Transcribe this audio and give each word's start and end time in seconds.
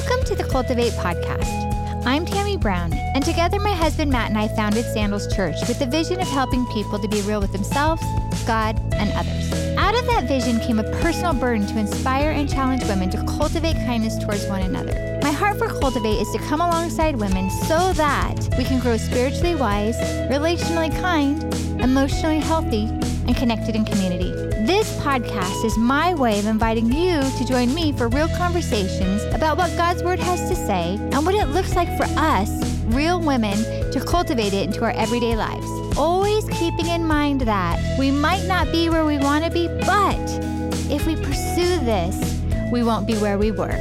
Welcome 0.00 0.24
to 0.28 0.34
the 0.34 0.44
Cultivate 0.44 0.92
podcast. 0.94 2.06
I'm 2.06 2.24
Tammy 2.24 2.56
Brown, 2.56 2.94
and 2.94 3.22
together 3.22 3.60
my 3.60 3.74
husband 3.74 4.10
Matt 4.10 4.30
and 4.30 4.38
I 4.38 4.48
founded 4.48 4.86
Sandals 4.86 5.30
Church 5.36 5.56
with 5.68 5.78
the 5.78 5.84
vision 5.84 6.18
of 6.22 6.26
helping 6.26 6.64
people 6.68 6.98
to 6.98 7.06
be 7.06 7.20
real 7.20 7.38
with 7.38 7.52
themselves, 7.52 8.02
God, 8.46 8.80
and 8.94 9.12
others. 9.12 9.52
Out 9.76 9.94
of 9.94 10.06
that 10.06 10.24
vision 10.26 10.58
came 10.60 10.78
a 10.78 10.90
personal 11.02 11.34
burden 11.34 11.66
to 11.66 11.78
inspire 11.78 12.30
and 12.30 12.48
challenge 12.48 12.82
women 12.84 13.10
to 13.10 13.18
cultivate 13.26 13.74
kindness 13.74 14.16
towards 14.24 14.46
one 14.46 14.62
another. 14.62 15.20
My 15.22 15.32
heart 15.32 15.58
for 15.58 15.68
Cultivate 15.68 16.18
is 16.18 16.30
to 16.30 16.38
come 16.38 16.62
alongside 16.62 17.16
women 17.16 17.50
so 17.50 17.92
that 17.92 18.36
we 18.56 18.64
can 18.64 18.80
grow 18.80 18.96
spiritually 18.96 19.54
wise, 19.54 19.98
relationally 20.30 20.90
kind, 21.02 21.42
emotionally 21.82 22.40
healthy, 22.40 22.86
and 22.86 23.36
connected 23.36 23.76
in 23.76 23.84
community. 23.84 24.32
This 24.80 24.96
podcast 24.96 25.62
is 25.62 25.76
my 25.76 26.14
way 26.14 26.38
of 26.38 26.46
inviting 26.46 26.90
you 26.90 27.20
to 27.20 27.44
join 27.44 27.74
me 27.74 27.92
for 27.92 28.08
real 28.08 28.28
conversations 28.28 29.22
about 29.34 29.58
what 29.58 29.76
God's 29.76 30.02
Word 30.02 30.18
has 30.18 30.48
to 30.48 30.56
say 30.56 30.94
and 30.94 31.26
what 31.26 31.34
it 31.34 31.48
looks 31.48 31.76
like 31.76 31.94
for 31.98 32.06
us, 32.16 32.48
real 32.86 33.20
women, 33.20 33.58
to 33.92 34.02
cultivate 34.02 34.54
it 34.54 34.64
into 34.68 34.82
our 34.82 34.92
everyday 34.92 35.36
lives. 35.36 35.66
Always 35.98 36.48
keeping 36.48 36.86
in 36.86 37.04
mind 37.04 37.42
that 37.42 37.78
we 37.98 38.10
might 38.10 38.46
not 38.46 38.72
be 38.72 38.88
where 38.88 39.04
we 39.04 39.18
want 39.18 39.44
to 39.44 39.50
be, 39.50 39.68
but 39.84 40.16
if 40.90 41.06
we 41.06 41.14
pursue 41.14 41.76
this, 41.84 42.29
we 42.70 42.82
won't 42.84 43.06
be 43.06 43.14
where 43.14 43.36
we 43.36 43.50
were. 43.50 43.72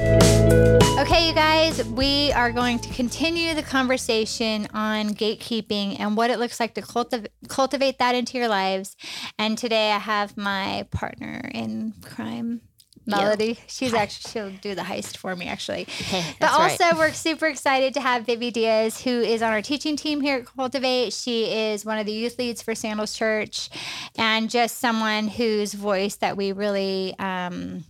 Okay, 0.99 1.27
you 1.27 1.33
guys, 1.33 1.83
we 1.83 2.31
are 2.33 2.51
going 2.51 2.79
to 2.79 2.93
continue 2.93 3.53
the 3.53 3.61
conversation 3.61 4.67
on 4.73 5.11
gatekeeping 5.11 5.97
and 5.99 6.17
what 6.17 6.31
it 6.31 6.39
looks 6.39 6.59
like 6.59 6.73
to 6.73 6.81
cultiv- 6.81 7.27
cultivate 7.47 7.99
that 7.99 8.15
into 8.15 8.37
your 8.37 8.47
lives. 8.47 8.95
And 9.37 9.57
today 9.57 9.91
I 9.91 9.99
have 9.99 10.35
my 10.35 10.87
partner 10.91 11.49
in 11.53 11.93
crime. 12.01 12.61
Melody. 13.05 13.57
She's 13.65 13.93
actually 13.93 14.31
she'll 14.31 14.51
do 14.61 14.75
the 14.75 14.83
heist 14.83 15.17
for 15.17 15.35
me 15.35 15.47
actually. 15.47 15.87
but 16.39 16.51
also 16.51 16.83
right. 16.83 16.95
we're 16.95 17.13
super 17.13 17.47
excited 17.47 17.95
to 17.95 18.01
have 18.01 18.25
Vivi 18.25 18.51
Diaz, 18.51 19.01
who 19.01 19.09
is 19.09 19.41
on 19.41 19.51
our 19.51 19.63
teaching 19.63 19.95
team 19.95 20.21
here 20.21 20.39
at 20.39 20.45
Cultivate. 20.45 21.11
She 21.11 21.45
is 21.45 21.85
one 21.85 21.97
of 21.97 22.05
the 22.05 22.11
youth 22.11 22.37
leads 22.37 22.61
for 22.61 22.75
Sandals 22.75 23.17
Church, 23.17 23.69
and 24.15 24.47
just 24.47 24.77
someone 24.77 25.27
whose 25.27 25.73
voice 25.73 26.17
that 26.17 26.37
we 26.37 26.51
really 26.51 27.15
um, 27.17 27.83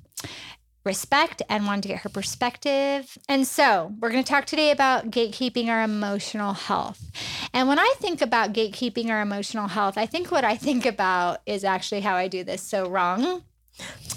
respect 0.83 1.41
and 1.49 1.65
wanted 1.65 1.83
to 1.83 1.87
get 1.89 2.01
her 2.01 2.09
perspective. 2.09 3.17
And 3.27 3.45
so, 3.45 3.93
we're 3.99 4.11
going 4.11 4.23
to 4.23 4.29
talk 4.29 4.45
today 4.45 4.71
about 4.71 5.11
gatekeeping 5.11 5.67
our 5.67 5.83
emotional 5.83 6.53
health. 6.53 7.11
And 7.53 7.67
when 7.67 7.79
I 7.79 7.93
think 7.97 8.21
about 8.21 8.53
gatekeeping 8.53 9.09
our 9.09 9.21
emotional 9.21 9.67
health, 9.67 9.97
I 9.97 10.05
think 10.05 10.31
what 10.31 10.45
I 10.45 10.55
think 10.55 10.85
about 10.85 11.41
is 11.45 11.63
actually 11.63 12.01
how 12.01 12.15
I 12.15 12.27
do 12.27 12.43
this 12.43 12.61
so 12.61 12.89
wrong. 12.89 13.43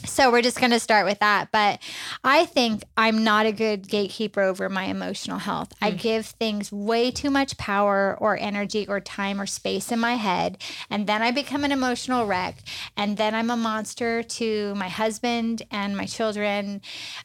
So 0.04 0.30
we're 0.30 0.42
just 0.42 0.58
going 0.58 0.72
to 0.72 0.80
start 0.80 1.06
with 1.06 1.20
that. 1.20 1.50
But 1.52 1.80
I 2.24 2.44
think 2.44 2.82
I'm 2.96 3.24
not 3.24 3.46
a 3.46 3.52
good 3.52 3.88
gatekeeper 3.88 4.42
over 4.42 4.68
my 4.68 4.84
emotional 4.84 5.38
health. 5.38 5.70
Mm. 5.70 5.86
I 5.86 5.90
give 5.92 6.26
things 6.26 6.72
way 6.72 7.10
too 7.10 7.30
much 7.30 7.56
power 7.56 8.16
or 8.20 8.36
energy 8.36 8.86
or 8.86 9.00
time 9.00 9.40
or 9.40 9.46
space 9.46 9.92
in 9.92 10.00
my 10.00 10.14
head. 10.14 10.58
And 10.90 11.06
then 11.06 11.22
I 11.22 11.30
become 11.30 11.64
an 11.64 11.72
emotional 11.72 12.26
wreck. 12.26 12.62
And 12.96 13.16
then 13.16 13.34
I'm 13.34 13.50
a 13.50 13.56
monster 13.56 14.22
to 14.22 14.74
my 14.74 14.88
husband 14.88 15.62
and 15.70 15.96
my 15.96 16.06
children 16.06 16.82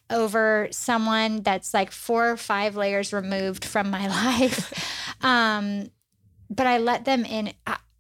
over 0.09 0.67
someone 0.71 1.41
that's 1.41 1.73
like 1.73 1.91
four 1.91 2.31
or 2.31 2.37
five 2.37 2.75
layers 2.75 3.11
removed 3.11 3.65
from 3.65 3.89
my 3.89 4.07
life. 4.39 5.23
um, 5.23 5.89
but 6.49 6.67
I 6.67 6.77
let 6.77 7.03
them 7.03 7.25
in 7.25 7.51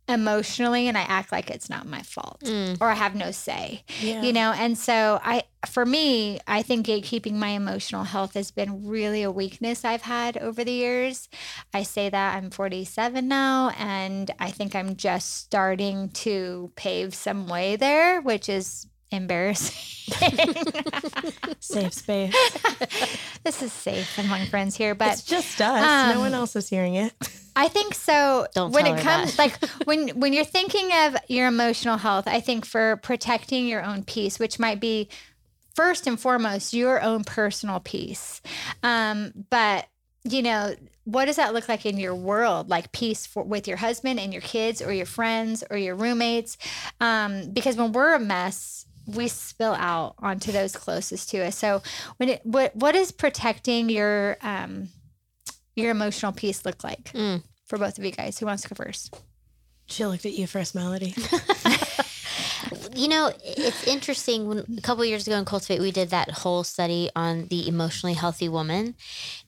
emotionally 0.07 0.87
and 0.87 0.97
I 0.97 1.01
act 1.01 1.31
like 1.31 1.49
it's 1.49 1.69
not 1.69 1.85
my 1.85 2.01
fault 2.01 2.41
mm. 2.43 2.77
or 2.79 2.89
I 2.89 2.95
have 2.95 3.15
no 3.15 3.31
say. 3.31 3.83
Yeah. 3.99 4.21
You 4.21 4.31
know, 4.33 4.53
and 4.53 4.77
so 4.77 5.19
I 5.23 5.43
for 5.67 5.85
me, 5.85 6.39
I 6.47 6.61
think 6.61 6.87
gatekeeping 6.87 7.33
my 7.33 7.49
emotional 7.49 8.03
health 8.03 8.35
has 8.35 8.51
been 8.51 8.87
really 8.87 9.23
a 9.23 9.31
weakness 9.31 9.83
I've 9.83 10.03
had 10.03 10.37
over 10.37 10.63
the 10.63 10.71
years. 10.71 11.27
I 11.73 11.83
say 11.83 12.09
that 12.09 12.35
I'm 12.35 12.51
47 12.51 13.27
now 13.27 13.71
and 13.77 14.31
I 14.39 14.51
think 14.51 14.75
I'm 14.75 14.95
just 14.95 15.35
starting 15.35 16.09
to 16.09 16.71
pave 16.75 17.13
some 17.13 17.47
way 17.47 17.75
there, 17.75 18.21
which 18.21 18.47
is 18.47 18.87
embarrassing. 19.11 20.03
safe 21.59 21.93
space. 21.93 22.33
this 23.43 23.61
is 23.61 23.73
safe 23.73 24.17
among 24.17 24.45
friends 24.45 24.77
here, 24.77 24.95
but 24.95 25.13
it's 25.13 25.23
just 25.23 25.59
us. 25.61 25.83
Um, 25.83 26.15
no 26.15 26.19
one 26.21 26.33
else 26.33 26.55
is 26.55 26.69
hearing 26.69 26.95
it. 26.95 27.13
I 27.57 27.67
think 27.69 27.95
so. 27.95 28.45
Don't 28.53 28.71
when 28.71 28.85
it 28.85 29.01
comes 29.01 29.39
like 29.39 29.57
when 29.85 30.09
when 30.19 30.31
you're 30.31 30.45
thinking 30.45 30.91
of 30.93 31.17
your 31.27 31.47
emotional 31.47 31.97
health, 31.97 32.27
I 32.27 32.39
think 32.39 32.65
for 32.65 32.97
protecting 32.97 33.67
your 33.67 33.83
own 33.83 34.03
peace, 34.03 34.37
which 34.37 34.59
might 34.59 34.79
be 34.79 35.09
first 35.75 36.05
and 36.05 36.19
foremost 36.19 36.73
your 36.73 37.01
own 37.01 37.23
personal 37.23 37.79
peace. 37.79 38.41
Um, 38.83 39.33
but 39.49 39.87
you 40.23 40.43
know, 40.43 40.75
what 41.05 41.25
does 41.25 41.37
that 41.37 41.53
look 41.55 41.67
like 41.67 41.85
in 41.85 41.97
your 41.97 42.13
world? 42.13 42.69
Like 42.69 42.91
peace 42.91 43.25
for, 43.25 43.43
with 43.43 43.67
your 43.67 43.77
husband 43.77 44.19
and 44.19 44.31
your 44.31 44.41
kids, 44.43 44.79
or 44.79 44.93
your 44.93 45.05
friends, 45.07 45.63
or 45.71 45.77
your 45.77 45.95
roommates? 45.95 46.59
Um, 47.01 47.49
because 47.53 47.75
when 47.75 47.91
we're 47.91 48.13
a 48.13 48.19
mess, 48.19 48.85
we 49.07 49.27
spill 49.29 49.73
out 49.73 50.13
onto 50.19 50.51
those 50.51 50.75
closest 50.75 51.31
to 51.31 51.39
us. 51.39 51.57
So 51.57 51.81
when 52.17 52.29
it 52.29 52.45
what 52.45 52.75
what 52.75 52.95
is 52.95 53.11
protecting 53.11 53.89
your 53.89 54.37
um 54.41 54.89
your 55.77 55.91
emotional 55.91 56.31
peace 56.31 56.65
look 56.65 56.83
like 56.83 57.11
mm. 57.13 57.41
for 57.65 57.77
both 57.77 57.97
of 57.97 58.03
you 58.03 58.11
guys? 58.11 58.39
Who 58.39 58.45
wants 58.45 58.63
to 58.63 58.69
go 58.69 58.75
first? 58.75 59.15
She 59.85 60.05
looked 60.05 60.25
at 60.25 60.33
you 60.33 60.47
first, 60.47 60.75
Melody. 60.75 61.15
you 62.95 63.07
know, 63.07 63.31
it's 63.43 63.87
interesting. 63.87 64.47
When 64.47 64.77
a 64.77 64.81
couple 64.81 65.05
years 65.05 65.27
ago 65.27 65.37
in 65.37 65.45
Cultivate, 65.45 65.79
we 65.79 65.91
did 65.91 66.09
that 66.09 66.31
whole 66.31 66.63
study 66.63 67.09
on 67.15 67.47
the 67.47 67.67
emotionally 67.67 68.13
healthy 68.13 68.49
woman, 68.49 68.95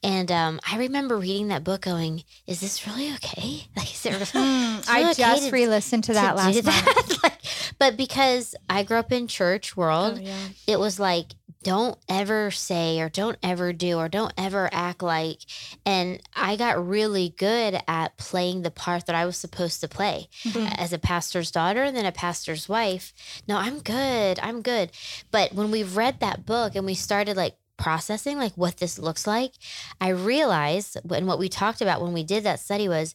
and 0.03 0.31
um, 0.31 0.59
I 0.69 0.77
remember 0.77 1.17
reading 1.17 1.49
that 1.49 1.63
book, 1.63 1.81
going, 1.81 2.23
"Is 2.47 2.61
this 2.61 2.85
really 2.87 3.13
okay?" 3.15 3.67
Like, 3.75 3.93
is 3.93 4.05
it 4.05 4.11
really, 4.11 4.25
mm, 4.25 4.89
I 4.89 5.11
okay 5.11 5.13
just 5.13 5.45
to, 5.45 5.51
re-listened 5.51 6.03
to 6.05 6.13
that 6.13 6.31
to 6.31 6.37
last 6.37 6.63
month. 6.63 7.23
like, 7.23 7.39
but 7.77 7.97
because 7.97 8.55
I 8.69 8.83
grew 8.83 8.97
up 8.97 9.11
in 9.11 9.27
church 9.27 9.75
world, 9.75 10.17
oh, 10.17 10.21
yeah. 10.21 10.47
it 10.67 10.79
was 10.79 10.99
like 10.99 11.33
don't 11.63 11.97
ever 12.07 12.51
say 12.51 12.99
or 13.01 13.09
don't 13.09 13.37
ever 13.43 13.73
do 13.73 13.97
or 13.97 14.07
don't 14.07 14.33
ever 14.37 14.69
act 14.71 15.01
like 15.01 15.39
and 15.85 16.21
i 16.35 16.55
got 16.55 16.87
really 16.87 17.33
good 17.37 17.79
at 17.87 18.15
playing 18.17 18.61
the 18.61 18.71
part 18.71 19.05
that 19.05 19.15
i 19.15 19.25
was 19.25 19.37
supposed 19.37 19.81
to 19.81 19.87
play 19.87 20.27
mm-hmm. 20.43 20.67
as 20.77 20.93
a 20.93 20.99
pastor's 20.99 21.51
daughter 21.51 21.83
and 21.83 21.95
then 21.95 22.05
a 22.05 22.11
pastor's 22.11 22.69
wife 22.69 23.13
no 23.47 23.57
i'm 23.57 23.79
good 23.79 24.39
i'm 24.41 24.61
good 24.61 24.91
but 25.31 25.53
when 25.53 25.69
we 25.71 25.83
read 25.83 26.19
that 26.19 26.45
book 26.45 26.75
and 26.75 26.85
we 26.85 26.95
started 26.95 27.35
like 27.35 27.55
processing 27.77 28.37
like 28.37 28.53
what 28.53 28.77
this 28.77 28.99
looks 28.99 29.25
like 29.25 29.53
i 30.01 30.09
realized 30.09 30.97
and 31.11 31.27
what 31.27 31.39
we 31.39 31.47
talked 31.47 31.81
about 31.81 32.01
when 32.01 32.11
we 32.11 32.23
did 32.23 32.43
that 32.43 32.59
study 32.59 32.89
was 32.89 33.13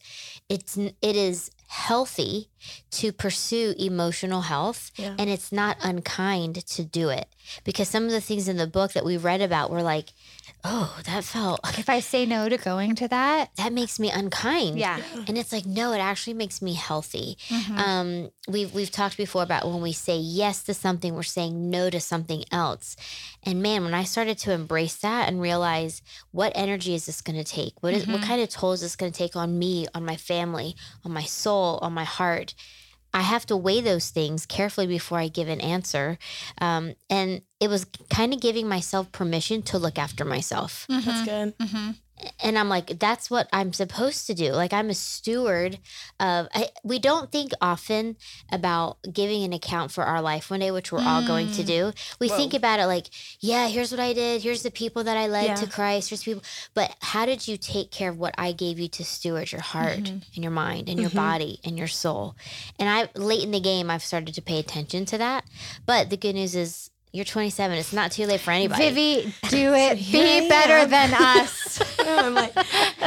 it's 0.49 0.75
it 0.77 1.15
is 1.15 1.51
healthy 1.67 2.49
to 2.89 3.11
pursue 3.11 3.75
emotional 3.77 4.41
health 4.41 4.91
yeah. 4.95 5.15
and 5.19 5.29
it's 5.29 5.51
not 5.51 5.77
unkind 5.81 6.65
to 6.65 6.83
do 6.83 7.09
it 7.09 7.27
because 7.63 7.89
some 7.89 8.05
of 8.05 8.11
the 8.11 8.21
things 8.21 8.47
in 8.47 8.57
the 8.57 8.67
book 8.67 8.93
that 8.93 9.05
we 9.05 9.17
read 9.17 9.41
about 9.41 9.69
were 9.69 9.83
like 9.83 10.09
oh 10.63 10.97
that 11.05 11.23
felt 11.23 11.59
if 11.77 11.89
i 11.89 11.99
say 11.99 12.25
no 12.25 12.49
to 12.49 12.57
going 12.57 12.95
to 12.95 13.07
that 13.07 13.49
that 13.57 13.73
makes 13.73 13.99
me 13.99 14.09
unkind. 14.09 14.77
Yeah. 14.77 14.99
And 15.27 15.37
it's 15.37 15.51
like 15.51 15.65
no 15.65 15.93
it 15.93 15.99
actually 15.99 16.33
makes 16.33 16.61
me 16.61 16.73
healthy. 16.73 17.37
Mm-hmm. 17.49 17.77
um 17.77 18.29
we've 18.47 18.73
we've 18.73 18.91
talked 18.91 19.17
before 19.17 19.43
about 19.43 19.65
when 19.65 19.81
we 19.81 19.93
say 19.93 20.17
yes 20.17 20.63
to 20.63 20.73
something 20.73 21.13
we're 21.13 21.23
saying 21.23 21.69
no 21.69 21.89
to 21.89 21.99
something 21.99 22.43
else. 22.51 22.95
And 23.43 23.61
man 23.61 23.83
when 23.83 23.93
i 23.93 24.03
started 24.03 24.37
to 24.39 24.51
embrace 24.51 24.95
that 24.97 25.27
and 25.27 25.41
realize 25.41 26.01
what 26.31 26.51
energy 26.55 26.95
is 26.95 27.05
this 27.05 27.21
going 27.21 27.37
to 27.37 27.43
take? 27.43 27.81
What 27.81 27.93
is, 27.93 28.03
mm-hmm. 28.03 28.13
what 28.13 28.23
kind 28.23 28.41
of 28.41 28.49
toll 28.49 28.73
is 28.73 28.81
this 28.81 28.95
going 28.95 29.11
to 29.11 29.17
take 29.17 29.35
on 29.35 29.57
me 29.57 29.87
on 29.93 30.05
my 30.05 30.15
family 30.15 30.75
on 31.03 31.11
my 31.11 31.23
soul 31.23 31.79
on 31.81 31.93
my 31.93 32.03
heart 32.03 32.53
I 33.15 33.21
have 33.21 33.45
to 33.45 33.55
weigh 33.55 33.79
those 33.79 34.09
things 34.09 34.45
carefully 34.45 34.87
before 34.87 35.17
I 35.17 35.29
give 35.29 35.47
an 35.47 35.61
answer. 35.61 36.17
Um, 36.59 36.95
and 37.09 37.41
it 37.61 37.69
was 37.69 37.85
kind 38.09 38.33
of 38.33 38.41
giving 38.41 38.67
myself 38.67 39.09
permission 39.13 39.61
to 39.63 39.77
look 39.77 39.97
after 39.97 40.25
myself. 40.25 40.85
Mm-hmm. 40.91 41.09
That's 41.09 41.25
good. 41.25 41.57
Mm-hmm 41.57 41.91
and 42.41 42.57
I'm 42.57 42.69
like, 42.69 42.97
that's 42.99 43.29
what 43.29 43.49
I'm 43.51 43.73
supposed 43.73 44.27
to 44.27 44.33
do. 44.33 44.51
Like 44.51 44.71
I'm 44.71 44.89
a 44.89 44.93
steward 44.93 45.79
of. 46.19 46.47
I, 46.53 46.69
we 46.83 46.99
don't 46.99 47.31
think 47.31 47.51
often 47.61 48.15
about 48.51 48.97
giving 49.11 49.43
an 49.43 49.53
account 49.53 49.91
for 49.91 50.03
our 50.03 50.21
life 50.21 50.49
one 50.49 50.61
day, 50.61 50.71
which 50.71 50.91
we're 50.91 50.99
mm. 50.99 51.05
all 51.05 51.27
going 51.27 51.51
to 51.51 51.63
mm. 51.63 51.67
do. 51.67 51.91
We 52.19 52.29
Whoa. 52.29 52.37
think 52.37 52.53
about 52.53 52.79
it 52.79 52.85
like, 52.85 53.07
yeah, 53.39 53.67
here's 53.67 53.91
what 53.91 53.99
I 53.99 54.13
did. 54.13 54.41
Here's 54.41 54.63
the 54.63 54.71
people 54.71 55.03
that 55.03 55.17
I 55.17 55.27
led 55.27 55.45
yeah. 55.45 55.55
to 55.55 55.67
Christ. 55.67 56.09
Here's 56.09 56.23
people. 56.23 56.43
But 56.73 56.95
how 57.01 57.25
did 57.25 57.47
you 57.47 57.57
take 57.57 57.91
care 57.91 58.09
of 58.09 58.17
what 58.17 58.35
I 58.37 58.53
gave 58.53 58.79
you 58.79 58.87
to 58.89 59.03
steward 59.03 59.51
your 59.51 59.61
heart 59.61 59.99
mm-hmm. 59.99 60.19
and 60.35 60.43
your 60.43 60.51
mind 60.51 60.89
and 60.89 60.99
your 60.99 61.09
mm-hmm. 61.09 61.17
body 61.17 61.59
and 61.63 61.77
your 61.77 61.87
soul? 61.87 62.35
And 62.79 62.89
I 62.89 63.09
late 63.19 63.43
in 63.43 63.51
the 63.51 63.59
game, 63.59 63.89
I've 63.89 64.03
started 64.03 64.35
to 64.35 64.41
pay 64.41 64.59
attention 64.59 65.05
to 65.05 65.17
that. 65.17 65.45
But 65.85 66.09
the 66.09 66.17
good 66.17 66.35
news 66.35 66.55
is 66.55 66.91
you're 67.15 67.23
27. 67.23 67.77
It's 67.77 67.93
not 67.93 68.11
too 68.11 68.25
late 68.25 68.41
for 68.41 68.51
anybody. 68.51 68.89
Vivi, 68.89 69.33
do 69.49 69.73
it. 69.73 69.95
Be 69.97 70.49
better 70.49 70.85
than 70.85 71.13
us. 71.13 71.81
I'm 71.99 72.33
like 72.33 72.53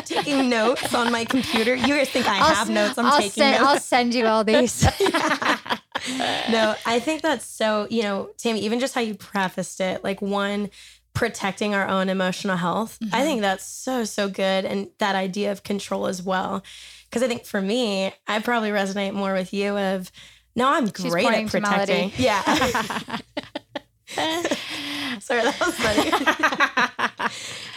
taking 0.06 0.48
notes 0.48 0.94
on 0.94 1.12
my 1.12 1.26
computer. 1.26 1.74
You 1.74 1.94
guys 1.94 2.08
think 2.08 2.26
I 2.26 2.38
I'll, 2.38 2.54
have 2.54 2.70
notes? 2.70 2.96
I'm 2.96 3.06
I'll 3.06 3.18
taking 3.18 3.30
send, 3.32 3.58
notes. 3.58 3.68
I'll 3.68 3.80
send 3.80 4.14
you 4.14 4.26
all 4.26 4.44
these. 4.44 4.82
no, 6.50 6.74
I 6.86 7.00
think 7.00 7.20
that's 7.20 7.44
so, 7.44 7.86
you 7.90 8.02
know, 8.02 8.30
Tammy, 8.38 8.60
even 8.60 8.80
just 8.80 8.94
how 8.94 9.02
you 9.02 9.14
prefaced 9.14 9.80
it, 9.80 10.02
like 10.02 10.22
one, 10.22 10.70
protecting 11.12 11.74
our 11.74 11.86
own 11.86 12.08
emotional 12.08 12.56
health. 12.56 12.98
Mm-hmm. 13.00 13.14
I 13.14 13.22
think 13.22 13.42
that's 13.42 13.64
so, 13.64 14.04
so 14.04 14.30
good. 14.30 14.64
And 14.64 14.88
that 14.98 15.16
idea 15.16 15.52
of 15.52 15.64
control 15.64 16.06
as 16.06 16.22
well. 16.22 16.62
Because 17.10 17.22
I 17.22 17.28
think 17.28 17.44
for 17.44 17.60
me, 17.60 18.12
I 18.26 18.38
probably 18.38 18.70
resonate 18.70 19.12
more 19.12 19.34
with 19.34 19.52
you 19.52 19.76
of, 19.76 20.10
no, 20.56 20.68
I'm 20.68 20.86
She's 20.86 21.12
great 21.12 21.26
at 21.26 21.48
protecting. 21.48 22.10
Yeah. 22.16 22.42
Sorry, 25.20 25.42
that 25.42 25.56
was 25.60 25.74
funny. 25.74 26.10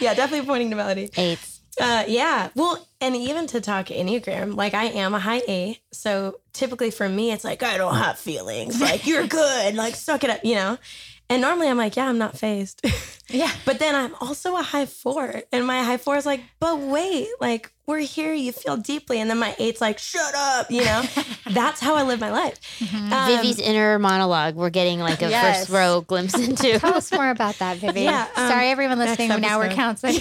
yeah, 0.00 0.14
definitely 0.14 0.46
pointing 0.46 0.70
to 0.70 0.76
Melody. 0.76 1.10
Eights. 1.16 1.60
Uh, 1.80 2.04
yeah. 2.06 2.48
Well, 2.54 2.86
and 3.00 3.16
even 3.16 3.46
to 3.48 3.60
talk 3.60 3.86
Enneagram, 3.86 4.56
like 4.56 4.74
I 4.74 4.84
am 4.84 5.14
a 5.14 5.18
high 5.18 5.42
eight. 5.48 5.80
So 5.92 6.40
typically 6.52 6.90
for 6.90 7.08
me, 7.08 7.32
it's 7.32 7.44
like, 7.44 7.62
I 7.62 7.76
don't 7.76 7.94
have 7.94 8.18
feelings. 8.18 8.80
Like, 8.80 9.06
you're 9.06 9.26
good. 9.26 9.74
Like, 9.74 9.94
suck 9.94 10.24
it 10.24 10.30
up, 10.30 10.44
you 10.44 10.54
know? 10.54 10.78
And 11.28 11.40
normally 11.40 11.68
I'm 11.68 11.78
like, 11.78 11.96
yeah, 11.96 12.08
I'm 12.08 12.18
not 12.18 12.38
phased. 12.38 12.84
Yeah. 13.28 13.50
but 13.64 13.78
then 13.78 13.94
I'm 13.94 14.14
also 14.20 14.56
a 14.56 14.62
high 14.62 14.84
four. 14.84 15.42
And 15.52 15.66
my 15.66 15.82
high 15.82 15.96
four 15.96 16.16
is 16.16 16.26
like, 16.26 16.42
but 16.60 16.78
wait, 16.80 17.28
like, 17.40 17.72
we're 17.86 18.00
here. 18.00 18.34
You 18.34 18.52
feel 18.52 18.76
deeply. 18.76 19.22
And 19.22 19.30
then 19.30 19.38
my 19.38 19.56
eight's 19.58 19.80
like, 19.80 19.98
shut 19.98 20.34
up, 20.34 20.70
you 20.70 20.84
know? 20.84 21.02
That's 21.50 21.80
how 21.80 21.94
I 21.94 22.02
live 22.02 22.20
my 22.20 22.30
life. 22.30 22.60
Mm-hmm. 22.78 23.10
Um, 23.10 23.28
Vivi's 23.28 23.58
inner 23.58 23.98
monologue. 23.98 24.54
We're 24.54 24.68
getting 24.68 25.00
like 25.00 25.22
a 25.22 25.30
yes. 25.30 25.60
first 25.60 25.70
row 25.70 26.02
glimpse 26.02 26.34
into. 26.38 26.78
Tell 26.78 26.92
us 26.94 27.10
more 27.10 27.30
about 27.30 27.58
that, 27.60 27.78
Vivi. 27.78 28.02
Yeah, 28.02 28.28
um, 28.36 28.48
Sorry, 28.48 28.68
everyone 28.68 28.98
listening. 28.98 29.40
Now 29.40 29.58
we're 29.58 29.70
counseling. 29.70 30.16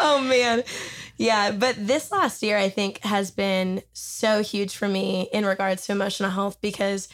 oh, 0.00 0.20
man. 0.20 0.64
Yeah, 1.16 1.52
but 1.52 1.76
this 1.78 2.12
last 2.12 2.42
year, 2.42 2.58
I 2.58 2.68
think, 2.68 3.02
has 3.04 3.30
been 3.30 3.82
so 3.92 4.42
huge 4.42 4.76
for 4.76 4.88
me 4.88 5.28
in 5.32 5.46
regards 5.46 5.86
to 5.86 5.92
emotional 5.92 6.30
health 6.30 6.60
because 6.60 7.08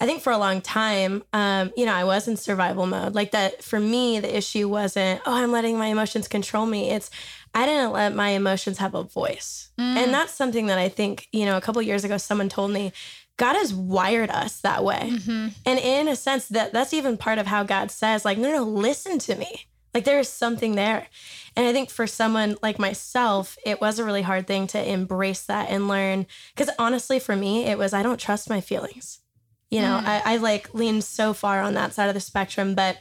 I 0.00 0.06
think 0.06 0.22
for 0.22 0.32
a 0.32 0.38
long 0.38 0.60
time, 0.60 1.22
um, 1.32 1.72
you 1.76 1.86
know, 1.86 1.94
I 1.94 2.04
was 2.04 2.28
in 2.28 2.36
survival 2.36 2.86
mode. 2.86 3.14
Like 3.14 3.30
that 3.32 3.62
for 3.62 3.78
me, 3.78 4.20
the 4.20 4.36
issue 4.36 4.68
wasn't, 4.68 5.20
oh, 5.26 5.34
I'm 5.34 5.52
letting 5.52 5.78
my 5.78 5.86
emotions 5.86 6.28
control 6.28 6.66
me. 6.66 6.90
It's, 6.90 7.10
I 7.54 7.66
didn't 7.66 7.92
let 7.92 8.14
my 8.14 8.30
emotions 8.30 8.78
have 8.78 8.94
a 8.94 9.04
voice. 9.04 9.70
Mm. 9.78 9.96
And 9.96 10.14
that's 10.14 10.32
something 10.32 10.66
that 10.66 10.78
I 10.78 10.88
think, 10.88 11.28
you 11.32 11.44
know, 11.44 11.56
a 11.56 11.60
couple 11.60 11.80
years 11.82 12.04
ago, 12.04 12.18
someone 12.18 12.48
told 12.48 12.72
me, 12.72 12.92
God 13.36 13.54
has 13.54 13.74
wired 13.74 14.30
us 14.30 14.60
that 14.60 14.84
way. 14.84 15.10
Mm-hmm. 15.12 15.48
And 15.66 15.78
in 15.78 16.08
a 16.08 16.16
sense, 16.16 16.46
that 16.48 16.72
that's 16.72 16.92
even 16.92 17.16
part 17.16 17.38
of 17.38 17.46
how 17.46 17.64
God 17.64 17.90
says, 17.90 18.24
like, 18.24 18.38
no, 18.38 18.50
no, 18.52 18.62
listen 18.62 19.18
to 19.20 19.34
me. 19.34 19.66
Like 19.92 20.04
there 20.04 20.18
is 20.18 20.28
something 20.28 20.74
there. 20.74 21.06
And 21.56 21.66
I 21.66 21.72
think 21.72 21.88
for 21.88 22.06
someone 22.06 22.56
like 22.62 22.80
myself, 22.80 23.56
it 23.64 23.80
was 23.80 23.98
a 23.98 24.04
really 24.04 24.22
hard 24.22 24.46
thing 24.46 24.66
to 24.68 24.90
embrace 24.90 25.42
that 25.42 25.70
and 25.70 25.86
learn. 25.86 26.26
Because 26.54 26.74
honestly, 26.78 27.20
for 27.20 27.36
me, 27.36 27.64
it 27.64 27.78
was 27.78 27.92
I 27.92 28.02
don't 28.02 28.18
trust 28.18 28.50
my 28.50 28.60
feelings. 28.60 29.20
You 29.70 29.80
know, 29.80 30.00
mm. 30.02 30.06
I, 30.06 30.34
I 30.34 30.36
like 30.36 30.72
lean 30.74 31.00
so 31.00 31.32
far 31.32 31.60
on 31.60 31.74
that 31.74 31.92
side 31.94 32.08
of 32.08 32.14
the 32.14 32.20
spectrum. 32.20 32.74
But 32.74 32.98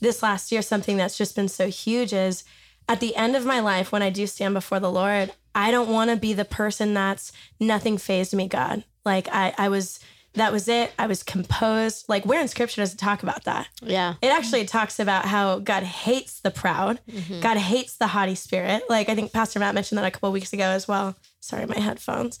this 0.00 0.22
last 0.22 0.50
year, 0.52 0.62
something 0.62 0.96
that's 0.96 1.18
just 1.18 1.36
been 1.36 1.48
so 1.48 1.68
huge 1.68 2.12
is 2.12 2.44
at 2.88 3.00
the 3.00 3.16
end 3.16 3.36
of 3.36 3.46
my 3.46 3.60
life, 3.60 3.92
when 3.92 4.02
I 4.02 4.10
do 4.10 4.26
stand 4.26 4.54
before 4.54 4.80
the 4.80 4.90
Lord, 4.90 5.32
I 5.54 5.70
don't 5.70 5.88
want 5.88 6.10
to 6.10 6.16
be 6.16 6.32
the 6.32 6.44
person 6.44 6.94
that's 6.94 7.32
nothing 7.58 7.98
phased 7.98 8.34
me, 8.34 8.48
God. 8.48 8.84
Like 9.04 9.28
I, 9.32 9.54
I 9.56 9.68
was 9.68 10.00
that 10.34 10.52
was 10.52 10.68
it. 10.68 10.92
I 10.98 11.06
was 11.06 11.22
composed. 11.22 12.06
Like 12.08 12.26
where 12.26 12.40
in 12.40 12.48
scripture 12.48 12.82
does 12.82 12.94
it 12.94 12.98
talk 12.98 13.22
about 13.22 13.44
that? 13.44 13.68
Yeah. 13.82 14.14
It 14.20 14.28
actually 14.28 14.64
talks 14.64 14.98
about 14.98 15.24
how 15.26 15.58
God 15.58 15.82
hates 15.82 16.40
the 16.40 16.50
proud. 16.50 17.00
Mm-hmm. 17.10 17.40
God 17.40 17.56
hates 17.56 17.96
the 17.96 18.08
haughty 18.08 18.34
spirit. 18.34 18.82
Like 18.88 19.08
I 19.08 19.14
think 19.14 19.32
Pastor 19.32 19.58
Matt 19.58 19.74
mentioned 19.74 19.98
that 19.98 20.04
a 20.04 20.10
couple 20.10 20.30
weeks 20.32 20.52
ago 20.52 20.64
as 20.64 20.88
well. 20.88 21.16
Sorry, 21.40 21.66
my 21.66 21.78
headphones. 21.78 22.38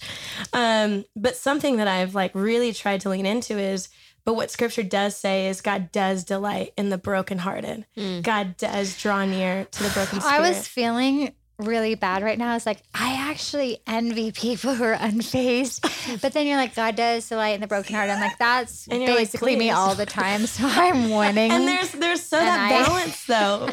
Um, 0.52 1.04
but 1.14 1.36
something 1.36 1.76
that 1.76 1.88
I've 1.88 2.14
like 2.14 2.34
really 2.34 2.72
tried 2.72 3.00
to 3.02 3.10
lean 3.10 3.26
into 3.26 3.58
is 3.58 3.88
but 4.24 4.34
what 4.34 4.50
scripture 4.50 4.82
does 4.82 5.14
say 5.14 5.48
is 5.48 5.60
God 5.60 5.92
does 5.92 6.24
delight 6.24 6.72
in 6.78 6.88
the 6.88 6.96
brokenhearted. 6.96 7.84
Mm. 7.96 8.22
God 8.22 8.56
does 8.56 8.98
draw 8.98 9.24
near 9.26 9.66
to 9.66 9.82
the 9.82 9.90
broken 9.90 10.20
spirit. 10.20 10.34
I 10.34 10.48
was 10.48 10.66
feeling 10.66 11.34
really 11.58 11.94
bad 11.94 12.22
right 12.22 12.38
now 12.38 12.56
is 12.56 12.66
like 12.66 12.82
I 12.92 13.30
actually 13.30 13.78
envy 13.86 14.32
people 14.32 14.74
who 14.74 14.84
are 14.84 14.96
unfazed. 14.96 16.20
but 16.22 16.32
then 16.32 16.46
you're 16.46 16.56
like, 16.56 16.74
God 16.74 16.96
does 16.96 17.28
delight 17.28 17.54
in 17.54 17.60
the 17.60 17.66
broken 17.66 17.94
heart. 17.94 18.10
I'm 18.10 18.20
like, 18.20 18.38
that's 18.38 18.86
basically 18.88 19.52
like, 19.52 19.58
me 19.58 19.70
all 19.70 19.94
the 19.94 20.06
time. 20.06 20.46
So 20.46 20.64
I'm 20.66 21.10
winning. 21.10 21.50
And 21.50 21.66
there's 21.68 21.92
there's 21.92 22.22
so 22.22 22.38
and 22.38 22.48
that 22.48 22.72
I, 22.72 22.84
balance 22.84 23.24
though. 23.26 23.68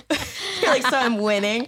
you're 0.61 0.71
like, 0.71 0.83
so 0.83 0.97
I'm 0.97 1.17
winning. 1.17 1.67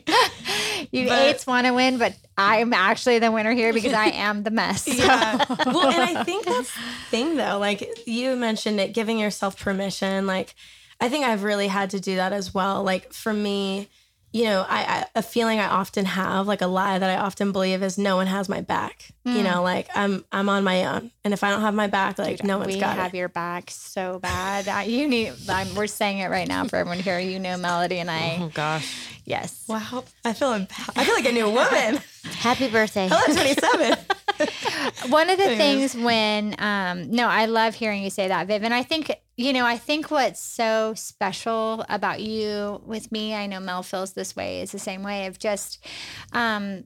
You 0.92 1.08
but, 1.08 1.22
eights 1.22 1.48
want 1.48 1.66
to 1.66 1.74
win, 1.74 1.98
but 1.98 2.16
I'm 2.38 2.74
actually 2.74 3.20
the 3.20 3.32
winner 3.32 3.52
here 3.52 3.74
because 3.74 3.94
I 3.94 4.08
am 4.08 4.44
the 4.44 4.52
mess. 4.52 4.84
So. 4.84 4.92
Yeah. 4.94 5.44
well, 5.66 5.88
and 5.88 6.18
I 6.18 6.24
think 6.24 6.46
that's 6.46 6.74
the 6.74 6.82
thing 7.10 7.38
though. 7.38 7.58
Like 7.58 8.08
you 8.08 8.36
mentioned 8.36 8.80
it, 8.80 8.94
giving 8.94 9.18
yourself 9.18 9.60
permission. 9.60 10.28
Like 10.28 10.54
I 11.00 11.10
think 11.10 11.26
I've 11.26 11.44
really 11.44 11.68
had 11.68 11.90
to 11.92 12.00
do 12.00 12.18
that 12.18 12.34
as 12.34 12.54
well. 12.54 12.84
Like 12.84 13.12
for 13.14 13.34
me, 13.34 13.90
you 14.34 14.46
know, 14.46 14.66
I, 14.68 14.80
I, 14.82 15.06
a 15.16 15.22
feeling 15.22 15.60
I 15.60 15.68
often 15.68 16.06
have, 16.06 16.48
like 16.48 16.62
a 16.62 16.68
lie 16.68 16.98
that 16.98 17.10
I 17.10 17.22
often 17.22 17.52
believe 17.52 17.84
is 17.84 18.00
no 18.00 18.16
one 18.16 18.26
has 18.26 18.50
my 18.50 18.62
back. 18.62 19.12
Mm. 19.28 19.36
You 19.38 19.44
know, 19.44 19.62
like 19.62 19.88
I'm 19.96 20.26
I'm 20.32 20.50
on 20.50 20.64
my 20.64 20.86
own, 20.86 21.12
and 21.24 21.34
if 21.34 21.44
I 21.44 21.52
don't 21.52 21.62
have 21.62 21.76
my 21.76 21.88
back, 21.88 22.18
like 22.18 22.38
Dude, 22.38 22.48
no 22.48 22.58
one's 22.58 22.76
got 22.76 22.96
We 22.98 23.02
have 23.02 23.14
it. 23.14 23.18
your 23.18 23.30
back 23.30 23.70
so 23.70 24.20
bad. 24.20 24.68
I, 24.68 24.84
you 24.84 25.08
need. 25.08 25.34
I'm, 25.48 25.74
we're 25.76 25.88
saying 25.88 26.18
it 26.18 26.30
right 26.30 26.48
now 26.48 26.66
for 26.66 26.76
everyone 26.78 27.00
here. 27.00 27.20
You 27.20 27.38
know, 27.40 27.56
Melody 27.58 28.00
and 28.00 28.10
I. 28.12 28.40
Oh 28.42 28.52
gosh. 28.54 29.13
Yes. 29.26 29.66
Wow. 29.68 30.04
I 30.26 30.34
feel 30.34 30.54
empowered. 30.54 30.98
I 30.98 31.06
feel 31.06 31.16
like 31.16 31.26
a 31.26 31.32
new 31.32 31.50
woman. 31.50 32.02
Happy 32.24 32.70
birthday. 32.70 33.08
Hello, 33.10 33.34
27. 33.34 33.98
One 35.10 35.30
of 35.30 35.38
the 35.38 35.44
Anyways. 35.46 35.94
things 35.94 36.04
when 36.04 36.56
um 36.60 37.12
no, 37.12 37.28
I 37.28 37.46
love 37.46 37.76
hearing 37.76 38.04
you 38.04 38.10
say 38.10 38.28
that, 38.28 38.48
Viv. 38.48 38.64
And 38.64 38.74
I 38.74 38.84
think, 38.84 39.12
you 39.38 39.54
know, 39.54 39.66
I 39.66 39.78
think 39.78 40.12
what's 40.12 40.42
so 40.42 40.94
special 40.96 41.86
about 41.90 42.22
you 42.22 42.82
with 42.86 43.12
me, 43.12 43.34
I 43.34 43.48
know 43.48 43.60
Mel 43.60 43.84
feels 43.84 44.14
this 44.14 44.36
way, 44.36 44.62
is 44.62 44.72
the 44.72 44.80
same 44.80 45.04
way 45.04 45.28
of 45.28 45.40
just 45.40 45.86
um 46.34 46.86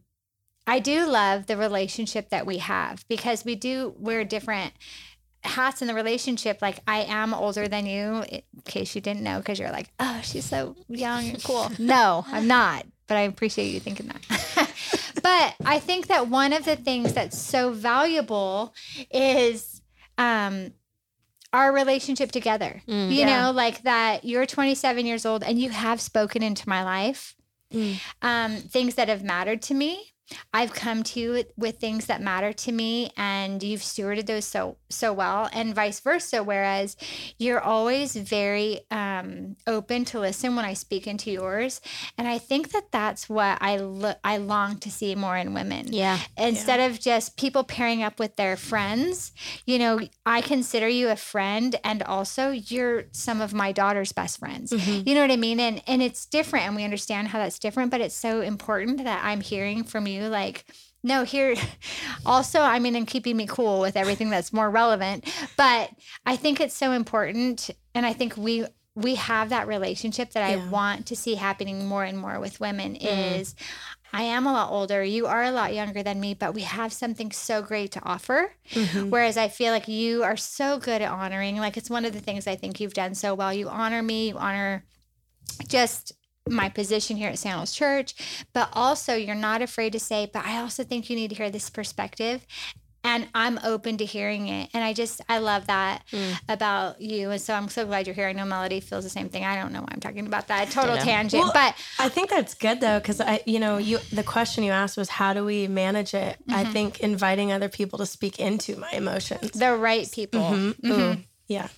I 0.69 0.80
do 0.80 1.07
love 1.07 1.48
the 1.48 1.56
relationship 1.57 2.30
that 2.30 2.45
we 2.45 2.57
have 2.57 3.06
because 3.07 3.45
we 3.45 3.56
do 3.56 3.95
we're 3.98 4.25
different 4.25 4.74
hats 5.48 5.82
in 5.82 5.88
the 5.88 5.94
relationship 5.94 6.62
like 6.62 6.80
i 6.88 7.00
am 7.00 7.34
older 7.34 7.68
than 7.68 7.86
you 7.86 8.24
in 8.30 8.42
case 8.66 8.96
you 8.96 9.02
didn't 9.02 9.24
know 9.24 9.40
because 9.40 9.60
you're 9.60 9.72
like 9.72 9.90
oh 10.00 10.20
she's 10.24 10.46
so 10.46 10.76
young 10.88 11.30
and 11.30 11.44
cool 11.44 11.70
no 11.80 12.26
i'm 12.28 12.48
not 12.48 12.86
but 13.08 13.18
i 13.18 13.22
appreciate 13.22 13.68
you 13.68 13.80
thinking 13.80 14.08
that 14.08 14.68
but 15.28 15.56
I 15.66 15.80
think 15.80 16.08
that 16.08 16.30
one 16.30 16.54
of 16.54 16.66
the 16.66 16.76
things 16.76 17.14
that's 17.14 17.38
so 17.38 17.72
valuable 17.72 18.74
is 19.12 19.82
um, 20.18 20.74
our 21.54 21.74
relationship 21.74 22.32
together. 22.32 22.82
Mm, 22.88 23.10
you 23.12 23.20
yeah. 23.20 23.44
know, 23.44 23.52
like 23.52 23.84
that 23.84 24.24
you're 24.24 24.46
27 24.46 25.06
years 25.06 25.26
old 25.26 25.44
and 25.44 25.60
you 25.60 25.70
have 25.70 26.00
spoken 26.02 26.44
into 26.44 26.68
my 26.70 26.84
life. 26.84 27.36
Mm. 27.74 28.00
Um, 28.22 28.56
things 28.56 28.96
that 28.96 29.10
have 29.10 29.24
mattered 29.24 29.62
to 29.63 29.74
me 29.74 30.13
I've 30.53 30.74
come 30.74 31.03
to 31.03 31.19
you 31.19 31.43
with, 31.55 31.77
things 31.77 32.07
that 32.07 32.22
matter 32.22 32.53
to 32.53 32.72
me 32.72 33.12
and 33.15 33.62
you've 33.62 33.81
stewarded 33.81 34.25
those 34.25 34.46
so 34.46 34.77
so 34.89 35.13
well 35.13 35.48
and 35.53 35.75
vice 35.75 36.00
versa 36.00 36.41
whereas 36.41 36.98
you're 37.38 37.60
always 37.60 38.15
very 38.15 38.79
um, 38.89 39.55
open 39.67 40.03
to 40.05 40.19
listen 40.19 40.55
when 40.55 40.65
I 40.65 40.74
speak 40.74 41.05
into 41.05 41.29
yours 41.29 41.79
and 42.17 42.27
I 42.27 42.39
think 42.39 42.72
that 42.72 42.91
that's 42.91 43.29
what 43.29 43.60
I 43.62 43.77
lo- 43.77 44.15
I 44.24 44.38
long 44.38 44.77
to 44.79 44.89
see 44.89 45.13
more 45.13 45.38
in 45.38 45.53
women. 45.53 45.93
Yeah. 45.93 46.17
Instead 46.36 46.79
yeah. 46.79 46.88
of 46.88 47.00
just 47.00 47.38
people 47.38 47.63
pairing 47.63 48.01
up 48.01 48.17
with 48.17 48.38
their 48.38 48.57
friends, 48.57 49.34
you 49.67 49.77
know, 49.77 50.00
I 50.25 50.41
consider 50.41 50.88
you 50.88 51.10
a 51.10 51.15
friend 51.15 51.75
and 51.84 52.01
also 52.01 52.50
you're 52.50 53.03
some 53.12 53.39
of 53.39 53.53
my 53.53 53.72
daughter's 53.72 54.13
best 54.13 54.39
friends. 54.39 54.72
Mm-hmm. 54.72 55.07
You 55.07 55.13
know 55.13 55.22
what 55.22 55.31
I 55.31 55.38
mean? 55.38 55.60
And 55.60 55.84
and 55.86 56.01
it's 56.01 56.25
different 56.25 56.65
and 56.65 56.75
we 56.75 56.84
understand 56.84 57.27
how 57.27 57.38
that's 57.38 57.60
different, 57.60 57.91
but 57.91 58.01
it's 58.01 58.15
so 58.15 58.41
important 58.41 59.03
that 59.03 59.24
I'm 59.24 59.41
hearing 59.41 59.84
from 59.84 60.07
you 60.07 60.16
you 60.17 60.27
like 60.27 60.65
no 61.03 61.24
here 61.24 61.55
also 62.25 62.59
i 62.59 62.79
mean 62.79 62.95
and 62.95 63.07
keeping 63.07 63.38
me 63.38 63.45
cool 63.47 63.79
with 63.79 63.95
everything 63.95 64.29
that's 64.29 64.53
more 64.53 64.69
relevant 64.69 65.25
but 65.55 65.89
i 66.25 66.36
think 66.36 66.59
it's 66.59 66.75
so 66.75 66.91
important 66.91 67.69
and 67.93 68.05
i 68.05 68.13
think 68.13 68.36
we 68.38 68.65
we 68.95 69.15
have 69.15 69.50
that 69.50 69.67
relationship 69.67 70.31
that 70.31 70.50
yeah. 70.50 70.63
i 70.63 70.69
want 70.69 71.05
to 71.05 71.15
see 71.15 71.36
happening 71.36 71.86
more 71.88 72.03
and 72.03 72.17
more 72.17 72.39
with 72.39 72.59
women 72.59 72.95
mm. 72.95 73.39
is 73.39 73.55
I 74.13 74.21
am 74.24 74.47
a 74.47 74.53
lot 74.53 74.71
older. 74.71 75.03
You 75.03 75.27
are 75.27 75.43
a 75.43 75.51
lot 75.51 75.74
younger 75.74 76.01
than 76.01 76.19
me, 76.19 76.33
but 76.33 76.53
we 76.53 76.62
have 76.62 76.93
something 76.93 77.31
so 77.31 77.62
great 77.62 77.91
to 77.91 78.03
offer. 78.03 78.53
Mm-hmm. 78.71 79.09
Whereas 79.09 79.38
I 79.38 79.50
feel 79.50 79.74
like 79.74 79.88
you 79.88 80.24
are 80.24 80.38
so 80.38 80.79
good 80.79 81.01
at 81.01 81.12
honoring. 81.12 81.57
Like 81.57 81.77
it's 81.77 81.89
one 81.89 82.05
of 82.05 82.13
the 82.13 82.19
things 82.19 82.47
I 82.47 82.55
think 82.55 82.79
you've 82.79 82.93
done 82.93 83.15
so 83.15 83.36
well. 83.36 83.53
You 83.53 83.67
honor 83.67 84.01
me, 84.01 84.29
you 84.29 84.38
honor 84.38 84.86
just 85.67 86.13
my 86.50 86.70
position 86.70 87.18
here 87.18 87.30
at 87.30 87.39
Sandals 87.39 87.74
Church, 87.74 88.16
but 88.54 88.70
also 88.74 89.16
you're 89.16 89.36
not 89.36 89.62
afraid 89.62 89.94
to 89.94 90.00
say, 90.00 90.30
but 90.32 90.46
I 90.46 90.60
also 90.60 90.84
think 90.84 91.10
you 91.10 91.16
need 91.16 91.30
to 91.30 91.36
hear 91.36 91.50
this 91.50 91.70
perspective. 91.70 92.46
And 93.04 93.30
I'm 93.34 93.58
open 93.63 93.98
to 94.00 94.06
hearing 94.06 94.50
it. 94.50 94.70
And 94.74 94.84
I 94.84 94.92
just, 94.92 95.22
I 95.30 95.38
love 95.38 95.68
that 95.68 96.04
mm. 96.12 96.38
about 96.50 97.00
you. 97.00 97.32
And 97.32 97.39
so 97.39 97.54
I'm 97.54 97.70
so 97.70 97.86
glad 97.86 98.06
you're 98.06 98.13
here. 98.13 98.27
I 98.27 98.34
know 98.34 98.44
Melody 98.44 98.82
feels 98.82 99.06
the 99.06 99.10
same 99.10 99.30
thing. 99.30 99.46
I 99.46 99.56
don't 99.56 99.72
know 99.72 99.80
why 99.80 99.88
I'm 99.92 100.01
talking 100.01 100.27
about 100.27 100.48
that. 100.48 100.72
Total 100.72 100.98
tangent. 100.98 101.42
Well, 101.42 101.54
but 101.54 101.75
I 102.00 102.10
think 102.10 102.30
that's 102.30 102.54
good 102.54 102.82
though, 102.82 103.00
because 103.00 103.22
I, 103.22 103.39
you 103.46 103.60
know, 103.60 103.77
you, 103.77 104.00
the 104.12 104.24
question 104.24 104.66
you 104.66 104.74
asked 104.74 104.98
was, 104.98 105.08
how 105.08 105.34
do 105.34 105.46
we 105.46 105.70
manage 105.70 106.13
it? 106.13 106.38
Mm-hmm. 106.42 106.54
I 106.54 106.66
think 106.66 107.00
inviting 107.00 107.54
other 107.54 107.70
people 107.70 108.00
to 108.00 108.06
speak 108.06 108.39
into 108.39 108.75
my 108.75 108.92
emotions. 108.92 109.51
The 109.51 109.77
right 109.77 110.12
people. 110.12 110.42
Mm-hmm. 110.42 110.92
Mm-hmm. 110.92 111.22
Yeah. 111.48 111.70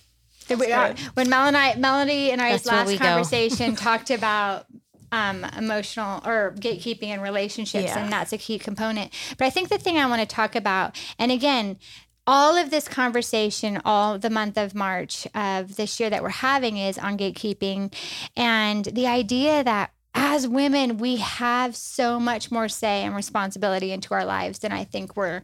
We 0.58 0.72
are- 0.72 0.94
when 1.14 1.28
Mel 1.28 1.46
and 1.46 1.56
I, 1.56 1.74
Melody 1.76 2.30
and 2.32 2.40
I's 2.40 2.66
last 2.66 2.96
conversation 2.98 3.76
talked 3.88 4.10
about 4.10 4.66
um, 5.12 5.44
emotional 5.56 6.20
or 6.24 6.54
gatekeeping 6.58 7.08
in 7.08 7.20
relationships, 7.20 7.84
Yeah. 7.86 7.98
and 7.98 8.12
that's 8.12 8.32
a 8.32 8.38
key 8.38 8.58
component. 8.58 9.12
But 9.38 9.46
I 9.46 9.50
think 9.50 9.68
the 9.68 9.78
thing 9.78 9.98
I 9.98 10.06
want 10.06 10.20
to 10.20 10.26
talk 10.26 10.54
about, 10.54 10.96
and 11.18 11.32
again, 11.32 11.78
all 12.26 12.56
of 12.56 12.70
this 12.70 12.86
conversation, 12.86 13.80
all 13.84 14.18
the 14.18 14.30
month 14.30 14.56
of 14.56 14.72
March 14.74 15.26
of 15.34 15.74
this 15.74 15.98
year 15.98 16.10
that 16.10 16.22
we're 16.22 16.28
having 16.28 16.76
is 16.78 16.96
on 16.96 17.18
gatekeeping, 17.18 17.92
and 18.36 18.84
the 18.84 19.06
idea 19.08 19.64
that 19.64 19.90
as 20.14 20.46
women, 20.46 20.98
we 20.98 21.16
have 21.16 21.74
so 21.74 22.20
much 22.20 22.50
more 22.52 22.68
say 22.68 23.02
and 23.02 23.14
responsibility 23.16 23.90
into 23.92 24.12
our 24.14 24.24
lives 24.24 24.58
than 24.60 24.70
I 24.72 24.84
think 24.84 25.16
we're 25.16 25.42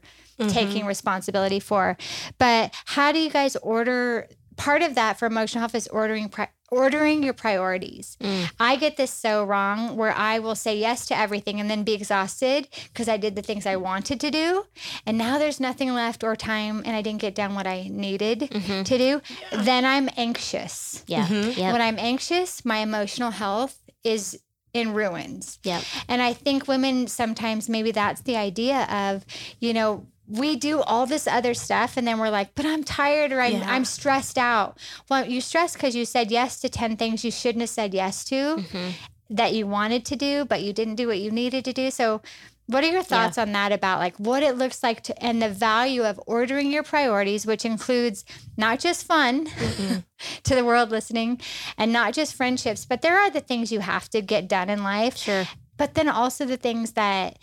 taking 0.48 0.86
responsibility 0.86 1.60
for. 1.60 1.96
But 2.38 2.74
how 2.84 3.10
do 3.10 3.18
you 3.18 3.30
guys 3.30 3.56
order? 3.56 4.28
Part 4.56 4.82
of 4.82 4.94
that 4.94 5.18
for 5.18 5.26
emotional 5.26 5.60
health 5.60 5.74
is 5.74 5.88
ordering 5.88 6.28
pri- 6.28 6.48
ordering 6.70 7.22
your 7.22 7.32
priorities. 7.32 8.16
Mm. 8.20 8.50
I 8.58 8.76
get 8.76 8.96
this 8.96 9.10
so 9.10 9.44
wrong 9.44 9.96
where 9.96 10.12
I 10.12 10.38
will 10.38 10.54
say 10.54 10.76
yes 10.76 11.06
to 11.06 11.16
everything 11.16 11.60
and 11.60 11.70
then 11.70 11.84
be 11.84 11.94
exhausted 11.94 12.68
because 12.92 13.08
I 13.08 13.16
did 13.16 13.36
the 13.36 13.42
things 13.42 13.66
I 13.66 13.76
wanted 13.76 14.20
to 14.20 14.30
do. 14.30 14.64
And 15.06 15.16
now 15.16 15.38
there's 15.38 15.60
nothing 15.60 15.94
left 15.94 16.24
or 16.24 16.34
time 16.34 16.82
and 16.84 16.96
I 16.96 17.02
didn't 17.02 17.20
get 17.20 17.34
done 17.34 17.54
what 17.54 17.66
I 17.66 17.88
needed 17.90 18.40
mm-hmm. 18.40 18.82
to 18.82 18.98
do. 18.98 19.22
Then 19.52 19.84
I'm 19.84 20.08
anxious. 20.16 21.04
Yeah. 21.06 21.26
Mm-hmm. 21.26 21.60
Yep. 21.60 21.72
When 21.72 21.82
I'm 21.82 21.98
anxious, 21.98 22.64
my 22.64 22.78
emotional 22.78 23.30
health 23.30 23.80
is 24.02 24.40
in 24.72 24.92
ruins. 24.92 25.58
Yep. 25.64 25.82
And 26.08 26.20
I 26.20 26.32
think 26.32 26.68
women 26.68 27.06
sometimes 27.06 27.68
maybe 27.68 27.92
that's 27.92 28.22
the 28.22 28.36
idea 28.36 28.84
of, 28.90 29.24
you 29.60 29.72
know, 29.72 30.06
we 30.28 30.56
do 30.56 30.80
all 30.80 31.06
this 31.06 31.26
other 31.26 31.54
stuff 31.54 31.96
and 31.96 32.06
then 32.06 32.18
we're 32.18 32.30
like, 32.30 32.54
but 32.54 32.66
I'm 32.66 32.82
tired 32.82 33.32
or 33.32 33.40
I'm, 33.40 33.52
Yeah. 33.52 33.70
I'm 33.70 33.84
stressed 33.84 34.38
out. 34.38 34.78
Well, 35.08 35.26
you 35.26 35.40
stressed 35.40 35.74
because 35.74 35.94
you 35.94 36.04
said 36.04 36.30
yes 36.30 36.60
to 36.60 36.68
10 36.68 36.96
things 36.96 37.24
you 37.24 37.30
shouldn't 37.30 37.62
have 37.62 37.70
said 37.70 37.94
yes 37.94 38.24
to 38.24 38.56
mm-hmm. 38.56 38.90
that 39.30 39.54
you 39.54 39.66
wanted 39.66 40.04
to 40.06 40.16
do, 40.16 40.44
but 40.44 40.62
you 40.62 40.72
didn't 40.72 40.96
do 40.96 41.06
what 41.06 41.18
you 41.18 41.30
needed 41.30 41.64
to 41.66 41.72
do. 41.72 41.90
So, 41.90 42.22
what 42.68 42.82
are 42.82 42.90
your 42.90 43.04
thoughts 43.04 43.38
on 43.38 43.52
that 43.52 43.70
about 43.70 44.00
like 44.00 44.16
what 44.16 44.42
it 44.42 44.56
looks 44.56 44.82
like 44.82 45.00
to 45.04 45.24
and 45.24 45.40
the 45.40 45.48
value 45.48 46.02
of 46.02 46.20
ordering 46.26 46.72
your 46.72 46.82
priorities, 46.82 47.46
which 47.46 47.64
includes 47.64 48.24
not 48.56 48.80
just 48.80 49.06
fun 49.06 49.46
to 50.42 50.54
the 50.54 50.64
world 50.64 50.90
listening 50.90 51.40
and 51.78 51.92
not 51.92 52.12
just 52.12 52.34
friendships, 52.34 52.84
but 52.84 53.02
there 53.02 53.16
are 53.16 53.30
the 53.30 53.40
things 53.40 53.70
you 53.70 53.78
have 53.78 54.08
to 54.08 54.20
get 54.20 54.48
done 54.48 54.68
in 54.68 54.82
life. 54.82 55.16
Sure. 55.16 55.44
But 55.76 55.94
then 55.94 56.08
also 56.08 56.44
the 56.44 56.56
things 56.56 56.92
that 56.92 57.38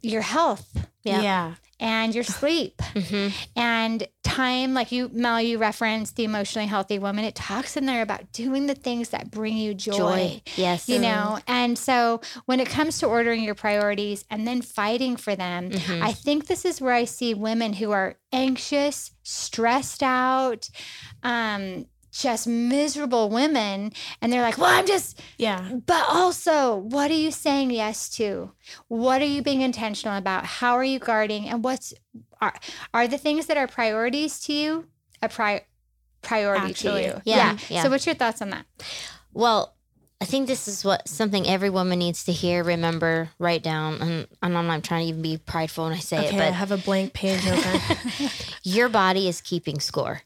your 0.00 0.22
health 0.22 0.88
Yeah. 1.04 1.20
Yeah. 1.20 1.54
And 1.80 2.14
your 2.14 2.24
sleep 2.24 2.80
hmm 2.94 3.28
and 3.56 4.06
time 4.22 4.74
like 4.74 4.92
you 4.92 5.08
mel 5.12 5.40
you 5.40 5.58
referenced 5.58 6.16
the 6.16 6.24
emotionally 6.24 6.66
healthy 6.66 6.98
woman 6.98 7.24
it 7.24 7.34
talks 7.34 7.76
in 7.76 7.86
there 7.86 8.02
about 8.02 8.30
doing 8.32 8.66
the 8.66 8.74
things 8.74 9.08
that 9.10 9.30
bring 9.30 9.56
you 9.56 9.74
joy, 9.74 9.96
Joy. 9.96 10.42
Yes. 10.56 10.88
you 10.88 10.98
know 10.98 11.38
and 11.46 11.78
so 11.78 12.20
when 12.46 12.60
it 12.60 12.68
comes 12.68 12.98
to 12.98 13.06
ordering 13.06 13.42
your 13.42 13.54
priorities 13.54 14.24
and 14.30 14.46
then 14.46 14.60
fighting 14.62 15.16
for 15.16 15.34
them 15.34 15.70
Mhm. 15.70 16.02
i 16.02 16.12
think 16.12 16.46
this 16.46 16.64
is 16.64 16.80
where 16.80 16.94
i 16.94 17.04
see 17.04 17.32
women 17.34 17.72
who 17.74 17.90
are 17.92 18.16
anxious 18.32 19.12
stressed 19.22 20.02
out 20.02 20.68
um 21.22 21.86
just 22.10 22.46
miserable 22.46 23.28
women 23.28 23.92
and 24.20 24.32
they're 24.32 24.42
like 24.42 24.58
well 24.58 24.70
i'm 24.78 24.86
just 24.86 25.20
Yeah. 25.36 25.70
but 25.86 26.04
also, 26.08 26.76
what 26.76 27.10
are 27.10 27.14
you 27.14 27.30
saying 27.30 27.70
yes 27.70 28.08
to? 28.16 28.52
What 28.88 29.20
are 29.22 29.26
you 29.26 29.42
being 29.42 29.60
intentional 29.62 30.16
about? 30.16 30.44
How 30.44 30.74
are 30.74 30.84
you 30.84 30.98
guarding? 30.98 31.48
And 31.48 31.62
what's 31.62 31.92
are 32.40 32.54
are 32.94 33.06
the 33.08 33.18
things 33.18 33.46
that 33.46 33.56
are 33.56 33.66
priorities 33.66 34.40
to 34.40 34.52
you 34.52 34.86
a 35.22 35.28
pri- 35.28 35.64
priority 36.22 36.70
Actually, 36.70 37.02
to 37.02 37.08
you? 37.08 37.22
yeah, 37.24 37.56
yeah. 37.68 37.82
So, 37.82 37.90
what's 37.90 38.06
your 38.06 38.14
thoughts 38.14 38.40
on 38.42 38.50
that? 38.50 38.66
Well, 39.32 39.74
I 40.20 40.24
think 40.24 40.48
this 40.48 40.66
is 40.66 40.84
what 40.84 41.06
something 41.08 41.46
every 41.46 41.70
woman 41.70 41.98
needs 42.00 42.24
to 42.24 42.32
hear, 42.32 42.64
remember, 42.64 43.30
write 43.38 43.62
down. 43.62 44.02
And, 44.02 44.26
and 44.42 44.58
I'm 44.58 44.66
not 44.66 44.82
trying 44.82 45.02
to 45.04 45.08
even 45.10 45.22
be 45.22 45.36
prideful 45.38 45.84
when 45.84 45.92
I 45.92 45.98
say 46.00 46.18
Okay. 46.18 46.28
it, 46.28 46.34
I 46.34 46.38
but 46.38 46.52
have 46.54 46.72
a 46.72 46.76
blank 46.78 47.12
page 47.12 47.46
open. 47.46 47.80
your 48.64 48.88
body 48.88 49.28
is 49.28 49.40
keeping 49.40 49.78
score. 49.78 50.22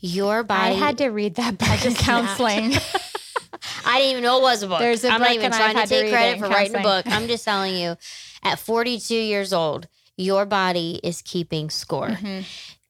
Your 0.00 0.42
body. 0.42 0.74
I 0.74 0.78
had 0.78 0.98
to 0.98 1.08
read 1.08 1.36
that 1.36 1.58
book 1.58 1.68
in 1.84 1.92
just 1.94 1.98
counseling. 1.98 2.74
I 3.84 3.98
didn't 3.98 4.10
even 4.12 4.22
know 4.22 4.38
it 4.38 4.42
was 4.42 4.62
a 4.62 4.68
book. 4.68 4.78
There's 4.78 5.04
a 5.04 5.10
I'm 5.10 5.20
not 5.20 5.32
even 5.32 5.50
trying 5.50 5.74
to 5.74 5.80
had 5.80 5.88
to 5.88 6.00
take 6.02 6.12
credit 6.12 6.34
in 6.34 6.38
for 6.42 6.48
writing 6.48 6.76
a 6.76 6.82
book. 6.82 7.06
I'm 7.08 7.26
just 7.26 7.44
telling 7.44 7.74
you, 7.74 7.96
at 8.42 8.58
42 8.58 9.14
years 9.14 9.52
old, 9.52 9.88
your 10.16 10.44
body 10.46 11.00
is 11.02 11.22
keeping 11.22 11.70
score. 11.70 12.08
Mhm. 12.10 12.44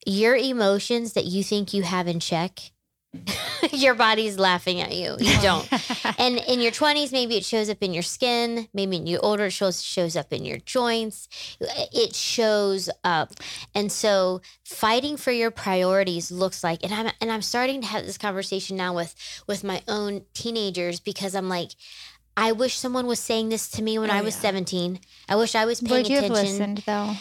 Your 0.07 0.37
emotions 0.37 1.13
that 1.15 1.25
you 1.27 1.43
think 1.43 1.73
you 1.75 1.83
have 1.83 2.07
in 2.09 2.21
check, 2.21 2.73
your 3.73 3.95
body's 3.95 4.39
laughing 4.39 4.81
at 4.81 4.95
you. 4.95 5.17
You 5.19 5.41
don't. 5.41 5.69
and 6.19 6.39
in 6.47 6.61
your 6.61 6.73
20s, 6.73 7.11
maybe 7.13 7.37
it 7.37 7.45
shows 7.45 7.71
up 7.71 7.79
in 7.81 7.95
your 7.95 8.03
skin. 8.03 8.69
Maybe 8.75 8.97
in 8.97 9.07
your 9.07 9.25
older, 9.25 9.47
it 9.47 9.53
shows 9.53 9.83
shows 9.83 10.17
up 10.17 10.33
in 10.33 10.45
your 10.45 10.59
joints. 10.59 11.29
It 11.61 12.15
shows 12.15 12.91
up, 13.05 13.33
and 13.75 13.91
so 13.91 14.41
fighting 14.65 15.17
for 15.17 15.33
your 15.33 15.51
priorities 15.51 16.31
looks 16.31 16.63
like. 16.63 16.85
And 16.85 16.93
I'm 16.93 17.13
and 17.21 17.33
I'm 17.33 17.43
starting 17.43 17.81
to 17.81 17.87
have 17.87 18.05
this 18.05 18.19
conversation 18.19 18.77
now 18.77 18.95
with 18.95 19.15
with 19.47 19.65
my 19.65 19.83
own 19.89 20.23
teenagers 20.35 21.01
because 21.01 21.35
I'm 21.35 21.49
like. 21.49 21.71
I 22.41 22.53
wish 22.53 22.77
someone 22.77 23.09
was 23.09 23.19
saying 23.19 23.49
this 23.49 23.69
to 23.71 23.83
me 23.83 23.99
when 23.99 24.13
Oh, 24.13 24.15
I 24.15 24.21
was 24.21 24.37
yeah. 24.37 24.43
17. 24.43 25.01
I 25.29 25.35
wish 25.35 25.57
I 25.57 25.65
was 25.65 25.81
paying 25.81 26.03
Would 26.05 26.09
you 26.09 26.17
have 26.21 26.27
attention 26.27 26.53
listened 26.53 26.83
though? 26.87 27.15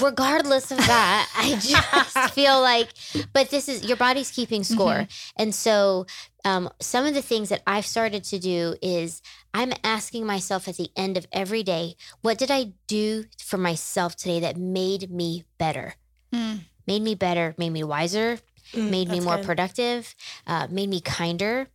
Regardless 0.00 0.70
of 0.70 0.78
that, 0.78 1.28
I 1.36 1.52
just 1.60 2.34
feel 2.34 2.60
like, 2.60 2.88
but 3.32 3.50
this 3.50 3.68
is 3.68 3.84
your 3.84 3.96
body's 3.96 4.30
keeping 4.30 4.64
score. 4.64 5.06
And 5.36 5.54
so, 5.54 6.06
um, 6.44 6.70
some 6.80 7.04
of 7.06 7.14
the 7.14 7.22
things 7.22 7.50
that 7.50 7.62
I've 7.66 7.86
started 7.86 8.24
to 8.24 8.38
do 8.38 8.74
is 8.80 9.20
I'm 9.52 9.72
asking 9.84 10.24
myself 10.26 10.68
at 10.68 10.76
the 10.76 10.90
end 10.96 11.16
of 11.16 11.26
every 11.32 11.62
day, 11.62 11.96
what 12.22 12.38
did 12.38 12.50
I 12.50 12.72
do 12.86 13.24
for 13.42 13.58
myself 13.58 14.16
today 14.16 14.40
that 14.40 14.56
made 14.56 15.10
me 15.10 15.44
better? 15.58 15.94
Mm. 16.32 16.60
Made 16.86 17.02
me 17.02 17.14
better, 17.14 17.54
made 17.58 17.70
me 17.70 17.84
wiser, 17.84 18.38
Mm, 18.72 18.88
made 18.88 19.08
me 19.08 19.18
more 19.18 19.36
good. 19.36 19.46
productive, 19.46 20.14
uh, 20.46 20.68
made 20.70 20.88
me 20.88 21.00
kinder, 21.00 21.66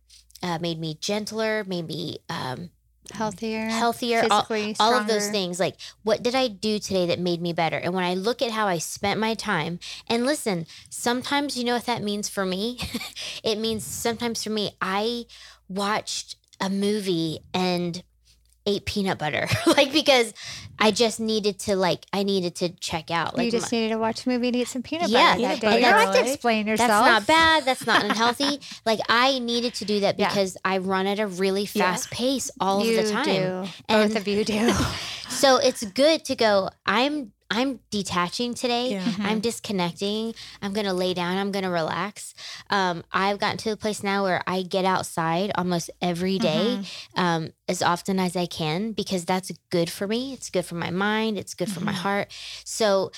uh, 0.42 0.58
made 0.58 0.78
me 0.80 0.94
gentler, 0.94 1.62
made 1.64 1.86
me 1.86 2.18
um, 2.30 2.70
Healthier, 3.12 3.68
healthier, 3.68 4.20
all- 4.30 4.46
all 4.80 4.94
of 4.94 5.06
those 5.06 5.28
things. 5.30 5.58
Like 5.60 5.76
what 6.02 6.22
did 6.22 6.34
i 6.34 6.48
do 6.48 6.78
today 6.78 7.06
that 7.06 7.18
made 7.20 7.40
me 7.40 7.52
better? 7.52 7.76
And 7.76 7.94
when 7.94 8.04
i 8.04 8.14
look 8.14 8.42
at 8.42 8.50
how 8.52 8.66
i 8.66 8.78
spent 8.78 9.20
my 9.20 9.34
time 9.34 9.78
and 10.08 10.24
listen 10.26 10.66
sometimes 10.90 11.56
you 11.56 11.64
know 11.64 11.74
what 11.74 11.86
that 11.86 12.02
means 12.02 12.28
for 12.28 12.44
me? 12.44 12.78
It 13.44 13.58
means 13.58 13.84
sometimes 13.84 14.42
for 14.42 14.50
me 14.50 14.72
i 14.80 15.26
watched 15.68 16.36
a 16.60 16.68
movie 16.70 17.40
and 17.54 18.02
ate 18.66 18.84
peanut 18.84 19.18
butter 19.18 19.48
like 19.76 19.92
because 19.92 20.34
i 20.78 20.90
just 20.90 21.20
needed 21.20 21.58
to 21.58 21.76
like 21.76 22.04
i 22.12 22.22
needed 22.22 22.54
to 22.56 22.68
check 22.68 23.10
out 23.10 23.36
like 23.36 23.46
you 23.46 23.50
just 23.50 23.70
my- 23.72 23.78
needed 23.78 23.94
to 23.94 23.98
watch 23.98 24.26
a 24.26 24.28
movie 24.28 24.48
and 24.48 24.56
eat 24.56 24.68
some 24.68 24.82
peanut 24.82 25.08
Yeah, 25.08 25.34
butter 25.34 25.38
peanut 25.38 25.60
that 25.60 25.70
day. 25.70 25.76
You 25.76 25.82
don't 25.84 26.00
have 26.00 26.14
to 26.14 26.30
explain 26.32 26.66
yourself. 26.66 26.88
that's 26.88 27.06
not 27.06 27.26
bad. 27.26 27.64
That's 27.64 27.86
not 27.86 28.04
unhealthy. 28.10 28.60
like 28.84 29.00
I 29.08 29.38
needed 29.38 29.74
to 29.74 29.84
do 29.84 30.00
that 30.00 30.18
Yeah. 30.18 30.28
because 30.28 30.56
I 30.64 30.78
run 30.78 31.06
at 31.06 31.18
a 31.18 31.26
really 31.26 31.68
Yeah. 31.72 31.84
fast 31.92 32.10
pace 32.10 32.50
all 32.60 32.84
you 32.84 32.98
of 32.98 33.06
the 33.06 33.12
time. 33.12 33.24
do. 33.24 33.68
And- 33.88 34.10
Both 34.12 34.16
of 34.20 34.28
you 34.28 34.44
do. 34.44 34.72
So 35.28 35.56
it's 35.56 35.82
good 35.84 36.24
to 36.26 36.36
go. 36.36 36.70
I'm 36.86 37.32
I'm 37.50 37.80
detaching 37.90 38.54
today. 38.54 38.90
Yeah. 38.92 39.02
Mm-hmm. 39.04 39.26
I'm 39.26 39.40
disconnecting. 39.40 40.34
I'm 40.62 40.72
gonna 40.72 40.92
lay 40.94 41.14
down. 41.14 41.36
I'm 41.38 41.52
gonna 41.52 41.70
relax. 41.70 42.34
Um, 42.70 43.04
I've 43.12 43.38
gotten 43.38 43.56
to 43.58 43.70
the 43.70 43.76
place 43.76 44.02
now 44.02 44.24
where 44.24 44.42
I 44.46 44.62
get 44.62 44.84
outside 44.84 45.52
almost 45.56 45.90
every 46.02 46.38
day, 46.38 46.78
Mm-hmm. 46.80 47.20
um, 47.20 47.50
as 47.68 47.82
often 47.82 48.18
as 48.18 48.36
I 48.36 48.46
can 48.46 48.92
because 48.92 49.24
that's 49.24 49.50
good 49.70 49.90
for 49.90 50.06
me. 50.08 50.32
It's 50.32 50.50
good 50.50 50.64
for 50.64 50.74
my 50.74 50.90
mind. 50.90 51.38
It's 51.38 51.54
good 51.54 51.70
for 51.70 51.80
my 51.80 51.92
Mm-hmm. 51.92 52.00
heart. 52.00 52.32
So. 52.64 53.12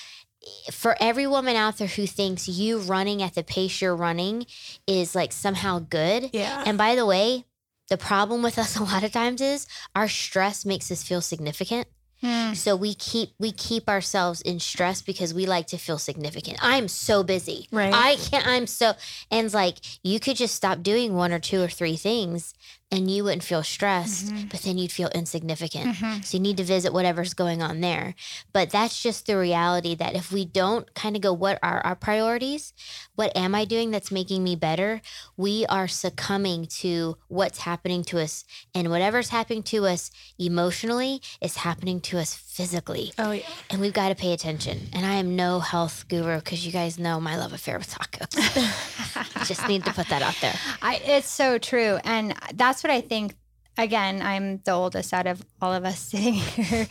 For 0.70 0.96
every 1.00 1.26
woman 1.26 1.56
out 1.56 1.76
there 1.78 1.88
who 1.88 2.06
thinks 2.06 2.48
you 2.48 2.78
running 2.78 3.22
at 3.22 3.34
the 3.34 3.42
pace 3.42 3.82
you're 3.82 3.94
running 3.96 4.46
is 4.86 5.14
like 5.14 5.32
somehow 5.32 5.80
good, 5.80 6.30
Yeah. 6.32 6.62
and 6.64 6.78
by 6.78 6.94
the 6.94 7.04
way, 7.04 7.44
the 7.90 7.98
problem 7.98 8.42
with 8.42 8.56
us 8.56 8.76
a 8.80 8.84
lot 8.84 9.02
of 9.02 9.10
times 9.12 9.40
is 9.42 9.66
our 9.96 10.08
stress 10.08 10.64
makes 10.64 10.90
us 10.92 11.02
feel 11.02 11.20
significant. 11.20 11.88
Mm. 12.22 12.56
So 12.56 12.74
we 12.74 12.94
keep 12.94 13.30
we 13.38 13.52
keep 13.52 13.88
ourselves 13.88 14.40
in 14.40 14.58
stress 14.58 15.02
because 15.02 15.32
we 15.32 15.46
like 15.46 15.68
to 15.68 15.78
feel 15.78 15.98
significant. 15.98 16.58
I'm 16.60 16.88
so 16.88 17.22
busy. 17.22 17.68
Right. 17.70 17.92
I 17.94 18.16
can't 18.16 18.46
I'm 18.46 18.66
so 18.66 18.94
and 19.30 19.52
like 19.52 19.76
you 20.02 20.18
could 20.18 20.36
just 20.36 20.54
stop 20.54 20.82
doing 20.82 21.14
one 21.14 21.32
or 21.32 21.38
two 21.38 21.62
or 21.62 21.68
three 21.68 21.96
things 21.96 22.54
and 22.90 23.10
you 23.10 23.24
wouldn't 23.24 23.42
feel 23.42 23.62
stressed, 23.62 24.26
mm-hmm. 24.26 24.48
but 24.48 24.62
then 24.62 24.78
you'd 24.78 24.92
feel 24.92 25.10
insignificant. 25.14 25.96
Mm-hmm. 25.96 26.22
So 26.22 26.36
you 26.36 26.42
need 26.42 26.56
to 26.56 26.64
visit 26.64 26.92
whatever's 26.92 27.34
going 27.34 27.60
on 27.62 27.80
there. 27.80 28.14
But 28.52 28.70
that's 28.70 29.02
just 29.02 29.26
the 29.26 29.36
reality 29.36 29.94
that 29.96 30.14
if 30.14 30.32
we 30.32 30.46
don't 30.46 30.92
kind 30.94 31.14
of 31.14 31.20
go, 31.20 31.32
what 31.32 31.58
are 31.62 31.84
our 31.84 31.94
priorities? 31.94 32.72
What 33.14 33.36
am 33.36 33.54
I 33.54 33.66
doing 33.66 33.90
that's 33.90 34.10
making 34.10 34.42
me 34.42 34.56
better? 34.56 35.02
We 35.36 35.66
are 35.66 35.86
succumbing 35.86 36.66
to 36.78 37.18
what's 37.28 37.60
happening 37.60 38.04
to 38.04 38.20
us. 38.20 38.44
And 38.74 38.90
whatever's 38.90 39.28
happening 39.28 39.62
to 39.64 39.86
us 39.86 40.10
emotionally 40.38 41.20
is 41.42 41.58
happening 41.58 42.00
to 42.02 42.18
us 42.18 42.34
physically. 42.58 43.12
Oh 43.18 43.30
yeah. 43.30 43.44
And 43.70 43.80
we've 43.80 43.92
got 43.92 44.08
to 44.08 44.16
pay 44.16 44.32
attention. 44.32 44.88
And 44.92 45.06
I 45.06 45.14
am 45.14 45.36
no 45.36 45.60
health 45.60 46.06
guru 46.08 46.38
because 46.38 46.66
you 46.66 46.72
guys 46.72 46.98
know 46.98 47.20
my 47.20 47.36
love 47.36 47.52
affair 47.52 47.78
with 47.78 47.88
tacos. 47.88 48.34
Just 49.46 49.68
need 49.68 49.84
to 49.84 49.92
put 49.92 50.08
that 50.08 50.22
out 50.22 50.34
there. 50.40 50.56
I, 50.82 50.96
it's 50.96 51.30
so 51.30 51.58
true. 51.58 51.98
And 52.02 52.34
that's 52.54 52.82
what 52.82 52.90
I 52.90 53.00
think. 53.00 53.36
Again, 53.80 54.22
I'm 54.22 54.58
the 54.64 54.72
oldest 54.72 55.14
out 55.14 55.28
of 55.28 55.40
all 55.62 55.72
of 55.72 55.84
us 55.84 56.00
sitting 56.10 56.34
here, 56.34 56.88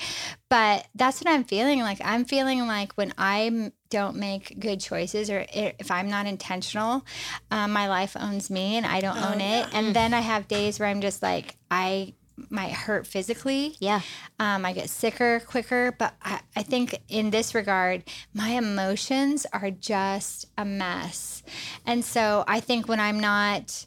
but 0.48 0.88
that's 0.96 1.22
what 1.22 1.30
I'm 1.30 1.44
feeling 1.44 1.82
like. 1.82 2.00
I'm 2.02 2.24
feeling 2.24 2.66
like 2.66 2.94
when 2.94 3.14
I 3.18 3.74
don't 3.90 4.16
make 4.16 4.58
good 4.58 4.80
choices 4.80 5.30
or 5.30 5.46
if 5.54 5.92
I'm 5.92 6.10
not 6.10 6.28
intentional, 6.28 7.06
um, 7.52 7.74
my 7.74 7.90
life 7.90 8.16
owns 8.18 8.50
me 8.50 8.78
and 8.78 8.86
I 8.86 9.02
don't 9.02 9.18
own 9.18 9.42
it. 9.42 9.68
And 9.74 9.94
then 9.94 10.14
I 10.14 10.22
have 10.22 10.48
days 10.48 10.80
where 10.80 10.88
I'm 10.88 11.02
just 11.02 11.22
like, 11.22 11.58
I 11.70 12.14
might 12.50 12.72
hurt 12.72 13.08
physically. 13.08 13.76
Yeah. 13.80 14.02
Um, 14.40 14.66
I 14.66 14.74
get 14.74 14.90
sicker 14.90 15.42
quicker. 15.42 15.92
But 15.98 16.14
I, 16.22 16.40
I 16.56 16.64
think 16.64 17.00
in 17.10 17.30
this 17.32 17.56
regard, 17.56 18.04
my 18.34 18.50
emotions 18.50 19.46
are 19.54 19.72
just 19.72 20.46
a 20.58 20.66
mess. 20.66 21.44
And 21.86 22.06
so 22.06 22.44
I 22.48 22.60
think 22.60 22.88
when 22.88 23.00
I'm 23.00 23.20
not 23.20 23.86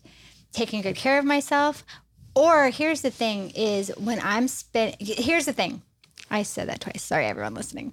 taking 0.53 0.83
good 0.83 0.97
care 0.97 1.19
of 1.19 1.25
myself, 1.25 1.85
or 2.35 2.71
here's 2.71 3.03
the 3.03 3.11
thing 3.11 3.51
is 3.51 3.93
when 3.97 4.21
I'm 4.23 4.49
spend 4.49 4.97
here's 5.01 5.47
the 5.47 5.53
thing. 5.53 5.83
I 6.33 6.45
said 6.45 6.69
that 6.69 6.81
twice. 6.81 7.03
Sorry, 7.03 7.27
everyone 7.27 7.55
listening. 7.55 7.93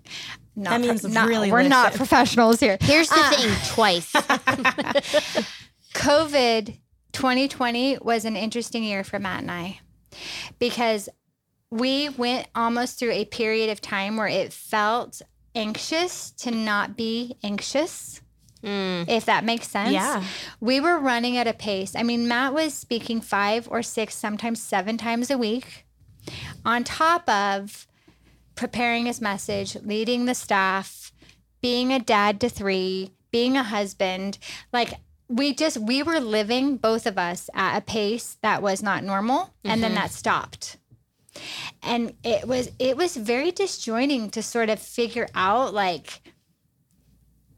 Not 0.56 0.70
That 0.70 0.82
means 0.82 1.04
not, 1.04 1.28
really 1.28 1.52
we're 1.52 1.64
not 1.64 1.94
professionals 1.94 2.60
here. 2.60 2.78
Here's 2.82 3.10
the 3.10 3.16
Uh, 3.18 3.32
thing 3.32 3.74
twice. 3.74 4.12
COVID 5.94 6.78
2020 7.14 7.98
was 8.02 8.26
an 8.26 8.36
interesting 8.36 8.84
year 8.84 9.04
for 9.04 9.18
Matt 9.18 9.42
and 9.42 9.50
I 9.52 9.80
because 10.60 11.10
we 11.70 12.10
went 12.10 12.48
almost 12.56 13.00
through 13.00 13.12
a 13.12 13.26
period 13.26 13.70
of 13.70 13.82
time 13.82 14.18
where 14.18 14.28
it 14.28 14.54
felt 14.54 15.22
anxious 15.56 16.32
to 16.32 16.52
not 16.52 16.96
be 16.96 17.36
anxious. 17.44 18.22
Mm. 18.64 19.08
If 19.08 19.26
that 19.26 19.44
makes 19.44 19.68
sense. 19.68 19.92
Yeah. 19.92 20.24
We 20.60 20.80
were 20.80 20.98
running 20.98 21.38
at 21.38 21.48
a 21.48 21.54
pace. 21.54 21.96
I 21.96 22.04
mean, 22.04 22.28
Matt 22.28 22.54
was 22.54 22.74
speaking 22.74 23.22
five 23.22 23.68
or 23.70 23.84
six, 23.84 24.16
sometimes 24.16 24.62
seven 24.62 24.98
times 24.98 25.30
a 25.30 25.38
week, 25.38 25.86
on 26.66 26.84
top 26.84 27.28
of 27.30 27.88
preparing 28.56 29.06
his 29.06 29.22
message, 29.22 29.76
leading 29.84 30.26
the 30.26 30.34
staff, 30.34 31.12
being 31.62 31.94
a 31.94 32.00
dad 32.00 32.42
to 32.42 32.50
three, 32.50 33.12
being 33.32 33.56
a 33.56 33.64
husband. 33.64 34.40
Like 34.74 34.94
we 35.30 35.54
just 35.54 35.78
we 35.78 36.04
were 36.04 36.20
living 36.20 36.78
both 36.78 37.06
of 37.06 37.18
us 37.18 37.50
at 37.54 37.78
a 37.78 37.82
pace 37.82 38.38
that 38.42 38.62
was 38.62 38.82
not 38.82 39.04
normal 39.04 39.54
and 39.64 39.84
then 39.84 39.92
mm-hmm. 39.92 40.02
that 40.02 40.12
stopped. 40.12 40.78
And 41.84 42.14
it 42.24 42.48
was 42.48 42.72
it 42.80 42.98
was 42.98 43.16
very 43.16 43.52
disjointing 43.52 44.30
to 44.32 44.42
sort 44.42 44.70
of 44.70 44.80
figure 44.80 45.28
out 45.36 45.74
like 45.74 46.22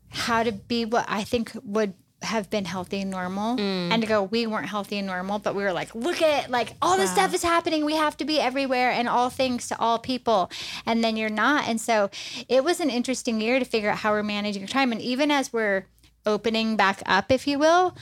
how 0.09 0.43
to 0.43 0.51
be 0.51 0.85
what 0.85 1.05
I 1.07 1.23
think 1.23 1.51
would 1.63 1.93
have 2.23 2.49
been 2.49 2.65
healthy 2.65 3.01
and 3.01 3.11
normal. 3.11 3.55
Mm. 3.55 3.91
And 3.91 4.01
to 4.01 4.07
go 4.07 4.23
we 4.23 4.47
weren't 4.47 4.67
healthy 4.67 4.97
and 4.97 5.07
normal 5.07 5.37
but 5.37 5.53
we 5.53 5.61
were 5.61 5.71
like 5.71 5.93
look 5.93 6.23
at 6.23 6.49
like 6.49 6.73
all 6.81 6.97
this 6.97 7.11
stuff 7.11 7.35
is 7.35 7.43
happening. 7.43 7.85
We 7.85 7.95
have 7.95 8.17
to 8.17 8.25
be 8.25 8.39
everywhere 8.39 8.91
and 8.91 9.07
all 9.07 9.29
things 9.29 9.67
to 9.67 9.79
all 9.79 9.99
people. 9.99 10.49
And 10.87 11.03
then 11.03 11.15
you're 11.17 11.29
not. 11.29 11.67
And 11.67 11.79
so 11.79 12.09
it 12.49 12.63
was 12.63 12.79
an 12.79 12.89
interesting 12.89 13.39
year 13.39 13.59
to 13.59 13.65
figure 13.65 13.91
out 13.91 13.99
how 13.99 14.11
we're 14.11 14.23
managing 14.23 14.63
our 14.63 14.67
time. 14.67 14.91
And 14.91 15.01
even 15.01 15.29
as 15.29 15.53
we're 15.53 15.85
opening 16.29 16.75
back 16.75 17.01
up 17.05 17.31
if 17.31 17.47
you 17.47 17.59
will 17.59 17.95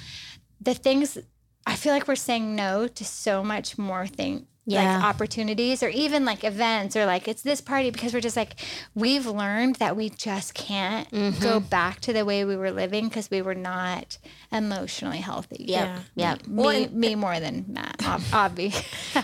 the 0.62 0.74
things 0.74 1.18
I 1.66 1.76
feel 1.76 1.94
like 1.94 2.08
we're 2.08 2.16
saying 2.16 2.56
no 2.56 2.88
to 2.88 3.06
so 3.06 3.44
much 3.44 3.78
more 3.78 4.08
thing 4.08 4.48
Yeah. 4.70 4.98
like 4.98 5.06
opportunities 5.06 5.82
or 5.82 5.88
even 5.88 6.26
like 6.26 6.44
events 6.44 6.96
or 6.98 7.06
like 7.06 7.28
it's 7.30 7.42
this 7.42 7.62
party 7.62 7.90
because 7.90 8.14
we're 8.14 8.20
just 8.20 8.36
like 8.36 8.56
we've 8.96 9.26
learned 9.26 9.78
that 9.78 9.96
we 9.96 10.10
just 10.10 10.54
can't 10.54 11.10
Mm-hmm. 11.10 11.42
go 11.42 11.60
back 11.62 12.02
to 12.02 12.12
the 12.14 12.26
way 12.26 12.44
we 12.44 12.56
were 12.58 12.72
living 12.72 13.08
because 13.08 13.32
we 13.32 13.42
were 13.42 13.56
not 13.56 14.18
emotionally 14.52 15.20
healthy. 15.20 15.66
Yep. 15.70 16.00
Yep. 16.16 16.48
Me, 16.48 16.64
Well, 16.64 16.90
me 16.92 17.16
more 17.16 17.40
than 17.40 17.66
Matt, 17.70 18.02
ob- 18.06 18.22
obvi. 18.56 18.74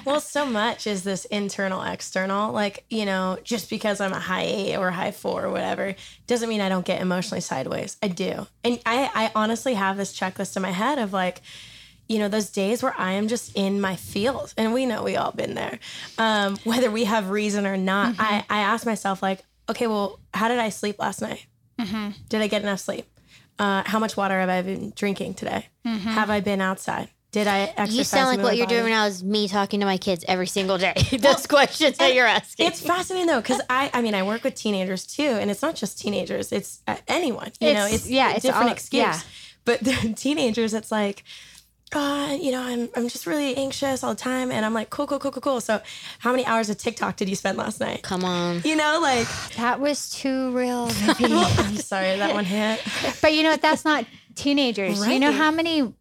well, 0.06 0.20
so 0.22 0.46
much 0.46 0.88
is 0.88 1.04
this 1.04 1.26
internal, 1.26 1.82
external. 1.84 2.52
Like, 2.54 2.86
you 2.90 3.06
know, 3.06 3.38
just 3.44 3.70
because 3.70 4.00
I'm 4.02 4.14
a 4.14 4.20
high 4.20 4.44
eight 4.44 4.78
or 4.78 4.92
high 4.92 5.12
four 5.12 5.44
or 5.46 5.52
whatever, 5.52 5.96
doesn't 6.28 6.48
mean 6.50 6.62
I 6.62 6.70
don't 6.70 6.86
get 6.86 7.02
emotionally 7.02 7.42
sideways. 7.42 7.98
I 8.02 8.08
do. 8.08 8.48
And 8.64 8.80
I, 8.86 9.10
I 9.14 9.32
honestly 9.36 9.74
have 9.74 9.98
this 9.98 10.18
checklist 10.18 10.56
in 10.56 10.62
my 10.62 10.72
head 10.72 11.00
of 11.00 11.12
like, 11.14 11.42
you 12.08 12.20
know, 12.20 12.28
those 12.28 12.50
days 12.50 12.84
where 12.84 12.94
I 12.98 13.14
am 13.14 13.28
just 13.28 13.56
in 13.56 13.80
my 13.82 13.96
field. 13.96 14.54
And 14.58 14.74
we 14.74 14.86
know 14.86 15.04
we 15.04 15.16
all 15.16 15.32
been 15.32 15.54
there. 15.56 15.80
Um, 16.18 16.58
whether 16.64 16.92
we 16.92 17.06
have 17.06 17.30
reason 17.30 17.66
or 17.66 17.78
not, 17.78 18.16
I, 18.20 18.44
I 18.50 18.60
ask 18.60 18.86
myself, 18.86 19.22
like, 19.24 19.44
okay, 19.70 19.88
well, 19.88 20.20
how 20.34 20.48
did 20.48 20.60
I 20.60 20.70
sleep 20.70 21.00
last 21.00 21.22
night? 21.22 21.46
Did 22.30 22.42
I 22.42 22.48
get 22.48 22.62
enough 22.62 22.80
sleep? 22.80 23.06
Uh, 23.60 23.84
how 23.86 24.00
much 24.00 24.16
water 24.18 24.40
have 24.40 24.50
I 24.50 24.62
been 24.62 24.94
drinking 24.96 25.34
today? 25.36 25.68
Have 25.86 26.30
I 26.30 26.40
been 26.40 26.62
outside? 26.62 27.10
Did 27.32 27.48
I 27.48 27.62
exercise? 27.62 27.96
You 27.98 28.04
sound 28.04 28.28
like 28.38 28.44
what 28.44 28.58
you're 28.58 28.68
doing 28.68 28.82
body? 28.84 28.92
right 28.94 28.98
now 29.00 29.06
is 29.08 29.24
me 29.24 29.48
talking 29.48 29.80
to 29.80 29.86
my 29.88 29.98
kids 29.98 30.24
every 30.28 30.46
single 30.48 30.78
day. 30.78 30.94
Those 31.20 31.48
questions 31.48 31.98
that 31.98 32.14
you're 32.14 32.28
asking. 32.28 32.68
It's 32.68 32.80
fascinating 32.80 33.28
though, 33.28 33.42
because 33.42 33.60
I, 33.70 33.90
I 33.94 34.02
mean, 34.04 34.14
I 34.14 34.22
work 34.24 34.44
with 34.44 34.54
teenagers 34.56 35.06
too, 35.08 35.24
and 35.24 35.50
it's 35.50 35.62
not 35.64 35.76
just 35.76 36.00
teenagers; 36.00 36.52
it's 36.52 36.82
uh, 36.88 36.96
anyone. 37.08 37.52
You 37.60 37.74
know, 37.74 37.86
It's- 37.86 37.94
it's 38.02 38.10
yeah, 38.10 38.30
a 38.30 38.36
it's 38.36 38.42
different 38.44 38.68
all- 38.68 38.72
excuse. 38.74 39.02
yeah. 39.02 39.20
But 39.66 39.80
the 39.80 40.14
teenagers, 40.16 40.74
it's 40.76 40.92
like, 40.92 41.24
uh, 41.96 42.38
you 42.40 42.52
know, 42.52 42.62
I'm 42.62 42.90
I'm 42.96 43.08
just 43.08 43.26
really 43.26 43.56
anxious 43.56 44.04
all 44.04 44.14
the 44.14 44.20
time, 44.20 44.52
and 44.52 44.66
I'm 44.66 44.74
like, 44.74 44.90
cool, 44.90 45.08
cool, 45.08 45.20
cool, 45.20 45.32
cool, 45.32 45.42
cool. 45.42 45.62
So, 45.62 45.82
how 46.20 46.32
many 46.32 46.46
hours 46.46 46.70
of 46.70 46.78
TikTok 46.78 47.16
did 47.16 47.30
you 47.30 47.36
spend 47.36 47.58
last 47.58 47.80
night? 47.80 48.04
Come 48.04 48.24
on. 48.24 48.62
You 48.64 48.76
know, 48.76 49.00
like, 49.02 49.28
that 49.58 49.80
was 49.80 50.10
too 50.10 50.52
real. 50.52 50.86
Vivi. 50.88 51.34
I'm 51.34 51.76
sorry 51.78 52.18
that 52.18 52.34
one 52.34 52.46
hit. 52.46 52.82
but 53.22 53.34
you 53.34 53.44
know 53.44 53.52
what? 53.52 53.62
That's 53.62 53.86
not 53.86 54.06
teenagers. 54.36 55.06
You 55.08 55.20
know 55.20 55.32
how 55.32 55.52
many 55.52 55.94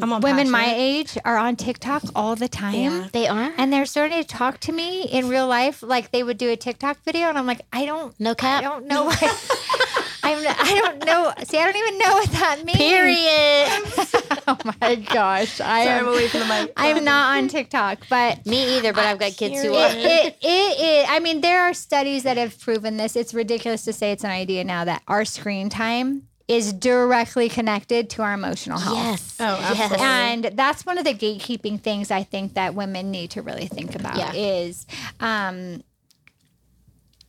I'm 0.00 0.12
all 0.12 0.20
women 0.20 0.50
my 0.50 0.72
age 0.76 1.16
are 1.24 1.38
on 1.38 1.56
TikTok 1.56 2.02
all 2.14 2.36
the 2.36 2.48
time? 2.48 2.74
Yeah. 2.74 3.08
They 3.12 3.26
are? 3.26 3.52
And 3.56 3.72
they're 3.72 3.86
starting 3.86 4.18
to 4.22 4.26
talk 4.26 4.60
to 4.60 4.72
me 4.72 5.04
in 5.04 5.28
real 5.28 5.46
life 5.46 5.82
like 5.82 6.10
they 6.10 6.22
would 6.22 6.36
do 6.36 6.50
a 6.50 6.56
TikTok 6.56 6.98
video, 7.04 7.28
and 7.28 7.38
I'm 7.38 7.46
like, 7.46 7.62
I 7.72 7.86
don't, 7.86 8.18
No 8.20 8.34
cap. 8.34 8.60
I 8.60 8.62
don't 8.64 8.86
know 8.86 9.04
what. 9.06 9.97
I'm, 10.34 10.46
I 10.58 10.74
don't 10.78 11.04
know. 11.04 11.32
See, 11.44 11.58
I 11.58 11.64
don't 11.64 11.76
even 11.76 11.98
know 11.98 12.14
what 12.14 12.30
that 12.32 12.64
means. 12.64 12.78
Period. 12.78 14.42
oh 14.48 14.58
my 14.80 14.94
gosh, 14.96 15.60
I 15.60 15.84
Sorry, 15.84 15.98
I'm 15.98 16.08
away 16.08 16.28
from 16.28 16.40
the 16.40 16.46
mic. 16.46 16.72
I'm 16.76 17.04
not 17.04 17.36
on 17.38 17.48
TikTok, 17.48 17.98
but 18.08 18.44
Me 18.46 18.78
either, 18.78 18.92
but 18.92 19.04
I've 19.04 19.18
got 19.18 19.32
kids 19.36 19.62
who 19.62 19.74
are. 19.74 19.88
it, 19.90 19.96
it, 19.96 20.36
it, 20.42 20.80
it, 20.80 21.06
I 21.10 21.20
mean, 21.20 21.40
there 21.40 21.62
are 21.62 21.74
studies 21.74 22.22
that 22.24 22.36
have 22.36 22.58
proven 22.60 22.96
this. 22.96 23.16
It's 23.16 23.34
ridiculous 23.34 23.84
to 23.84 23.92
say 23.92 24.12
it's 24.12 24.24
an 24.24 24.30
idea 24.30 24.64
now 24.64 24.84
that 24.84 25.02
our 25.08 25.24
screen 25.24 25.68
time 25.68 26.28
is 26.48 26.72
directly 26.72 27.50
connected 27.50 28.08
to 28.08 28.22
our 28.22 28.32
emotional 28.32 28.78
health. 28.78 28.96
Yes. 28.96 29.36
Oh, 29.38 29.58
yes. 29.60 29.80
absolutely. 29.80 30.06
And 30.06 30.44
that's 30.58 30.86
one 30.86 30.96
of 30.96 31.04
the 31.04 31.12
gatekeeping 31.12 31.78
things 31.82 32.10
I 32.10 32.22
think 32.22 32.54
that 32.54 32.74
women 32.74 33.10
need 33.10 33.32
to 33.32 33.42
really 33.42 33.66
think 33.66 33.94
about 33.94 34.16
Yeah. 34.16 34.32
is 34.32 34.86
um, 35.20 35.82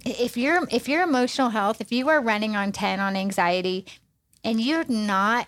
if 0.06 0.38
your 0.38 0.68
if 0.72 0.88
your 0.88 1.04
emotional 1.04 1.50
health, 1.50 1.82
if 1.82 1.92
you 1.92 2.10
are 2.10 2.22
running 2.22 2.56
on 2.56 2.72
10 2.72 3.00
on 3.00 3.16
anxiety 3.16 3.86
and 4.44 4.60
you're 4.62 4.86
not 4.86 5.48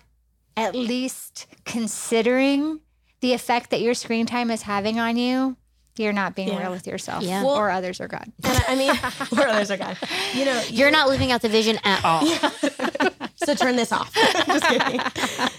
at 0.56 0.74
least 0.74 1.46
considering 1.64 2.80
the 3.20 3.32
effect 3.32 3.70
that 3.70 3.80
your 3.80 3.94
screen 3.94 4.26
time 4.26 4.50
is 4.50 4.62
having 4.62 4.98
on 5.00 5.16
you, 5.16 5.56
you're 5.96 6.12
not 6.12 6.34
being 6.34 6.48
Yeah. 6.48 6.60
real 6.62 6.70
with 6.72 6.86
yourself 6.86 7.22
Yeah. 7.22 7.44
or 7.44 7.70
others 7.70 8.00
or 8.00 8.08
God. 8.08 8.30
And 8.44 8.58
I, 8.58 8.64
I 8.68 8.74
mean, 8.76 8.90
or 9.38 9.48
others 9.48 9.70
are 9.70 9.76
God. 9.76 9.96
You 10.34 10.44
know, 10.44 10.62
You're 10.68 10.90
not 10.90 11.08
living 11.08 11.30
out 11.32 11.40
the 11.42 11.48
vision 11.48 11.78
at 11.84 12.04
all. 12.04 12.26
so 13.36 13.54
turn 13.54 13.76
this 13.76 13.92
off. 13.92 14.12
Just 14.46 14.64
kidding. 14.66 15.00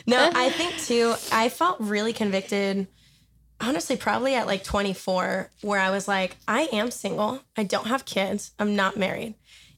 No, 0.05 0.29
I 0.33 0.49
think 0.49 0.77
too, 0.77 1.15
I 1.31 1.49
felt 1.49 1.79
really 1.79 2.13
convicted, 2.13 2.87
honestly, 3.59 3.95
probably 3.97 4.35
at 4.35 4.47
like 4.47 4.63
24, 4.63 5.49
where 5.61 5.79
I 5.79 5.89
was 5.89 6.07
like, 6.07 6.37
I 6.47 6.69
am 6.73 6.91
single. 6.91 7.41
I 7.57 7.63
don't 7.63 7.87
have 7.87 8.05
kids. 8.05 8.51
I'm 8.59 8.75
not 8.75 8.97
married. 8.97 9.35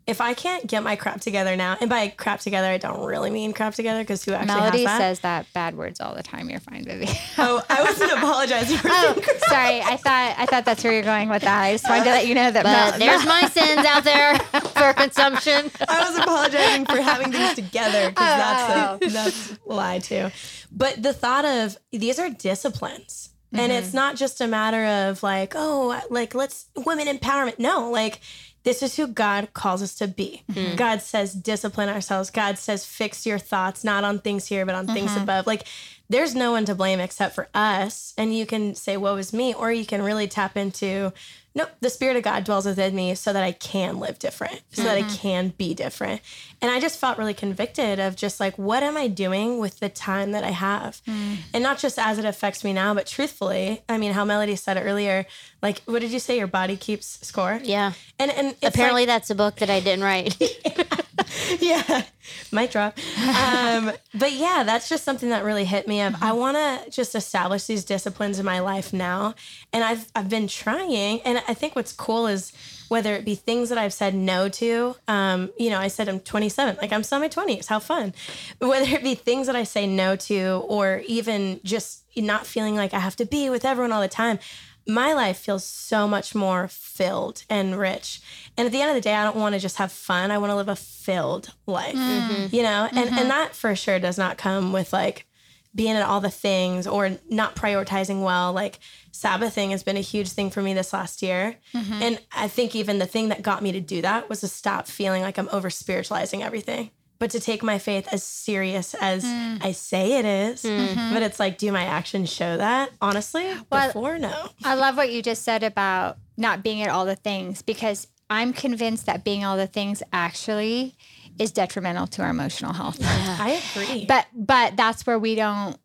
If 0.08 0.22
I 0.22 0.36
can't 0.36 0.68
get 0.68 0.84
my 0.84 0.96
crap 0.96 1.20
together 1.20 1.56
now, 1.56 1.78
and 1.82 1.90
by 1.90 2.10
crap 2.10 2.40
together, 2.40 2.68
I 2.68 2.78
don't 2.78 3.04
really 3.04 3.32
mean 3.32 3.54
crap 3.54 3.74
together 3.74 4.02
because 4.02 4.24
who 4.24 4.34
actually 4.34 4.56
Melody 4.56 4.78
has 4.84 4.86
that? 4.86 4.98
says 5.00 5.20
that 5.22 5.48
bad 5.52 5.76
words 5.76 6.00
all 6.00 6.14
the 6.14 6.22
time. 6.22 6.48
You're 6.48 6.60
fine, 6.60 6.86
Vivi. 6.86 7.08
oh, 7.40 7.64
I 7.68 7.82
wasn't 7.82 8.12
apologizing 8.18 8.78
for 8.78 8.90
Oh, 8.92 9.16
sorry. 9.48 9.82
I 9.82 9.98
thought 9.98 10.36
I 10.38 10.46
thought 10.46 10.64
that's 10.64 10.84
where 10.84 10.94
you're 10.94 11.02
going 11.02 11.30
with 11.30 11.42
that. 11.42 11.60
I 11.60 11.72
just 11.72 11.90
wanted 11.90 12.04
to 12.04 12.12
let 12.12 12.28
you 12.28 12.36
know 12.36 12.52
that. 12.52 12.64
But 12.64 13.00
Mel- 13.00 13.00
there's 13.00 13.26
my 13.26 13.50
sins 13.50 13.84
out 13.84 14.04
there 14.04 14.38
for 14.76 14.94
consumption. 14.94 15.72
I 15.90 16.08
was 16.08 16.20
apologizing 16.20 16.86
for 16.86 17.02
having 17.02 17.32
things 17.32 17.56
together 17.56 18.10
because 18.12 18.28
Oh, 18.32 18.38
that's 18.38 19.06
a, 19.08 19.10
that's 19.10 19.52
a 19.54 19.74
lie 19.74 19.98
too. 19.98 20.30
But 20.72 21.02
the 21.02 21.14
thought 21.14 21.46
of 21.46 21.78
these 21.92 22.20
are 22.20 22.30
disciplines. 22.30 23.32
Mm-hmm. 23.54 23.60
And 23.60 23.72
it's 23.72 23.94
not 23.94 24.16
just 24.16 24.42
a 24.42 24.48
matter 24.48 24.86
of 24.86 25.24
like, 25.24 25.54
oh, 25.56 26.02
like 26.10 26.36
let's 26.36 26.68
women 26.76 27.08
empowerment. 27.08 27.60
No, 27.60 27.90
like 27.92 28.20
this 28.64 28.82
is 28.82 28.96
who 28.96 29.08
God 29.08 29.54
calls 29.54 29.82
us 29.82 29.96
to 29.96 30.08
be. 30.08 30.44
Mm-hmm. 30.52 30.76
God 30.76 31.02
says 31.02 31.34
discipline 31.34 31.90
ourselves. 31.90 32.32
God 32.32 32.58
says 32.58 32.86
fix 32.86 33.26
your 33.26 33.38
thoughts 33.38 33.84
not 33.84 34.04
on 34.04 34.20
things 34.20 34.48
here 34.48 34.66
but 34.66 34.76
on 34.76 34.86
mm-hmm. 34.86 34.96
things 34.96 35.16
above. 35.16 35.46
Like 35.46 35.66
there's 36.10 36.36
no 36.36 36.52
one 36.52 36.66
to 36.66 36.76
blame 36.76 37.00
except 37.00 37.36
for 37.36 37.48
us. 37.54 38.14
And 38.18 38.36
you 38.36 38.46
can 38.46 38.76
say, 38.76 38.98
woe 38.98 39.16
is 39.18 39.34
me, 39.34 39.54
or 39.54 39.72
you 39.72 39.86
can 39.86 40.02
really 40.02 40.28
tap 40.28 40.56
into, 40.56 41.14
no, 41.56 41.66
the 41.80 41.90
Spirit 41.90 42.18
of 42.18 42.24
God 42.24 42.44
dwells 42.44 42.66
within 42.66 42.94
me 42.94 43.16
so 43.16 43.32
that 43.32 43.42
I 43.42 43.54
can 43.54 43.98
live 43.98 44.20
different, 44.20 44.62
so 44.72 44.82
mm-hmm. 44.82 44.84
that 44.84 44.98
I 44.98 45.02
mm-hmm. 45.04 45.16
can 45.16 45.48
be 45.58 45.74
different. 45.74 46.22
And 46.62 46.70
I 46.70 46.82
just 46.82 47.00
felt 47.00 47.18
really 47.18 47.34
convicted 47.34 47.98
of 47.98 48.18
just 48.18 48.42
like, 48.42 48.58
what 48.58 48.84
am 48.84 48.98
I 48.98 49.08
doing 49.08 49.60
with 49.60 49.80
the 49.80 49.88
time 49.88 50.34
that 50.34 50.44
I 50.44 50.52
have? 50.52 51.02
Mm. 51.08 51.38
And 51.54 51.64
not 51.64 51.80
just 51.80 51.98
as 51.98 52.18
it 52.18 52.26
affects 52.26 52.66
me 52.66 52.74
now, 52.74 52.94
but 52.94 53.08
truthfully, 53.08 53.82
I 53.88 53.98
mean, 53.98 54.12
how 54.12 54.26
Melody 54.26 54.58
said 54.58 54.76
it 54.76 54.82
earlier, 54.82 55.26
like, 55.62 55.82
what 55.86 56.00
did 56.00 56.12
you 56.12 56.20
say? 56.20 56.38
Your 56.38 56.48
body 56.48 56.76
keeps 56.76 57.26
score? 57.26 57.62
Yeah. 57.64 57.94
And, 58.20 58.32
and 58.32 58.56
apparently 58.62 59.04
like, 59.04 59.08
that's 59.08 59.30
a 59.30 59.36
book 59.36 59.56
that 59.58 59.70
I 59.70 59.80
didn't 59.80 60.04
write. 60.04 60.36
yeah, 61.60 62.04
mic 62.52 62.72
drop. 62.72 62.98
Um, 63.20 63.92
but 64.14 64.34
yeah, 64.34 64.64
that's 64.64 64.90
just 64.90 65.04
something 65.04 65.30
that 65.30 65.44
really 65.44 65.66
hit 65.66 65.88
me. 65.88 66.02
Of 66.02 66.14
mm-hmm. 66.14 66.24
I 66.24 66.32
want 66.34 66.58
to 66.58 66.90
just 66.90 67.16
establish 67.16 67.66
these 67.66 67.84
disciplines 67.84 68.40
in 68.40 68.46
my 68.46 68.60
life 68.60 68.94
now, 68.94 69.36
and 69.74 69.84
I've 69.84 70.08
I've 70.16 70.30
been 70.30 70.48
trying. 70.48 71.22
And 71.22 71.42
I 71.48 71.54
think 71.54 71.76
what's 71.76 71.94
cool 71.94 72.28
is 72.28 72.52
whether 72.88 73.14
it 73.14 73.26
be 73.26 73.36
things 73.36 73.70
that 73.70 73.78
I've 73.78 73.94
said 73.94 74.14
no 74.14 74.48
to. 74.50 74.96
Um, 75.08 75.52
you 75.58 75.70
know, 75.70 75.80
I 75.80 75.88
said 75.88 76.08
I'm 76.08 76.20
27, 76.20 76.78
like 76.82 76.94
I'm 76.94 77.04
still 77.04 77.18
in 77.18 77.24
my 77.24 77.30
20s. 77.30 77.68
How 77.68 77.80
fun! 77.80 78.14
Whether 78.60 78.96
it 78.96 79.04
be 79.04 79.16
things 79.16 79.48
that 79.48 79.56
I 79.56 79.64
say 79.64 79.88
no 79.88 80.16
to, 80.16 80.64
or 80.68 81.02
even 81.08 81.60
just 81.64 82.04
not 82.16 82.46
feeling 82.46 82.76
like 82.76 82.94
I 82.94 83.00
have 83.00 83.16
to 83.18 83.26
be 83.26 83.50
with 83.50 83.66
everyone 83.66 83.92
all 83.92 84.02
the 84.02 84.08
time 84.08 84.40
my 84.88 85.14
life 85.14 85.38
feels 85.38 85.64
so 85.64 86.08
much 86.08 86.36
more 86.36 86.68
filled 86.68 87.44
and 87.50 87.78
rich. 87.78 88.22
And 88.58 88.66
at 88.66 88.72
the 88.72 88.82
end 88.82 88.90
of 88.90 88.96
the 88.96 89.02
day, 89.02 89.16
I 89.16 89.24
don't 89.24 89.36
want 89.36 89.54
to 89.56 89.60
just 89.60 89.78
have 89.78 89.92
fun. 89.92 90.32
I 90.32 90.38
want 90.38 90.52
to 90.52 90.56
live 90.56 90.70
a 90.70 90.76
filled 90.76 91.54
life, 91.66 91.96
mm-hmm. 91.96 92.54
you 92.56 92.62
know? 92.62 92.88
And, 92.92 93.10
mm-hmm. 93.10 93.18
and 93.18 93.30
that 93.30 93.56
for 93.56 93.76
sure 93.76 94.00
does 94.00 94.18
not 94.18 94.38
come 94.38 94.72
with 94.72 94.94
like 94.94 95.26
being 95.74 95.96
at 95.96 96.06
all 96.06 96.22
the 96.22 96.30
things 96.30 96.88
or 96.88 97.18
not 97.30 97.56
prioritizing 97.56 98.24
well. 98.24 98.54
Like 98.54 98.80
Sabbathing 99.12 99.72
has 99.72 99.84
been 99.84 99.98
a 99.98 100.02
huge 100.02 100.30
thing 100.30 100.50
for 100.50 100.62
me 100.62 100.74
this 100.74 100.94
last 100.94 101.22
year. 101.22 101.58
Mm-hmm. 101.74 102.02
And 102.02 102.20
I 102.32 102.48
think 102.48 102.76
even 102.76 103.00
the 103.00 103.06
thing 103.06 103.30
that 103.30 103.42
got 103.42 103.64
me 103.64 103.72
to 103.72 103.82
do 103.82 104.02
that 104.04 104.30
was 104.30 104.42
to 104.42 104.48
stop 104.48 104.88
feeling 104.88 105.22
like 105.22 105.38
I'm 105.38 105.50
over 105.52 105.70
spiritualizing 105.70 106.44
everything 106.44 106.92
but 107.26 107.32
to 107.32 107.40
take 107.40 107.64
my 107.64 107.80
faith 107.80 108.08
as 108.12 108.22
serious 108.22 108.94
as 109.02 109.26
mm. 109.26 109.58
I 109.66 109.72
say 109.72 110.20
it 110.20 110.26
is. 110.26 110.62
Mm-hmm. 110.62 111.12
But 111.12 111.24
it's 111.24 111.40
like, 111.40 111.58
do 111.58 111.72
my 111.72 111.84
actions 111.84 112.32
show 112.32 112.58
that? 112.58 112.92
Honestly, 113.02 113.52
well, 113.72 113.88
before, 113.88 114.20
no. 114.20 114.50
I 114.64 114.76
love 114.76 114.96
what 114.96 115.12
you 115.12 115.24
just 115.24 115.42
said 115.42 115.64
about 115.64 116.20
not 116.38 116.62
being 116.62 116.84
at 116.84 116.90
all 116.90 117.04
the 117.04 117.16
things 117.16 117.64
because 117.64 118.06
I'm 118.30 118.54
convinced 118.54 119.08
that 119.08 119.24
being 119.24 119.44
all 119.44 119.58
the 119.58 119.66
things 119.66 120.04
actually 120.14 120.96
is 121.40 121.52
detrimental 121.52 122.06
to 122.06 122.22
our 122.22 122.30
emotional 122.30 122.74
health. 122.74 123.00
Yeah. 123.00 123.08
I 123.40 123.64
agree. 123.74 124.06
But 124.06 124.28
but 124.36 124.78
that's 124.78 125.08
where 125.08 125.18
we 125.18 125.34
don't 125.34 125.80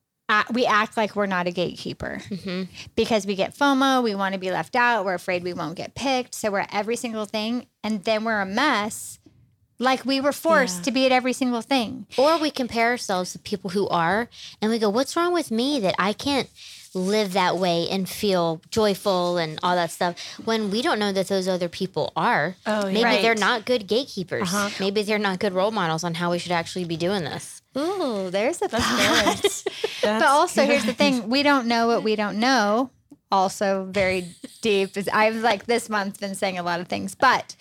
we 0.53 0.67
act 0.67 0.99
like 0.99 1.17
we're 1.17 1.25
not 1.25 1.47
a 1.47 1.53
gatekeeper 1.53 2.21
mm-hmm. 2.29 2.65
because 2.97 3.27
we 3.27 3.35
get 3.35 3.57
FOMO, 3.57 4.03
we 4.03 4.15
want 4.15 4.35
to 4.35 4.39
be 4.39 4.51
left 4.51 4.77
out, 4.77 5.07
we're 5.07 5.15
afraid 5.15 5.43
we 5.43 5.55
won't 5.55 5.75
get 5.75 5.95
picked, 5.95 6.35
so 6.35 6.51
we're 6.51 6.67
every 6.71 6.97
single 6.97 7.25
thing 7.25 7.67
and 7.83 8.05
then 8.05 8.25
we're 8.25 8.41
a 8.41 8.47
mess 8.47 9.19
like 9.81 10.05
we 10.05 10.21
were 10.21 10.31
forced 10.31 10.79
yeah. 10.79 10.83
to 10.83 10.91
be 10.93 11.07
at 11.07 11.13
every 11.13 11.33
single 11.33 11.63
thing. 11.63 12.07
Or 12.17 12.39
we 12.39 12.51
compare 12.51 12.91
ourselves 12.91 13.33
to 13.33 13.39
people 13.41 13.71
who 13.71 13.89
are 13.89 14.29
and 14.63 14.71
we 14.71 14.79
go, 14.79 14.91
what's 14.91 15.17
wrong 15.17 15.33
with 15.33 15.51
me 15.51 15.81
that 15.81 15.97
I 15.99 16.13
can't 16.13 16.49
live 16.93 17.33
that 17.33 17.57
way 17.57 17.89
and 17.89 18.09
feel 18.09 18.61
joyful 18.71 19.39
and 19.39 19.59
all 19.63 19.77
that 19.77 19.91
stuff 19.91 20.17
when 20.45 20.71
we 20.71 20.83
don't 20.83 20.99
know 20.99 21.13
that 21.13 21.29
those 21.29 21.49
other 21.49 21.69
people 21.69 22.13
are. 22.15 22.57
Oh, 22.67 22.87
Maybe 22.87 23.05
right. 23.05 23.23
they're 23.23 23.35
not 23.35 23.65
good 23.65 23.87
gatekeepers. 23.87 24.43
Uh-huh. 24.43 24.71
Maybe 24.79 25.03
they're 25.03 25.19
not 25.19 25.39
good 25.39 25.55
role 25.55 25.71
models 25.71 26.05
on 26.05 26.15
how 26.15 26.31
we 26.31 26.39
should 26.39 26.53
actually 26.53 26.85
be 26.85 26.97
doing 26.97 27.25
this. 27.25 27.63
Ooh, 27.79 28.31
there's 28.31 28.61
a 28.61 28.69
thought. 28.69 29.65
but 30.03 30.23
also, 30.23 30.63
good. 30.63 30.71
here's 30.71 30.85
the 30.85 30.93
thing 30.93 31.29
we 31.29 31.43
don't 31.43 31.67
know 31.67 31.87
what 31.87 32.03
we 32.03 32.17
don't 32.17 32.39
know. 32.39 32.91
Also, 33.33 33.87
very 33.89 34.27
deep. 34.61 34.91
I've 35.13 35.37
like 35.37 35.67
this 35.67 35.89
month 35.89 36.19
been 36.19 36.35
saying 36.35 36.59
a 36.59 36.65
lot 36.65 36.81
of 36.81 36.89
things, 36.89 37.15
but 37.15 37.55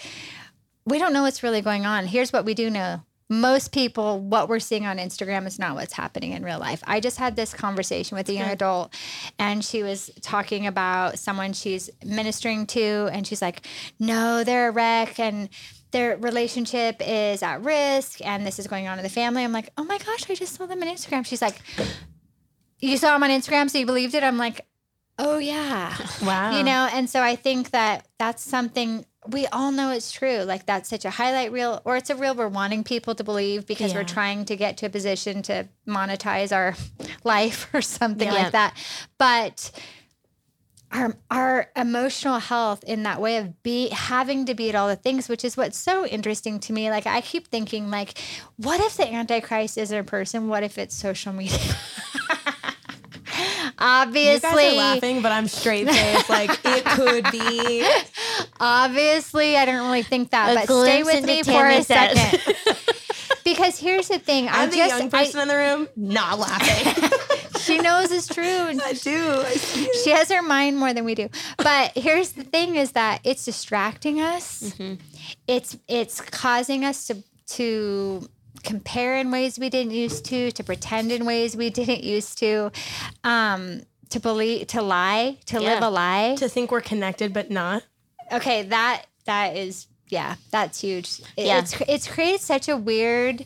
we 0.85 0.97
don't 0.97 1.13
know 1.13 1.23
what's 1.23 1.43
really 1.43 1.61
going 1.61 1.85
on. 1.85 2.07
Here's 2.07 2.33
what 2.33 2.45
we 2.45 2.53
do 2.53 2.69
know. 2.69 3.03
Most 3.31 3.71
people, 3.71 4.19
what 4.19 4.49
we're 4.49 4.59
seeing 4.59 4.87
on 4.87 4.97
Instagram 4.97 5.45
is 5.45 5.59
not 5.59 5.75
what's 5.75 5.93
happening 5.93 6.31
in 6.31 6.43
real 6.43 6.57
life. 6.57 6.81
I 6.87 6.99
just 6.99 7.17
had 7.17 7.35
this 7.35 7.53
conversation 7.53 8.17
with 8.17 8.27
a 8.27 8.33
young 8.33 8.49
adult, 8.49 8.91
and 9.37 9.63
she 9.63 9.83
was 9.83 10.09
talking 10.21 10.65
about 10.65 11.19
someone 11.19 11.53
she's 11.53 11.91
ministering 12.03 12.65
to, 12.67 13.07
and 13.11 13.27
she's 13.27 13.41
like, 13.41 13.67
No, 13.99 14.43
they're 14.43 14.69
a 14.69 14.71
wreck, 14.71 15.19
and 15.19 15.49
their 15.91 16.17
relationship 16.17 17.03
is 17.05 17.43
at 17.43 17.61
risk, 17.63 18.25
and 18.25 18.47
this 18.47 18.57
is 18.57 18.65
going 18.65 18.87
on 18.87 18.97
in 18.97 19.03
the 19.03 19.09
family. 19.09 19.43
I'm 19.43 19.53
like, 19.53 19.69
Oh 19.77 19.83
my 19.83 19.99
gosh, 19.99 20.27
I 20.27 20.33
just 20.33 20.55
saw 20.55 20.65
them 20.65 20.81
on 20.81 20.87
Instagram. 20.87 21.23
She's 21.23 21.43
like, 21.43 21.61
You 22.79 22.97
saw 22.97 23.13
them 23.13 23.21
on 23.21 23.29
Instagram, 23.29 23.69
so 23.69 23.77
you 23.77 23.85
believed 23.85 24.15
it? 24.15 24.23
I'm 24.23 24.39
like, 24.39 24.65
Oh, 25.19 25.37
yeah. 25.37 25.95
Wow. 26.23 26.57
You 26.57 26.63
know, 26.63 26.89
and 26.91 27.09
so 27.09 27.21
I 27.21 27.35
think 27.35 27.71
that 27.71 28.07
that's 28.17 28.43
something 28.43 29.05
we 29.27 29.47
all 29.47 29.71
know 29.71 29.91
it's 29.91 30.11
true. 30.11 30.39
Like 30.39 30.65
that's 30.65 30.89
such 30.89 31.05
a 31.05 31.09
highlight 31.09 31.51
reel, 31.51 31.81
or 31.85 31.97
it's 31.97 32.09
a 32.09 32.15
reel 32.15 32.35
we're 32.35 32.47
wanting 32.47 32.83
people 32.83 33.15
to 33.15 33.23
believe 33.23 33.65
because 33.65 33.91
yeah. 33.91 33.99
we're 33.99 34.05
trying 34.05 34.45
to 34.45 34.55
get 34.55 34.77
to 34.77 34.87
a 34.87 34.89
position 34.89 35.41
to 35.43 35.67
monetize 35.87 36.55
our 36.55 36.75
life 37.23 37.69
or 37.73 37.81
something 37.81 38.27
yeah. 38.27 38.33
like 38.33 38.51
that. 38.51 38.75
But 39.17 39.71
our 40.91 41.15
our 41.29 41.69
emotional 41.75 42.39
health 42.39 42.83
in 42.85 43.03
that 43.03 43.21
way 43.21 43.37
of 43.37 43.61
be 43.61 43.89
having 43.89 44.45
to 44.45 44.55
be 44.55 44.69
at 44.69 44.75
all 44.75 44.87
the 44.87 44.95
things, 44.95 45.29
which 45.29 45.43
is 45.43 45.55
what's 45.55 45.77
so 45.77 46.05
interesting 46.05 46.59
to 46.61 46.73
me. 46.73 46.89
Like 46.89 47.05
I 47.05 47.21
keep 47.21 47.47
thinking, 47.47 47.91
like, 47.91 48.17
what 48.57 48.79
if 48.79 48.97
the 48.97 49.11
Antichrist 49.11 49.77
isn't 49.77 49.97
a 49.97 50.03
person? 50.03 50.47
What 50.47 50.63
if 50.63 50.77
it's 50.77 50.95
social 50.95 51.33
media? 51.33 51.59
Obviously, 53.79 54.33
you 54.33 54.39
guys 54.41 54.73
are 54.73 54.77
laughing, 54.77 55.21
but 55.21 55.31
I'm 55.31 55.47
straight 55.47 55.89
face. 55.89 56.29
like 56.29 56.59
it 56.65 56.85
could 56.85 57.25
be. 57.31 57.89
Obviously, 58.59 59.55
I 59.55 59.65
don't 59.65 59.85
really 59.85 60.03
think 60.03 60.31
that, 60.31 60.51
a 60.51 60.55
but 60.55 60.83
stay 60.83 61.03
with 61.03 61.23
me 61.25 61.43
for 61.43 61.65
a 61.65 61.81
second. 61.81 62.41
because 63.43 63.79
here's 63.79 64.09
the 64.09 64.19
thing: 64.19 64.47
I'm 64.47 64.55
I 64.55 64.65
just 64.65 64.73
the 64.73 64.99
young 64.99 65.09
person 65.09 65.39
I, 65.39 65.43
in 65.43 65.47
the 65.47 65.55
room, 65.55 65.87
not 65.95 66.39
laughing. 66.39 67.09
she 67.59 67.77
knows 67.77 68.11
it's 68.11 68.27
true. 68.27 68.43
I 68.43 68.93
do. 69.01 69.43
I 69.45 69.55
she 70.03 70.11
has 70.11 70.29
her 70.29 70.41
mind 70.41 70.77
more 70.77 70.93
than 70.93 71.05
we 71.05 71.15
do. 71.15 71.29
But 71.57 71.93
here's 71.95 72.33
the 72.33 72.43
thing: 72.43 72.75
is 72.75 72.91
that 72.91 73.21
it's 73.23 73.45
distracting 73.45 74.19
us. 74.19 74.61
Mm-hmm. 74.63 74.95
It's 75.47 75.77
it's 75.87 76.21
causing 76.21 76.83
us 76.83 77.07
to 77.07 77.23
to 77.51 78.29
compare 78.63 79.17
in 79.17 79.31
ways 79.31 79.59
we 79.59 79.69
didn't 79.69 79.93
used 79.93 80.25
to, 80.25 80.51
to 80.51 80.63
pretend 80.63 81.11
in 81.11 81.25
ways 81.25 81.55
we 81.55 81.69
didn't 81.79 82.03
used 82.03 82.37
to, 82.39 82.71
um, 83.23 83.81
to 84.09 84.19
believe, 84.19 84.67
to 84.67 84.81
lie, 84.81 85.37
to 85.45 85.61
yeah. 85.61 85.73
live 85.73 85.83
a 85.83 85.89
lie, 85.89 86.35
to 86.37 86.49
think 86.49 86.71
we're 86.71 86.81
connected 86.81 87.33
but 87.33 87.49
not. 87.49 87.83
Okay, 88.31 88.63
that 88.63 89.05
that 89.25 89.55
is 89.55 89.87
yeah, 90.09 90.35
that's 90.51 90.81
huge. 90.81 91.19
It, 91.37 91.45
yeah. 91.45 91.59
It's 91.59 91.81
it's 91.87 92.07
created 92.07 92.41
such 92.41 92.67
a 92.67 92.77
weird 92.77 93.45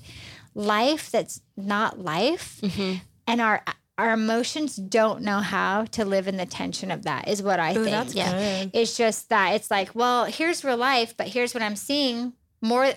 life 0.56 1.12
that's 1.12 1.41
not 1.58 1.99
life, 1.99 2.60
mm-hmm. 2.62 2.99
and 3.28 3.41
our 3.41 3.63
our 3.97 4.13
emotions 4.13 4.76
don't 4.76 5.21
know 5.21 5.39
how 5.39 5.86
to 5.86 6.04
live 6.04 6.28
in 6.28 6.38
the 6.38 6.45
tension 6.45 6.89
of 6.89 7.04
that 7.04 7.28
is 7.28 7.43
what 7.43 7.60
I 7.60 7.76
Ooh, 7.76 7.84
think. 7.84 8.15
yeah. 8.15 8.63
Good. 8.63 8.71
It's 8.73 8.97
just 8.97 9.30
that 9.30 9.54
it's 9.54 9.69
like, 9.69 9.93
well, 9.93 10.26
here's 10.26 10.63
real 10.63 10.78
life, 10.78 11.15
but 11.15 11.28
here's 11.28 11.54
what 11.54 11.62
I'm 11.62 11.76
seeing 11.76 12.34
more 12.60 12.91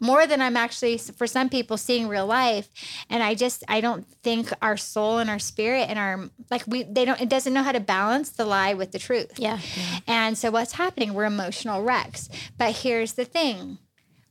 more 0.00 0.26
than 0.26 0.40
I'm 0.40 0.56
actually 0.56 0.98
for 0.98 1.26
some 1.26 1.48
people 1.48 1.76
seeing 1.76 2.08
real 2.08 2.26
life. 2.26 2.68
And 3.10 3.22
I 3.22 3.34
just 3.34 3.64
I 3.68 3.80
don't 3.80 4.06
think 4.22 4.50
our 4.62 4.76
soul 4.76 5.18
and 5.18 5.30
our 5.30 5.38
spirit 5.38 5.88
and 5.88 5.98
our 5.98 6.30
like 6.50 6.64
we 6.66 6.84
they 6.84 7.04
don't 7.04 7.20
it 7.20 7.28
doesn't 7.28 7.52
know 7.52 7.62
how 7.62 7.72
to 7.72 7.80
balance 7.80 8.30
the 8.30 8.44
lie 8.44 8.74
with 8.74 8.92
the 8.92 8.98
truth. 8.98 9.38
Yeah. 9.38 9.58
yeah. 9.76 9.98
And 10.06 10.38
so 10.38 10.50
what's 10.50 10.72
happening? 10.72 11.14
We're 11.14 11.24
emotional 11.24 11.82
wrecks. 11.82 12.28
But 12.56 12.76
here's 12.76 13.14
the 13.14 13.24
thing. 13.24 13.78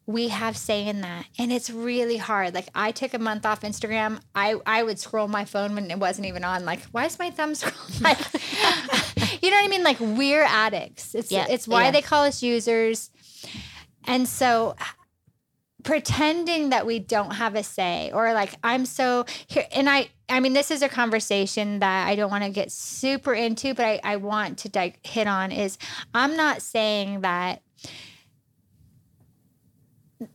We 0.05 0.29
have 0.29 0.55
say 0.55 0.87
in 0.87 1.01
that. 1.01 1.25
And 1.37 1.51
it's 1.51 1.69
really 1.69 2.15
hard. 2.15 2.53
Like 2.53 2.69
I 2.73 2.91
took 2.91 3.13
a 3.13 3.19
month 3.19 3.45
off 3.45 3.61
Instagram. 3.61 4.21
I, 4.33 4.55
I 4.65 4.81
would 4.81 4.99
scroll 4.99 5.27
my 5.27 5.43
phone 5.43 5.75
when 5.75 5.91
it 5.91 5.99
wasn't 5.99 6.27
even 6.27 6.45
on. 6.45 6.63
Like, 6.63 6.79
why 6.93 7.05
is 7.05 7.19
my 7.19 7.29
thumb 7.29 7.51
scrolling? 7.53 8.01
Like, 8.01 8.17
you 9.43 9.49
know 9.49 9.57
what 9.57 9.65
I 9.65 9.67
mean? 9.67 9.83
Like 9.83 9.99
we're 9.99 10.43
addicts. 10.43 11.13
It's 11.13 11.29
yeah. 11.29 11.47
it's 11.49 11.67
why 11.67 11.85
yeah. 11.85 11.91
they 11.91 12.01
call 12.01 12.23
us 12.23 12.41
users. 12.41 13.09
And 14.05 14.25
so 14.29 14.77
pretending 15.87 16.71
that 16.71 16.85
we 16.85 16.99
don't 16.99 17.31
have 17.31 17.55
a 17.55 17.63
say 17.63 18.11
or 18.13 18.33
like 18.33 18.53
I'm 18.61 18.85
so 18.85 19.25
here 19.47 19.65
and 19.71 19.89
I 19.89 20.09
I 20.27 20.41
mean 20.41 20.51
this 20.51 20.69
is 20.69 20.81
a 20.81 20.89
conversation 20.89 21.79
that 21.79 22.09
I 22.09 22.15
don't 22.17 22.29
want 22.29 22.43
to 22.43 22.49
get 22.49 22.73
super 22.73 23.33
into 23.33 23.73
but 23.73 23.85
I, 23.85 24.01
I 24.03 24.17
want 24.17 24.57
to 24.59 24.91
hit 25.03 25.27
on 25.27 25.53
is 25.53 25.77
I'm 26.13 26.35
not 26.35 26.61
saying 26.61 27.21
that 27.21 27.61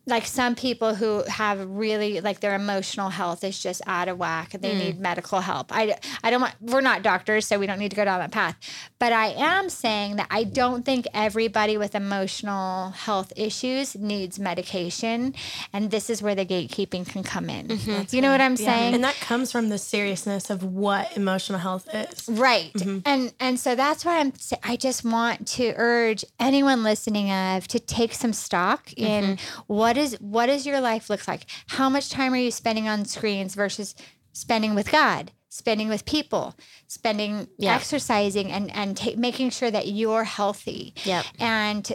like 0.06 0.26
some 0.26 0.54
people 0.54 0.94
who 0.94 1.24
have 1.24 1.64
really 1.68 2.20
like 2.20 2.40
their 2.40 2.54
emotional 2.54 3.08
health 3.08 3.42
is 3.42 3.60
just 3.60 3.82
out 3.86 4.08
of 4.08 4.18
whack 4.18 4.54
and 4.54 4.62
they 4.62 4.74
mm. 4.74 4.78
need 4.78 5.00
medical 5.00 5.40
help. 5.40 5.74
I, 5.74 5.96
I 6.22 6.30
don't 6.30 6.40
want, 6.40 6.54
we're 6.60 6.80
not 6.80 7.02
doctors, 7.02 7.46
so 7.46 7.58
we 7.58 7.66
don't 7.66 7.78
need 7.78 7.90
to 7.90 7.96
go 7.96 8.04
down 8.04 8.20
that 8.20 8.30
path. 8.30 8.56
But 9.00 9.12
I 9.12 9.28
am 9.28 9.68
saying 9.68 10.16
that 10.16 10.28
I 10.30 10.44
don't 10.44 10.84
think 10.84 11.06
everybody 11.12 11.76
with 11.78 11.94
emotional 11.94 12.90
health 12.90 13.32
issues 13.36 13.96
needs 13.96 14.38
medication. 14.38 15.34
And 15.72 15.90
this 15.90 16.10
is 16.10 16.22
where 16.22 16.36
the 16.36 16.46
gatekeeping 16.46 17.08
can 17.08 17.24
come 17.24 17.50
in. 17.50 17.68
Mm-hmm. 17.68 18.14
You 18.14 18.22
know 18.22 18.30
what 18.30 18.40
I'm 18.40 18.52
yeah. 18.52 18.66
saying? 18.66 18.94
And 18.94 19.04
that 19.04 19.16
comes 19.16 19.50
from 19.50 19.68
the 19.68 19.78
seriousness 19.78 20.48
of 20.50 20.62
what 20.62 21.16
emotional 21.16 21.58
health 21.58 21.88
is. 21.92 22.28
Right. 22.28 22.72
Mm-hmm. 22.74 22.98
And, 23.04 23.32
and 23.40 23.58
so 23.58 23.74
that's 23.74 24.04
why 24.04 24.20
I'm, 24.20 24.32
I 24.62 24.76
just 24.76 25.04
want 25.04 25.48
to 25.48 25.72
urge 25.76 26.24
anyone 26.38 26.84
listening 26.84 27.32
of 27.32 27.66
to 27.68 27.80
take 27.80 28.14
some 28.14 28.32
stock 28.32 28.92
in 28.96 29.24
mm-hmm 29.24 29.71
what 29.72 29.96
is 29.96 30.16
what 30.20 30.46
does 30.46 30.66
your 30.66 30.80
life 30.80 31.08
look 31.08 31.26
like? 31.26 31.46
How 31.68 31.88
much 31.88 32.10
time 32.10 32.32
are 32.34 32.36
you 32.36 32.50
spending 32.50 32.88
on 32.88 33.04
screens 33.04 33.54
versus 33.54 33.94
spending 34.32 34.74
with 34.74 34.90
God? 34.90 35.32
spending 35.48 35.90
with 35.90 36.06
people, 36.06 36.56
spending 36.86 37.46
yeah. 37.58 37.74
exercising 37.74 38.50
and 38.50 38.74
and 38.74 38.96
ta- 38.96 39.10
making 39.18 39.50
sure 39.50 39.70
that 39.70 39.86
you're 39.86 40.24
healthy. 40.24 40.94
Yep. 41.04 41.26
And 41.38 41.92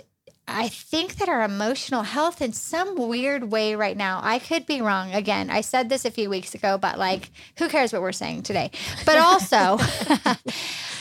I 0.48 0.68
think 0.68 1.16
that 1.16 1.28
our 1.28 1.42
emotional 1.42 2.04
health 2.04 2.40
in 2.40 2.54
some 2.54 2.96
weird 2.96 3.52
way 3.52 3.74
right 3.74 3.98
now, 3.98 4.22
I 4.24 4.38
could 4.38 4.68
be 4.68 4.80
wrong. 4.80 5.12
Again, 5.12 5.50
I 5.50 5.62
said 5.62 5.90
this 5.90 6.06
a 6.06 6.12
few 6.12 6.30
weeks 6.30 6.54
ago, 6.54 6.78
but 6.78 7.00
like 7.00 7.32
who 7.58 7.68
cares 7.68 7.92
what 7.92 8.04
we're 8.04 8.12
saying 8.12 8.44
today? 8.44 8.70
But 9.06 9.18
also 9.18 9.80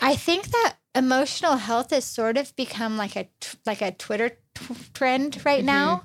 I 0.00 0.16
think 0.16 0.48
that 0.48 0.76
emotional 0.94 1.56
health 1.56 1.90
has 1.90 2.04
sort 2.04 2.36
of 2.36 2.54
become 2.56 2.96
like 2.96 3.16
a 3.16 3.28
like 3.66 3.82
a 3.82 3.92
Twitter 3.92 4.30
t- 4.54 4.74
trend 4.94 5.44
right 5.44 5.58
mm-hmm. 5.58 5.66
now. 5.66 6.04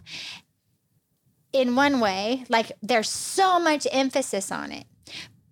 In 1.53 1.75
one 1.75 2.01
way, 2.01 2.43
like 2.49 2.73
there's 2.81 3.09
so 3.09 3.59
much 3.59 3.87
emphasis 3.91 4.51
on 4.51 4.71
it. 4.71 4.85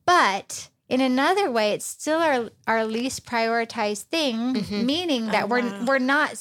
But 0.05 0.69
in 0.89 0.99
another 0.99 1.49
way, 1.49 1.71
it's 1.71 1.85
still 1.85 2.19
our 2.19 2.49
our 2.67 2.85
least 2.85 3.25
prioritized 3.25 4.03
thing, 4.03 4.55
mm-hmm. 4.55 4.85
meaning 4.85 5.27
that 5.27 5.45
oh, 5.45 5.47
we're 5.47 5.61
wow. 5.61 5.85
we're 5.87 5.99
not 5.99 6.37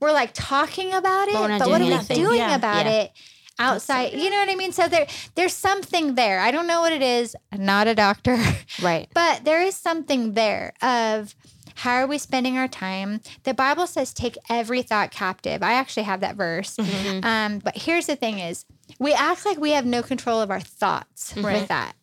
we're 0.00 0.12
like 0.12 0.32
talking 0.34 0.92
about 0.92 1.28
it, 1.28 1.34
but, 1.34 1.58
but 1.60 1.68
what 1.68 1.80
are 1.80 1.84
we 1.84 2.14
doing 2.14 2.38
yeah. 2.38 2.56
about 2.56 2.86
yeah. 2.86 3.02
it? 3.02 3.12
Outside 3.58 4.12
you 4.12 4.30
know 4.30 4.38
what 4.38 4.50
i 4.50 4.54
mean 4.54 4.72
so 4.72 4.86
there 4.88 5.06
there's 5.34 5.54
something 5.54 6.14
there 6.14 6.40
i 6.40 6.50
don't 6.50 6.66
know 6.66 6.80
what 6.80 6.92
it 6.92 7.02
is 7.02 7.34
I'm 7.52 7.64
not 7.64 7.86
a 7.86 7.94
doctor 7.94 8.38
right 8.82 9.08
but 9.14 9.44
there 9.44 9.62
is 9.62 9.74
something 9.74 10.34
there 10.34 10.72
of 10.82 11.34
how 11.76 11.96
are 11.96 12.06
we 12.06 12.16
spending 12.18 12.56
our 12.56 12.68
time? 12.68 13.20
The 13.44 13.52
Bible 13.52 13.86
says 13.86 14.14
take 14.14 14.38
every 14.48 14.80
thought 14.80 15.10
captive. 15.10 15.62
I 15.62 15.74
actually 15.74 16.04
have 16.04 16.20
that 16.20 16.34
verse. 16.34 16.76
Mm-hmm. 16.76 17.24
Um, 17.24 17.58
but 17.58 17.76
here's 17.76 18.06
the 18.06 18.16
thing 18.16 18.38
is 18.38 18.64
we 18.98 19.12
act 19.12 19.44
like 19.44 19.58
we 19.58 19.72
have 19.72 19.84
no 19.84 20.02
control 20.02 20.40
of 20.40 20.50
our 20.50 20.60
thoughts 20.60 21.34
mm-hmm. 21.34 21.44
with 21.44 21.68
that. 21.68 21.94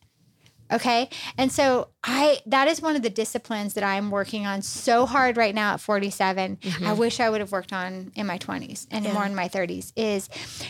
Okay. 0.72 1.08
And 1.36 1.52
so 1.52 1.88
I 2.02 2.38
that 2.46 2.68
is 2.68 2.80
one 2.80 2.96
of 2.96 3.02
the 3.02 3.10
disciplines 3.10 3.74
that 3.74 3.84
I'm 3.84 4.10
working 4.10 4.46
on 4.46 4.62
so 4.62 5.06
hard 5.06 5.36
right 5.36 5.54
now 5.54 5.74
at 5.74 5.80
47. 5.80 6.56
Mm-hmm. 6.56 6.86
I 6.86 6.92
wish 6.92 7.20
I 7.20 7.30
would 7.30 7.40
have 7.40 7.52
worked 7.52 7.72
on 7.72 8.12
in 8.14 8.26
my 8.26 8.38
20s 8.38 8.86
and 8.90 9.04
yeah. 9.04 9.12
more 9.12 9.24
in 9.24 9.34
my 9.34 9.48
30s 9.48 9.92
is 9.96 10.28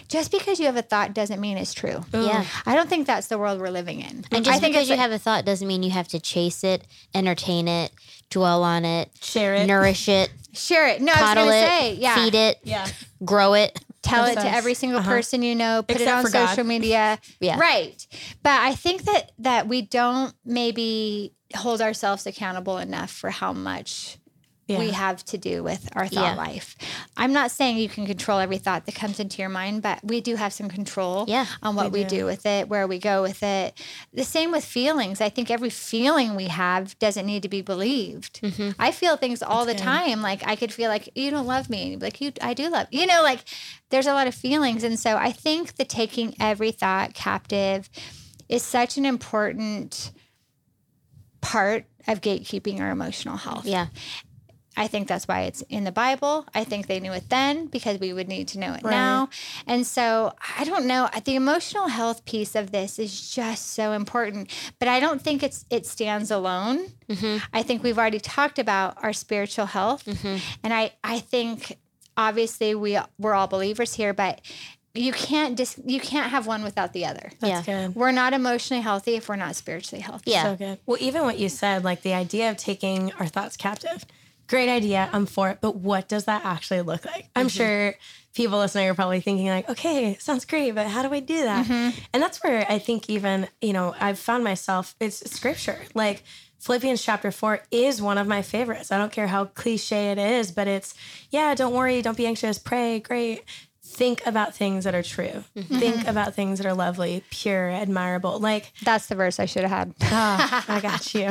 just 0.09 0.30
because 0.30 0.59
you 0.59 0.66
have 0.66 0.76
a 0.76 0.83
thought 0.83 1.14
doesn't 1.14 1.40
mean 1.40 1.57
it's 1.57 1.74
true. 1.74 2.04
Ooh. 2.14 2.26
Yeah. 2.26 2.44
I 2.66 2.74
don't 2.74 2.88
think 2.88 3.07
that's 3.07 3.28
the 3.28 3.38
world 3.38 3.61
we're 3.61 3.70
living 3.70 4.00
in. 4.00 4.24
And 4.30 4.44
just 4.44 4.62
because 4.62 4.88
you 4.88 4.96
like, 4.96 5.00
have 5.00 5.12
a 5.12 5.18
thought 5.18 5.44
doesn't 5.44 5.66
mean 5.66 5.83
you 5.83 5.90
have 5.90 6.09
to 6.09 6.20
chase 6.20 6.64
it, 6.64 6.87
entertain 7.14 7.68
it, 7.68 7.92
dwell 8.30 8.62
on 8.62 8.85
it, 8.85 9.11
share 9.20 9.54
it, 9.54 9.66
nourish 9.66 10.09
it, 10.09 10.30
share 10.52 10.88
it. 10.88 11.00
No, 11.00 11.12
I 11.12 11.20
was 11.22 11.35
going 11.35 11.46
to 11.46 11.52
say, 11.52 11.94
yeah. 11.94 12.16
Feed 12.16 12.35
it, 12.35 12.59
yeah. 12.64 12.88
grow 13.24 13.54
it 13.54 13.78
tell 14.05 14.25
it 14.27 14.35
to 14.35 14.47
every 14.49 14.75
single 14.75 15.01
uh-huh. 15.01 15.11
person 15.11 15.43
you 15.43 15.55
know 15.55 15.83
put 15.83 15.97
Except 15.97 16.11
it 16.11 16.25
on 16.27 16.27
social 16.49 16.64
God. 16.64 16.67
media 16.67 17.19
yeah 17.40 17.59
right 17.59 18.07
but 18.43 18.61
i 18.61 18.75
think 18.75 19.03
that 19.05 19.33
that 19.38 19.69
we 19.69 19.83
don't 19.83 20.35
maybe 20.45 21.33
hold 21.55 21.81
ourselves 21.81 22.27
accountable 22.27 22.79
enough 22.79 23.11
for 23.11 23.31
how 23.31 23.53
much 23.53 24.19
yeah. 24.66 24.79
we 24.79 24.90
have 24.90 25.24
to 25.27 25.38
do 25.38 25.62
with 25.62 25.88
our 25.94 26.07
thought 26.07 26.35
yeah. 26.35 26.35
life. 26.35 26.77
I'm 27.16 27.33
not 27.33 27.50
saying 27.50 27.77
you 27.77 27.88
can 27.88 28.07
control 28.07 28.38
every 28.38 28.59
thought 28.59 28.87
that 28.87 28.94
comes 28.94 29.20
into 29.20 29.42
your 29.42 29.50
mind, 29.50 29.83
but 29.83 30.03
we 30.03 30.20
do 30.20 30.37
have 30.37 30.53
some 30.53 30.68
control 30.68 31.27
yeah, 31.29 31.46
on 31.62 31.77
what 31.77 31.92
we, 31.92 32.00
we 32.00 32.05
do. 32.05 32.18
do. 32.18 32.24
with 32.24 32.46
it, 32.46 32.68
where 32.68 32.87
we 32.87 32.98
go 32.98 33.22
with 33.22 33.42
it. 33.42 33.79
The 34.12 34.24
same 34.24 34.53
with 34.53 34.64
feelings. 34.64 35.20
I 35.20 35.29
think 35.29 35.50
every 35.50 35.70
feeling 35.70 36.35
we 36.35 36.48
have 36.48 36.98
doesn't 36.98 37.27
need 37.27 37.42
to 37.42 37.48
be 37.48 37.62
believed. 37.62 38.40
Mm-hmm. 38.42 38.70
I 38.79 38.90
feel 38.90 39.16
things 39.16 39.42
all 39.42 39.66
That's 39.66 39.79
the 39.79 39.85
good. 39.85 39.90
time. 39.90 40.22
Like 40.22 40.46
I 40.46 40.57
could 40.57 40.72
feel 40.72 40.88
like 40.88 41.11
you 41.14 41.31
don't 41.31 41.46
love 41.46 41.68
me, 41.68 41.96
like 41.96 42.20
you, 42.20 42.33
I 42.40 42.55
do 42.55 42.70
love. 42.70 42.87
You 42.90 43.07
know, 43.07 43.22
like 43.22 43.40
there's 43.90 44.07
a 44.07 44.14
lot 44.14 44.27
of 44.27 44.35
feelings, 44.35 44.83
and 44.83 44.98
so 44.98 45.16
I 45.16 45.33
think 45.33 45.77
the 45.77 45.85
taking 45.85 46.35
every 46.40 46.72
thought 46.72 47.14
captive 47.14 47.90
is 48.48 48.62
such 48.62 48.96
an 48.96 49.05
important 49.05 50.12
part 51.40 51.85
of 52.07 52.20
gatekeeping 52.20 52.81
our 52.81 52.90
emotional 52.90 53.37
health. 53.37 53.66
Yeah. 53.66 53.87
I 54.76 54.87
think 54.88 55.08
that's 55.08 55.28
why 55.28 55.42
it's 55.42 55.62
in 55.62 55.84
the 55.84 55.92
Bible. 55.92 56.46
I 56.54 56.64
think 56.64 56.87
they 56.87 57.00
knew 57.00 57.12
it 57.12 57.28
then 57.28 57.66
because 57.66 57.98
we 58.00 58.12
would 58.12 58.28
need 58.28 58.48
to 58.48 58.58
know 58.58 58.74
it 58.74 58.82
right. 58.82 58.90
now. 58.90 59.28
And 59.66 59.87
so 59.87 60.34
I 60.58 60.64
don't 60.64 60.87
know. 60.87 61.08
The 61.24 61.37
emotional 61.37 61.88
health 61.88 62.24
piece 62.24 62.54
of 62.54 62.72
this 62.72 62.98
is 62.98 63.30
just 63.30 63.72
so 63.72 63.92
important, 63.92 64.50
but 64.78 64.88
I 64.88 65.00
don't 65.00 65.22
think 65.22 65.42
it's 65.42 65.64
it 65.70 65.87
stands 65.87 66.30
alone. 66.30 66.87
Mm-hmm. 67.08 67.44
I 67.52 67.62
think 67.62 67.82
we've 67.82 67.98
already 67.98 68.20
talked 68.20 68.58
about 68.58 69.02
our 69.02 69.12
spiritual 69.12 69.66
health, 69.66 70.04
mm-hmm. 70.04 70.37
and 70.62 70.74
I 70.74 70.92
I 71.02 71.20
think 71.20 71.78
obviously 72.16 72.74
we 72.74 72.98
we're 73.18 73.34
all 73.34 73.46
believers 73.46 73.94
here, 73.94 74.12
but 74.12 74.40
you 74.94 75.12
can't 75.12 75.56
dis- 75.56 75.80
you 75.84 76.00
can't 76.00 76.30
have 76.30 76.46
one 76.46 76.62
without 76.62 76.92
the 76.92 77.04
other. 77.04 77.32
That's 77.40 77.66
yeah. 77.66 77.87
good. 77.87 77.96
We're 77.96 78.12
not 78.12 78.32
emotionally 78.32 78.82
healthy 78.82 79.16
if 79.16 79.28
we're 79.28 79.37
not 79.37 79.56
spiritually 79.56 80.00
healthy. 80.00 80.30
Yeah. 80.30 80.44
So 80.44 80.56
good. 80.56 80.78
Well, 80.87 80.98
even 81.00 81.22
what 81.22 81.38
you 81.38 81.48
said, 81.48 81.82
like 81.82 82.02
the 82.02 82.14
idea 82.14 82.50
of 82.50 82.56
taking 82.56 83.12
our 83.14 83.26
thoughts 83.26 83.56
captive 83.56 84.04
great 84.46 84.68
idea. 84.68 85.09
I'm 85.12 85.26
for 85.26 85.50
it. 85.50 85.59
But 85.61 85.76
what 85.76 86.09
does 86.09 86.24
that 86.24 86.44
actually 86.44 86.83
look 86.83 87.04
like? 87.04 87.28
I'm 87.35 87.46
mm-hmm. 87.46 87.57
sure 87.57 87.94
people 88.35 88.59
listening 88.59 88.88
are 88.88 88.94
probably 88.94 89.20
thinking 89.20 89.46
like, 89.46 89.68
okay, 89.68 90.16
sounds 90.18 90.44
great, 90.44 90.74
but 90.74 90.88
how 90.88 91.02
do 91.02 91.12
I 91.14 91.20
do 91.20 91.42
that? 91.42 91.66
Mm-hmm. 91.66 91.98
And 92.12 92.22
that's 92.22 92.42
where 92.42 92.66
I 92.68 92.78
think 92.78 93.09
even, 93.09 93.48
you 93.61 93.72
know, 93.72 93.94
I've 94.00 94.18
found 94.18 94.42
myself, 94.42 94.94
it's 94.98 95.30
scripture. 95.30 95.80
Like 95.94 96.24
Philippians 96.59 97.02
chapter 97.02 97.30
four 97.30 97.61
is 97.70 98.02
one 98.02 98.18
of 98.18 98.26
my 98.26 98.42
favorites. 98.42 98.90
I 98.90 98.98
don't 98.98 99.12
care 99.12 99.28
how 99.28 99.44
cliche 99.44 100.11
it 100.11 100.18
is, 100.18 100.50
but 100.50 100.66
it's, 100.66 100.94
yeah, 101.30 101.54
don't 101.54 101.72
worry, 101.72 102.02
don't 102.02 102.16
be 102.16 102.26
anxious, 102.26 102.59
pray, 102.59 102.98
great 102.98 103.44
think 103.85 104.27
about 104.27 104.55
things 104.55 104.85
that 104.85 104.94
are 104.94 105.03
true. 105.03 105.44
Mm-hmm. 105.57 105.79
Think 105.79 106.09
about 106.09 106.35
things 106.35 106.59
that 106.59 106.66
are 106.66 106.75
lovely, 106.75 107.23
pure, 107.31 107.70
admirable. 107.70 108.40
Like 108.40 108.73
that's 108.83 109.07
the 109.07 109.14
verse 109.14 109.38
I 109.38 109.47
should 109.47 109.64
have 109.64 109.70
had. 109.70 109.94
oh, 110.03 110.64
I 110.68 110.81
got 110.81 111.14
you. 111.14 111.27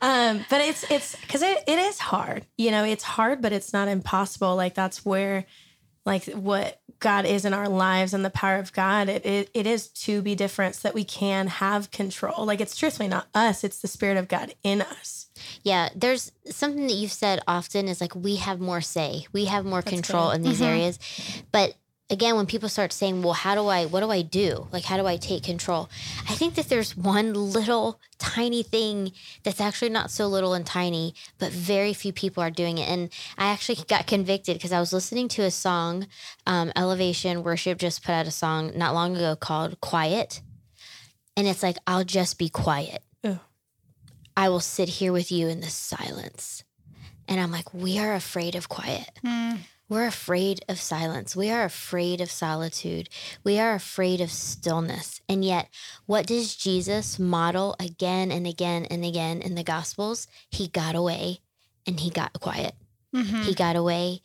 um, 0.00 0.44
but 0.48 0.60
it's 0.60 0.90
it's 0.90 1.16
because 1.16 1.42
it, 1.42 1.58
it 1.66 1.78
is 1.78 1.98
hard. 1.98 2.46
You 2.56 2.70
know, 2.70 2.84
it's 2.84 3.04
hard, 3.04 3.42
but 3.42 3.52
it's 3.52 3.72
not 3.72 3.88
impossible. 3.88 4.56
Like 4.56 4.74
that's 4.74 5.04
where, 5.04 5.44
like 6.06 6.24
what 6.26 6.80
God 7.00 7.26
is 7.26 7.44
in 7.44 7.52
our 7.52 7.68
lives 7.68 8.14
and 8.14 8.24
the 8.24 8.30
power 8.30 8.56
of 8.56 8.72
God. 8.72 9.08
It 9.08 9.26
it, 9.26 9.50
it 9.52 9.66
is 9.66 9.88
to 9.88 10.22
be 10.22 10.34
different 10.34 10.76
so 10.76 10.88
that 10.88 10.94
we 10.94 11.04
can 11.04 11.48
have 11.48 11.90
control. 11.90 12.46
Like 12.46 12.60
it's 12.60 12.76
truthfully 12.76 13.08
not 13.08 13.26
us; 13.34 13.64
it's 13.64 13.80
the 13.80 13.88
Spirit 13.88 14.16
of 14.16 14.28
God 14.28 14.54
in 14.62 14.80
us. 14.80 15.23
Yeah, 15.62 15.88
there's 15.94 16.32
something 16.50 16.86
that 16.86 16.94
you've 16.94 17.12
said 17.12 17.40
often 17.46 17.88
is 17.88 18.00
like 18.00 18.14
we 18.14 18.36
have 18.36 18.60
more 18.60 18.80
say, 18.80 19.26
we 19.32 19.46
have 19.46 19.64
more 19.64 19.82
That's 19.82 19.94
control 19.94 20.28
good. 20.30 20.36
in 20.36 20.42
these 20.42 20.60
mm-hmm. 20.60 20.64
areas. 20.64 20.98
But 21.52 21.74
again, 22.10 22.36
when 22.36 22.46
people 22.46 22.68
start 22.68 22.92
saying, 22.92 23.22
well, 23.22 23.32
how 23.32 23.54
do 23.54 23.66
I, 23.66 23.86
what 23.86 24.00
do 24.00 24.10
I 24.10 24.22
do? 24.22 24.68
Like, 24.72 24.84
how 24.84 24.96
do 24.96 25.06
I 25.06 25.16
take 25.16 25.42
control? 25.42 25.88
I 26.28 26.34
think 26.34 26.54
that 26.54 26.68
there's 26.68 26.96
one 26.96 27.32
little 27.32 28.00
tiny 28.18 28.62
thing 28.62 29.12
that's 29.42 29.60
actually 29.60 29.88
not 29.88 30.10
so 30.10 30.26
little 30.26 30.54
and 30.54 30.66
tiny, 30.66 31.14
but 31.38 31.50
very 31.50 31.94
few 31.94 32.12
people 32.12 32.42
are 32.42 32.50
doing 32.50 32.78
it. 32.78 32.88
And 32.88 33.10
I 33.38 33.46
actually 33.46 33.78
got 33.88 34.06
convicted 34.06 34.56
because 34.56 34.72
I 34.72 34.80
was 34.80 34.92
listening 34.92 35.28
to 35.28 35.42
a 35.42 35.50
song, 35.50 36.06
um, 36.46 36.72
Elevation 36.76 37.42
Worship 37.42 37.78
just 37.78 38.04
put 38.04 38.12
out 38.12 38.26
a 38.26 38.30
song 38.30 38.72
not 38.76 38.94
long 38.94 39.16
ago 39.16 39.34
called 39.34 39.80
Quiet. 39.80 40.42
And 41.36 41.48
it's 41.48 41.62
like, 41.62 41.78
I'll 41.86 42.04
just 42.04 42.38
be 42.38 42.48
quiet. 42.48 43.02
I 44.36 44.48
will 44.48 44.60
sit 44.60 44.88
here 44.88 45.12
with 45.12 45.30
you 45.30 45.48
in 45.48 45.60
the 45.60 45.70
silence. 45.70 46.64
And 47.28 47.40
I'm 47.40 47.50
like, 47.50 47.72
we 47.72 47.98
are 47.98 48.14
afraid 48.14 48.54
of 48.54 48.68
quiet. 48.68 49.10
Mm. 49.24 49.58
We're 49.88 50.06
afraid 50.06 50.64
of 50.68 50.80
silence. 50.80 51.36
We 51.36 51.50
are 51.50 51.64
afraid 51.64 52.20
of 52.20 52.30
solitude. 52.30 53.08
We 53.44 53.58
are 53.58 53.74
afraid 53.74 54.20
of 54.20 54.30
stillness. 54.30 55.20
And 55.28 55.44
yet, 55.44 55.68
what 56.06 56.26
does 56.26 56.56
Jesus 56.56 57.18
model 57.18 57.76
again 57.78 58.32
and 58.32 58.46
again 58.46 58.86
and 58.86 59.04
again 59.04 59.42
in 59.42 59.54
the 59.54 59.62
Gospels? 59.62 60.26
He 60.50 60.68
got 60.68 60.94
away 60.94 61.40
and 61.86 62.00
he 62.00 62.10
got 62.10 62.32
quiet. 62.40 62.74
Mm-hmm. 63.14 63.42
He 63.42 63.54
got 63.54 63.76
away 63.76 64.20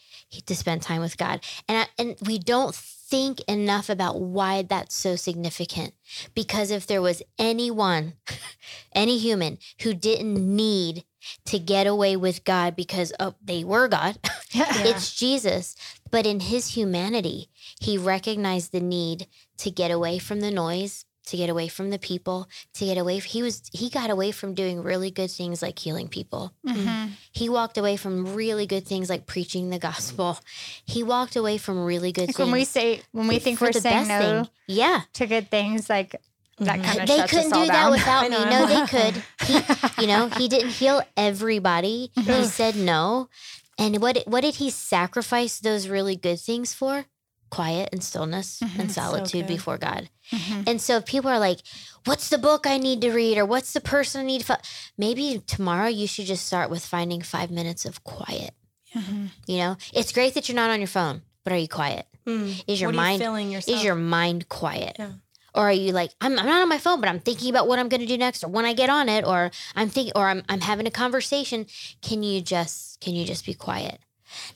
to 0.46 0.56
spend 0.56 0.82
time 0.82 1.02
with 1.02 1.18
God. 1.18 1.44
And, 1.68 1.78
I, 1.80 2.02
and 2.02 2.16
we 2.26 2.40
don't 2.40 2.74
think 2.74 3.42
enough 3.48 3.90
about 3.90 4.20
why 4.20 4.64
that's 4.64 4.96
so 4.96 5.16
significant. 5.16 5.94
Because 6.34 6.72
if 6.72 6.88
there 6.88 7.02
was 7.02 7.22
anyone, 7.38 8.14
any 8.94 9.18
human 9.18 9.58
who 9.82 9.94
didn't 9.94 10.36
need 10.36 11.04
to 11.46 11.60
get 11.60 11.88
away 11.88 12.16
with 12.16 12.44
God 12.44 12.76
because 12.76 13.12
oh, 13.20 13.36
they 13.44 13.64
were 13.64 13.88
God. 13.88 14.18
it's 14.54 15.14
Jesus. 15.14 15.76
But 16.12 16.26
in 16.26 16.40
his 16.40 16.76
humanity, 16.76 17.50
he 17.80 17.98
recognized 17.98 18.72
the 18.72 18.80
need 18.80 19.28
to 19.58 19.70
get 19.70 19.92
away 19.92 20.18
from 20.20 20.40
the 20.40 20.52
noise, 20.52 21.06
to 21.30 21.38
get 21.38 21.50
away 21.50 21.68
from 21.68 21.90
the 21.90 21.98
people, 22.00 22.48
to 22.76 22.86
get 22.86 22.98
away. 22.98 23.20
He 23.20 23.42
was 23.42 23.62
he 23.74 23.90
got 23.90 24.10
away 24.10 24.32
from 24.32 24.54
doing 24.54 24.84
really 24.84 25.10
good 25.12 25.32
things 25.32 25.62
like 25.62 25.80
healing 25.80 26.08
people. 26.08 26.54
Mhm. 26.68 27.12
He 27.32 27.50
walked 27.50 27.78
away 27.78 27.96
from 27.98 28.36
really 28.36 28.66
good 28.68 28.86
things 28.86 29.10
like 29.10 29.26
preaching 29.26 29.70
the 29.70 29.80
gospel. 29.80 30.38
He 30.86 31.02
walked 31.04 31.36
away 31.36 31.58
from 31.58 31.84
really 31.86 32.12
good 32.12 32.28
Like 32.30 32.36
things. 32.36 32.46
when 32.48 32.52
we 32.52 32.66
say 32.66 33.02
when 33.12 33.28
we 33.28 33.40
think 33.40 33.60
we're 33.62 33.72
the 33.72 33.82
saying 33.82 34.08
best 34.08 34.10
no 34.10 34.20
thing. 34.44 34.50
Yeah. 34.68 35.02
to 35.14 35.26
good 35.28 35.50
things, 35.50 35.90
like 35.90 36.16
that 36.60 36.84
kind 36.84 37.00
of 37.02 37.08
they 37.08 37.26
couldn't 37.28 37.54
do 37.54 37.68
that 37.68 37.90
without 37.96 38.24
me. 38.30 38.44
No, 38.54 38.66
they 38.68 38.86
could. 38.88 39.24
He, 39.48 40.02
you 40.02 40.08
know, 40.08 40.28
he 40.28 40.48
didn't 40.54 40.72
heal 40.72 41.02
everybody. 41.16 42.12
He 42.16 42.44
said 42.46 42.76
no. 42.76 43.30
And 43.78 44.02
what 44.02 44.18
what 44.28 44.42
did 44.42 44.56
he 44.56 44.70
sacrifice 44.70 45.60
those 45.60 45.88
really 45.88 46.18
good 46.18 46.40
things 46.40 46.74
for? 46.74 47.06
Quiet 47.50 47.90
and 47.92 48.04
stillness 48.04 48.62
and 48.78 48.92
solitude 48.92 49.48
good. 49.48 49.56
before 49.56 49.78
God. 49.78 50.10
Mhm. 50.32 50.68
And 50.68 50.82
so 50.82 50.98
if 50.98 51.06
people 51.06 51.30
are 51.30 51.40
like, 51.40 51.60
"What's 52.06 52.30
the 52.30 52.38
book 52.38 52.68
I 52.68 52.78
need 52.78 53.02
to 53.02 53.12
read?" 53.12 53.38
or 53.38 53.46
"What's 53.46 53.74
the 53.74 53.82
person 53.82 54.22
I 54.22 54.26
need 54.26 54.42
to," 54.42 54.46
fo-? 54.46 54.62
maybe 54.98 55.42
tomorrow 55.48 55.88
you 55.88 56.06
should 56.08 56.28
just 56.28 56.46
start 56.46 56.70
with 56.70 56.86
finding 56.86 57.22
five 57.22 57.50
minutes 57.50 57.86
of 57.86 58.04
quiet. 58.04 58.54
Mhm. 58.96 59.30
You 59.48 59.58
know, 59.58 59.78
it's 59.94 60.12
great 60.12 60.34
that 60.36 60.48
you're 60.48 60.56
not 60.56 60.70
on 60.70 60.80
your 60.80 60.88
phone, 60.88 61.24
but 61.44 61.54
are 61.54 61.58
you 61.58 61.68
quiet? 61.68 62.06
Mm. 62.28 62.64
Is 62.68 62.80
your 62.80 62.92
you 62.92 62.98
mind 62.98 63.22
is 63.68 63.84
your 63.84 63.96
mind 63.96 64.50
quiet? 64.50 64.96
Yeah. 65.00 65.14
Or 65.56 65.64
are 65.70 65.74
you 65.74 65.92
like, 65.92 66.12
I'm, 66.22 66.38
I'm 66.38 66.46
not 66.46 66.62
on 66.62 66.70
my 66.70 66.78
phone, 66.78 67.00
but 67.00 67.10
I'm 67.10 67.20
thinking 67.20 67.50
about 67.50 67.68
what 67.68 67.80
I'm 67.80 67.90
going 67.90 68.02
to 68.02 68.06
do 68.06 68.18
next, 68.18 68.44
or 68.44 68.50
when 68.50 68.66
I 68.66 68.74
get 68.74 68.90
on 68.92 69.10
it, 69.10 69.26
or 69.26 69.50
I'm 69.76 69.90
thinking, 69.90 70.14
or 70.16 70.30
I'm, 70.30 70.44
I'm 70.48 70.62
having 70.62 70.86
a 70.86 70.92
conversation. 70.92 71.66
Can 72.04 72.22
you 72.22 72.40
just, 72.42 73.00
can 73.02 73.16
you 73.16 73.26
just 73.26 73.46
be 73.46 73.56
quiet? 73.56 74.00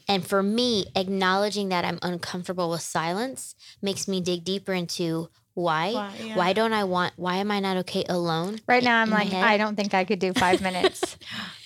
And 0.07 0.25
for 0.25 0.43
me, 0.43 0.85
acknowledging 0.95 1.69
that 1.69 1.85
I'm 1.85 1.99
uncomfortable 2.01 2.69
with 2.69 2.81
silence 2.81 3.55
makes 3.81 4.07
me 4.07 4.21
dig 4.21 4.43
deeper 4.43 4.73
into 4.73 5.29
why. 5.53 5.93
Why, 5.93 6.13
yeah. 6.23 6.35
Why 6.35 6.53
don't 6.53 6.73
I 6.73 6.83
want? 6.83 7.13
Why 7.15 7.37
am 7.37 7.51
I 7.51 7.59
not 7.59 7.77
okay 7.77 8.03
alone? 8.09 8.59
Right 8.67 8.83
now, 8.83 9.01
I'm 9.01 9.09
in 9.09 9.13
like. 9.13 9.33
I 9.33 9.57
don't 9.57 9.75
think 9.75 9.93
I 9.93 10.03
could 10.03 10.19
do 10.19 10.33
five 10.33 10.61
minutes. 10.69 11.17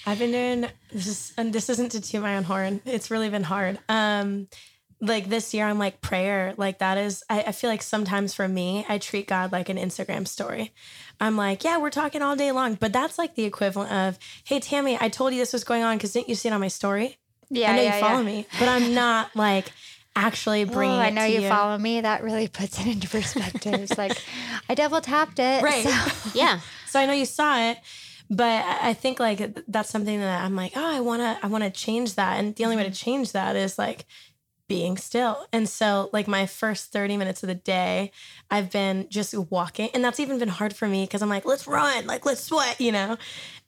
I've 0.06 0.20
been 0.20 0.32
doing 0.32 0.70
this 0.92 1.08
is 1.08 1.34
and 1.38 1.54
this 1.54 1.70
isn't 1.70 1.92
to 1.94 2.02
toot 2.02 2.22
my 2.22 2.38
own 2.38 2.44
horn. 2.44 2.82
It's 2.86 3.12
really 3.12 3.30
been 3.30 3.44
hard. 3.44 3.80
Um 3.90 4.48
like 5.00 5.30
this 5.30 5.54
year 5.54 5.66
I'm 5.66 5.80
like 5.80 6.02
prayer. 6.02 6.54
Like 6.58 6.80
that 6.80 6.98
is 6.98 7.24
I, 7.30 7.44
I 7.44 7.52
feel 7.52 7.70
like 7.70 7.82
sometimes 7.82 8.34
for 8.34 8.48
me, 8.48 8.86
I 8.90 8.98
treat 8.98 9.28
God 9.28 9.52
like 9.52 9.70
an 9.70 9.78
Instagram 9.78 10.28
story. 10.28 10.74
I'm 11.20 11.38
like, 11.38 11.64
yeah, 11.64 11.78
we're 11.78 11.90
talking 11.90 12.22
all 12.22 12.36
day 12.36 12.52
long. 12.52 12.76
But 12.76 12.94
that's 12.94 13.18
like 13.18 13.36
the 13.36 13.46
equivalent 13.46 13.92
of, 13.92 14.20
hey 14.44 14.60
Tammy, 14.60 14.98
I 15.00 15.10
told 15.10 15.34
you 15.34 15.40
this 15.40 15.54
was 15.54 15.64
going 15.64 15.84
on 15.84 15.98
because 15.98 16.14
didn't 16.14 16.30
you 16.30 16.36
see 16.36 16.50
it 16.50 16.54
on 16.54 16.62
my 16.62 16.68
story? 16.68 17.18
Yeah, 17.50 17.72
I 17.72 17.76
know 17.76 17.82
yeah, 17.82 17.96
you 17.96 18.02
follow 18.02 18.20
yeah. 18.20 18.26
me. 18.26 18.46
But 18.60 18.68
I'm 18.70 18.94
not 18.94 19.36
like 19.36 19.72
actually 20.16 20.64
Oh, 20.64 20.66
bringing 20.66 20.98
I 21.00 21.08
it 21.10 21.14
know 21.14 21.22
to 21.28 21.32
you, 21.32 21.42
you. 21.42 21.50
follow 21.50 21.78
me. 21.78 22.02
That 22.02 22.24
really 22.24 22.48
puts 22.60 22.80
it 22.80 22.88
into 22.88 23.08
perspective. 23.10 23.74
it's 23.76 23.98
like 23.98 24.18
I 24.70 24.76
double 24.76 25.02
tapped 25.02 25.40
it. 25.40 25.64
Right. 25.64 25.86
so- 25.88 26.30
Yeah, 26.34 26.60
So 26.88 27.00
I 27.00 27.06
know 27.06 27.14
you 27.14 27.26
saw 27.26 27.60
it, 27.70 27.78
but 28.30 28.64
I 28.66 28.90
I 28.90 28.94
think 28.94 29.20
like 29.20 29.58
that's 29.68 29.90
something 29.90 30.20
that 30.20 30.44
I'm 30.44 30.56
like, 30.56 30.74
oh, 30.76 30.96
I 30.98 31.00
wanna, 31.02 31.38
I 31.44 31.48
wanna 31.48 31.70
change 31.70 32.16
that, 32.16 32.40
and 32.40 32.56
the 32.56 32.64
only 32.66 32.76
way 32.76 32.84
to 32.84 32.90
mm-hmm. 32.90 32.96
change 33.12 33.32
that 33.34 33.56
is 33.56 33.78
like 33.78 34.06
being 34.68 34.98
still. 34.98 35.46
And 35.54 35.68
so, 35.68 36.10
like 36.14 36.28
my 36.28 36.46
first 36.46 36.92
30 36.92 37.18
minutes 37.18 37.44
of 37.44 37.48
the 37.48 37.56
day, 37.56 38.12
I've 38.52 38.72
been 38.72 39.08
just 39.10 39.36
walking, 39.36 39.90
and 39.94 40.04
that's 40.04 40.20
even 40.20 40.40
been 40.40 40.50
hard 40.50 40.76
for 40.76 40.88
me 40.88 41.04
because 41.04 41.22
I'm 41.22 41.30
like, 41.30 41.46
let's 41.46 41.68
run, 41.68 42.06
like 42.08 42.26
let's 42.26 42.44
sweat, 42.44 42.80
you 42.80 42.92
know. 42.92 43.18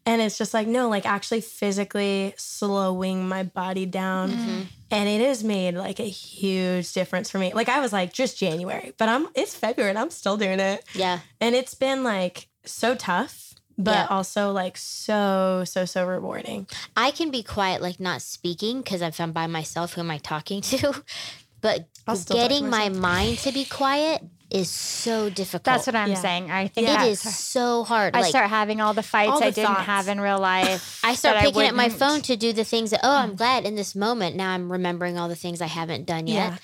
And 0.06 0.22
it's 0.22 0.38
just 0.38 0.54
like 0.54 0.68
no, 0.68 0.90
like 0.90 1.06
actually 1.06 1.42
physically 1.42 2.34
slowing 2.38 3.28
my 3.28 3.44
body 3.44 3.86
down. 3.86 4.32
Mm-hmm. 4.32 4.62
And 4.92 5.10
it 5.10 5.22
has 5.22 5.44
made 5.44 5.76
like 5.76 6.00
a 6.00 6.04
huge 6.10 6.92
difference 6.94 7.30
for 7.30 7.38
me. 7.38 7.54
Like 7.54 7.70
I 7.70 7.80
was 7.80 7.94
like 7.94 8.12
just 8.12 8.38
January, 8.38 8.94
but 8.98 9.08
I'm 9.10 9.28
it's 9.36 9.54
February 9.54 9.92
and 9.92 10.00
I'm 10.00 10.10
still 10.10 10.38
doing 10.38 10.60
it. 10.60 10.84
yeah. 10.94 11.20
And 11.40 11.56
it's 11.56 11.76
been 11.76 12.04
like 12.04 12.48
so 12.66 12.96
tough, 12.96 13.49
but 13.80 13.92
Yeah. 13.96 14.08
also 14.10 14.52
like 14.52 14.78
so, 14.78 15.64
so, 15.66 15.86
so 15.86 16.06
rewarding. 16.06 16.68
I 16.96 17.10
can 17.12 17.32
be 17.32 17.42
quiet, 17.42 17.82
like 17.82 18.00
not 18.00 18.22
speaking, 18.22 18.82
because 18.82 19.02
if 19.02 19.20
I'm 19.20 19.32
by 19.32 19.48
myself, 19.48 19.94
who 19.94 20.02
am 20.02 20.12
I 20.12 20.20
talking 20.20 20.62
to? 20.62 21.04
But 21.62 21.90
I'll 22.08 22.16
still 22.16 22.38
talk 22.38 22.44
to 22.46 22.50
getting 22.50 22.70
my 22.70 22.88
mind 22.88 23.40
to 23.40 23.52
be 23.52 23.66
quiet 23.66 24.22
is 24.50 24.70
so 24.70 25.30
difficult. 25.30 25.66
That's 25.66 25.88
what 25.88 25.96
I'm 25.96 26.08
Yeah. 26.12 26.22
saying. 26.22 26.50
I 26.50 26.70
think 26.70 26.88
It 26.88 26.92
that's- 26.92 27.26
is 27.26 27.36
so 27.36 27.84
hard. 27.84 28.16
I 28.16 28.22
like 28.22 28.30
start 28.30 28.50
having 28.50 28.80
all 28.80 28.94
the 28.94 29.04
fights 29.04 29.32
All 29.34 29.40
the 29.42 29.48
I 29.48 29.50
didn't 29.52 29.74
thoughts. 29.76 29.86
have 29.86 30.08
in 30.08 30.22
real 30.22 30.40
life. 30.40 31.02
I 31.04 31.16
start 31.16 31.36
that 31.36 31.44
picking 31.44 31.68
up 31.68 31.76
my 31.76 31.90
phone 31.90 32.22
to 32.22 32.38
do 32.38 32.54
the 32.54 32.64
things 32.64 32.92
that 32.92 33.02
oh, 33.04 33.14
I'm 33.14 33.36
glad 33.36 33.66
in 33.66 33.76
this 33.76 33.94
moment. 33.94 34.38
Now 34.38 34.52
I'm 34.52 34.72
remembering 34.72 35.20
all 35.20 35.28
the 35.28 35.36
things 35.36 35.62
I 35.62 35.68
haven't 35.68 36.06
done 36.06 36.28
yet. 36.28 36.54
Yeah. 36.54 36.58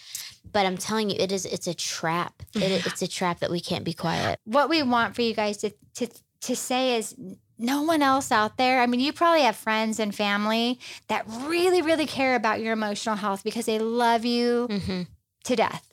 But 0.54 0.65
I'm 0.65 0.78
telling 0.78 1.10
you, 1.10 1.17
it 1.19 1.34
is 1.34 1.45
it's 1.45 1.67
a 1.67 1.73
trap. 1.73 2.41
It, 2.54 2.86
it's 2.88 3.01
a 3.01 3.08
trap 3.08 3.41
that 3.41 3.51
we 3.51 3.60
can't 3.60 3.84
be 3.84 3.91
quiet. 3.93 4.39
What 4.45 4.69
we 4.69 4.82
want 4.82 5.13
for 5.13 5.23
you 5.23 5.34
guys 5.34 5.58
to 5.58 5.71
to 5.95 6.08
to 6.45 6.55
say 6.55 6.97
is 6.97 7.15
no 7.58 7.84
one 7.84 8.01
else 8.01 8.31
out 8.31 8.58
there. 8.58 8.81
I 8.81 8.86
mean, 8.88 8.99
you 8.99 9.13
probably 9.13 9.41
have 9.41 9.55
friends 9.55 9.99
and 9.99 10.13
family 10.13 10.79
that 11.08 11.25
really, 11.27 11.81
really 11.81 12.05
care 12.05 12.36
about 12.36 12.62
your 12.62 12.73
emotional 12.73 13.15
health 13.15 13.43
because 13.43 13.65
they 13.65 13.79
love 13.79 14.25
you 14.25 14.67
hmm 14.67 15.01
to 15.45 15.55
death. 15.55 15.91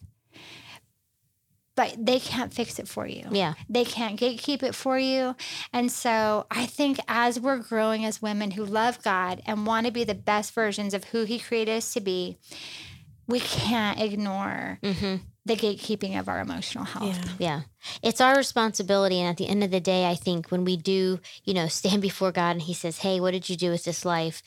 But 1.75 1.95
they 1.99 2.19
can't 2.19 2.53
fix 2.53 2.79
it 2.79 2.87
for 2.89 3.07
you. 3.07 3.25
Yeah. 3.31 3.55
They 3.69 3.85
can't 3.85 4.19
gatekeep 4.21 4.63
it 4.63 4.75
for 4.75 4.99
you. 4.99 5.35
And 5.73 5.91
so 5.91 6.47
I 6.51 6.67
think 6.67 6.99
as 7.09 7.41
we're 7.41 7.59
growing 7.59 8.05
as 8.05 8.21
women 8.21 8.53
who 8.53 8.65
love 8.65 9.03
God 9.03 9.41
and 9.47 9.67
want 9.67 9.87
to 9.87 9.93
be 9.93 10.05
the 10.05 10.15
best 10.15 10.53
versions 10.53 10.93
of 10.93 11.05
who 11.05 11.25
He 11.25 11.39
created 11.39 11.77
us 11.79 11.93
to 11.95 12.01
be, 12.01 12.37
we 13.27 13.41
can't 13.41 14.01
ignore 14.01 14.79
hmm 14.83 15.17
the 15.45 15.57
gatekeeping 15.57 16.19
of 16.19 16.29
our 16.29 16.41
emotional 16.41 16.85
health. 16.85 17.19
Yeah. 17.39 17.39
Yeah. 17.39 17.61
It's 18.03 18.21
our 18.21 18.37
responsibility. 18.37 19.19
And 19.19 19.29
at 19.29 19.37
the 19.37 19.49
end 19.49 19.65
of 19.65 19.71
the 19.71 19.81
day, 19.81 20.09
I 20.09 20.15
think 20.15 20.51
when 20.51 20.65
we 20.65 20.77
do, 20.77 21.21
you 21.45 21.55
know, 21.55 21.67
stand 21.69 22.01
before 22.03 22.33
God 22.33 22.53
and 22.53 22.63
He 22.63 22.75
says, 22.75 22.99
Hey, 22.99 23.21
what 23.21 23.33
did 23.33 23.49
you 23.49 23.57
do 23.57 23.71
with 23.71 23.85
this 23.85 24.05
life? 24.05 24.43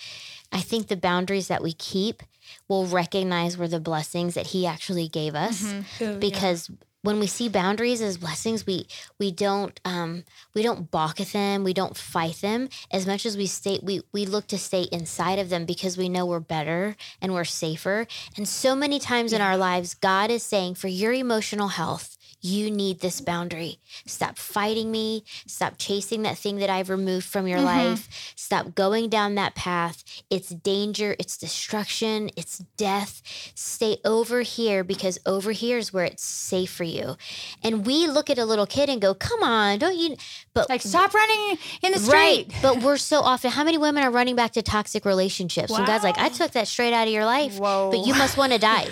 I 0.52 0.62
think 0.62 0.88
the 0.88 0.96
boundaries 0.96 1.48
that 1.50 1.64
we 1.64 1.74
keep 1.74 2.24
will 2.68 2.86
recognize 2.86 3.58
were 3.58 3.68
the 3.68 3.80
blessings 3.80 4.36
that 4.36 4.48
He 4.48 4.66
actually 4.66 5.08
gave 5.08 5.36
us. 5.36 5.64
Mm-hmm. 5.64 6.04
Ooh, 6.04 6.18
because 6.18 6.72
when 7.06 7.20
we 7.20 7.28
see 7.28 7.48
boundaries 7.48 8.02
as 8.02 8.18
blessings 8.18 8.66
we 8.66 8.88
we 9.20 9.32
don't 9.32 9.80
um 9.86 10.24
we 10.54 10.64
don't 10.64 10.92
balk 10.92 11.22
at 11.22 11.28
them 11.28 11.64
we 11.64 11.74
don't 11.74 11.96
fight 11.96 12.36
them. 12.38 12.68
As 12.92 13.06
much 13.08 13.26
as 13.26 13.38
we 13.38 13.46
stay 13.48 13.80
we 13.82 14.02
we 14.12 14.26
look 14.26 14.48
to 14.48 14.58
stay 14.58 14.84
inside 14.92 15.40
of 15.40 15.50
them 15.50 15.66
because 15.66 15.98
we 15.98 16.10
know 16.10 16.26
we're 16.26 16.40
better 16.40 16.98
and 17.22 17.34
we're 17.34 17.46
safer. 17.46 18.08
And 18.36 18.48
so 18.48 18.76
many 18.76 19.00
times 19.00 19.32
in 19.32 19.42
our 19.42 19.58
lives 19.58 19.94
god 19.94 20.32
is 20.32 20.44
saying 20.44 20.76
for 20.76 20.88
your 20.88 21.14
emotional 21.14 21.70
health 21.70 22.18
you 22.46 22.70
need 22.70 23.00
this 23.00 23.22
boundary. 23.22 23.80
Stop 24.06 24.38
fighting 24.38 24.92
me. 24.92 25.24
Stop 25.48 25.74
chasing 25.78 26.22
that 26.22 26.38
thing 26.38 26.58
that 26.58 26.70
I've 26.70 26.90
removed 26.90 27.26
from 27.26 27.48
your 27.48 27.58
mm-hmm. 27.58 27.90
life. 27.90 28.34
Stop 28.36 28.76
going 28.76 29.10
down 29.10 29.34
that 29.36 29.56
path. 29.56 30.04
It's 30.30 30.50
danger, 30.50 31.16
it's 31.18 31.38
destruction, 31.38 32.30
it's 32.38 32.60
death. 32.78 33.24
Stay 33.56 33.98
over 34.06 34.42
here 34.42 34.84
because 34.84 35.18
over 35.26 35.52
here 35.52 35.80
is 35.80 35.92
where 35.92 36.06
it's 36.06 36.24
safe 36.24 36.72
for 36.72 36.84
you. 36.84 37.18
And 37.64 37.86
we 37.86 38.06
look 38.08 38.30
at 38.30 38.38
a 38.38 38.46
little 38.46 38.68
kid 38.68 38.90
and 38.90 39.02
go, 39.02 39.16
"Come 39.16 39.42
on, 39.42 39.80
don't 39.80 39.98
you?" 39.98 40.16
But 40.54 40.70
Like, 40.70 40.82
stop 40.82 41.14
running 41.14 41.58
in 41.82 41.94
the 41.94 42.00
Right. 42.00 42.46
street. 42.46 42.62
But 42.62 42.82
we're 42.82 42.98
so 42.98 43.22
often, 43.22 43.52
how 43.52 43.64
many 43.64 43.78
women 43.78 44.04
are 44.04 44.12
running 44.12 44.36
back 44.36 44.52
to 44.54 44.62
toxic 44.62 45.04
relationships? 45.04 45.72
And 45.72 45.86
God's 45.86 46.04
like, 46.04 46.18
I 46.18 46.30
took 46.30 46.52
that 46.52 46.68
straight 46.68 46.94
out 46.94 47.08
of 47.08 47.14
your 47.14 47.26
life. 47.26 47.58
Whoa. 47.58 47.90
But 47.92 48.06
you 48.06 48.14
must 48.14 48.38
want 48.38 48.54
to 48.54 48.60
die. 48.60 48.88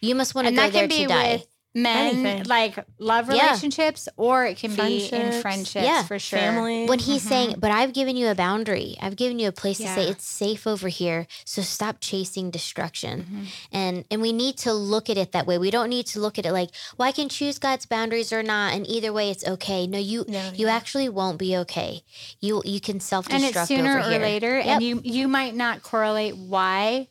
You 0.00 0.14
must 0.14 0.34
want 0.34 0.46
to 0.46 0.48
and 0.48 0.56
go 0.56 0.70
there 0.70 0.88
to 0.88 1.06
die. 1.06 1.32
with 1.32 1.46
men, 1.72 2.16
Anything. 2.16 2.44
like 2.44 2.84
love 2.98 3.32
Yeah. 3.32 3.46
relationships, 3.46 4.08
or 4.16 4.44
it 4.44 4.56
can 4.58 4.74
be 4.74 5.04
in 5.04 5.08
Friendships. 5.08 5.40
friendships 5.42 5.84
Yeah. 5.84 6.02
for 6.02 6.18
sure. 6.18 6.38
Family. 6.40 6.86
when 6.86 6.98
he's 6.98 7.22
saying, 7.22 7.56
but 7.58 7.70
I've 7.70 7.92
given 7.92 8.16
you 8.16 8.26
a 8.28 8.34
boundary. 8.34 8.96
I've 9.00 9.14
given 9.14 9.38
you 9.38 9.46
a 9.46 9.52
place 9.52 9.78
to 9.78 9.86
say 9.86 10.04
Yeah. 10.04 10.10
it's 10.10 10.26
safe 10.26 10.66
over 10.66 10.88
here. 10.88 11.28
So 11.44 11.62
stop 11.62 11.98
chasing 12.00 12.50
destruction. 12.50 13.20
Mm-hmm. 13.22 13.44
And 13.70 14.04
and 14.10 14.20
we 14.20 14.32
need 14.32 14.56
to 14.58 14.72
look 14.72 15.08
at 15.08 15.16
it 15.16 15.30
that 15.32 15.46
way. 15.46 15.58
We 15.58 15.70
don't 15.70 15.88
need 15.90 16.06
to 16.08 16.18
look 16.20 16.38
at 16.40 16.46
it 16.46 16.52
like, 16.52 16.70
well, 16.98 17.08
I 17.08 17.12
can 17.12 17.28
choose 17.28 17.58
God's 17.60 17.86
boundaries 17.86 18.32
or 18.32 18.42
not, 18.42 18.72
and 18.74 18.84
either 18.88 19.12
way 19.12 19.30
it's 19.30 19.46
okay. 19.46 19.86
No, 19.86 19.98
you 19.98 20.24
No, 20.26 20.50
you 20.54 20.66
yeah. 20.66 20.74
actually 20.74 21.08
won't 21.08 21.38
be 21.38 21.56
okay. 21.58 22.02
You 22.40 22.62
you 22.64 22.80
can 22.80 22.98
self 22.98 23.28
destruct 23.28 23.34
and 23.34 23.44
it's 23.44 23.68
sooner 23.68 23.98
over 24.00 24.08
or 24.08 24.10
here. 24.10 24.20
later, 24.20 24.56
Yep. 24.58 24.66
and 24.66 24.82
you 24.82 25.00
you 25.04 25.28
might 25.28 25.54
not 25.54 25.82
correlate 25.84 26.36
why, 26.36 27.06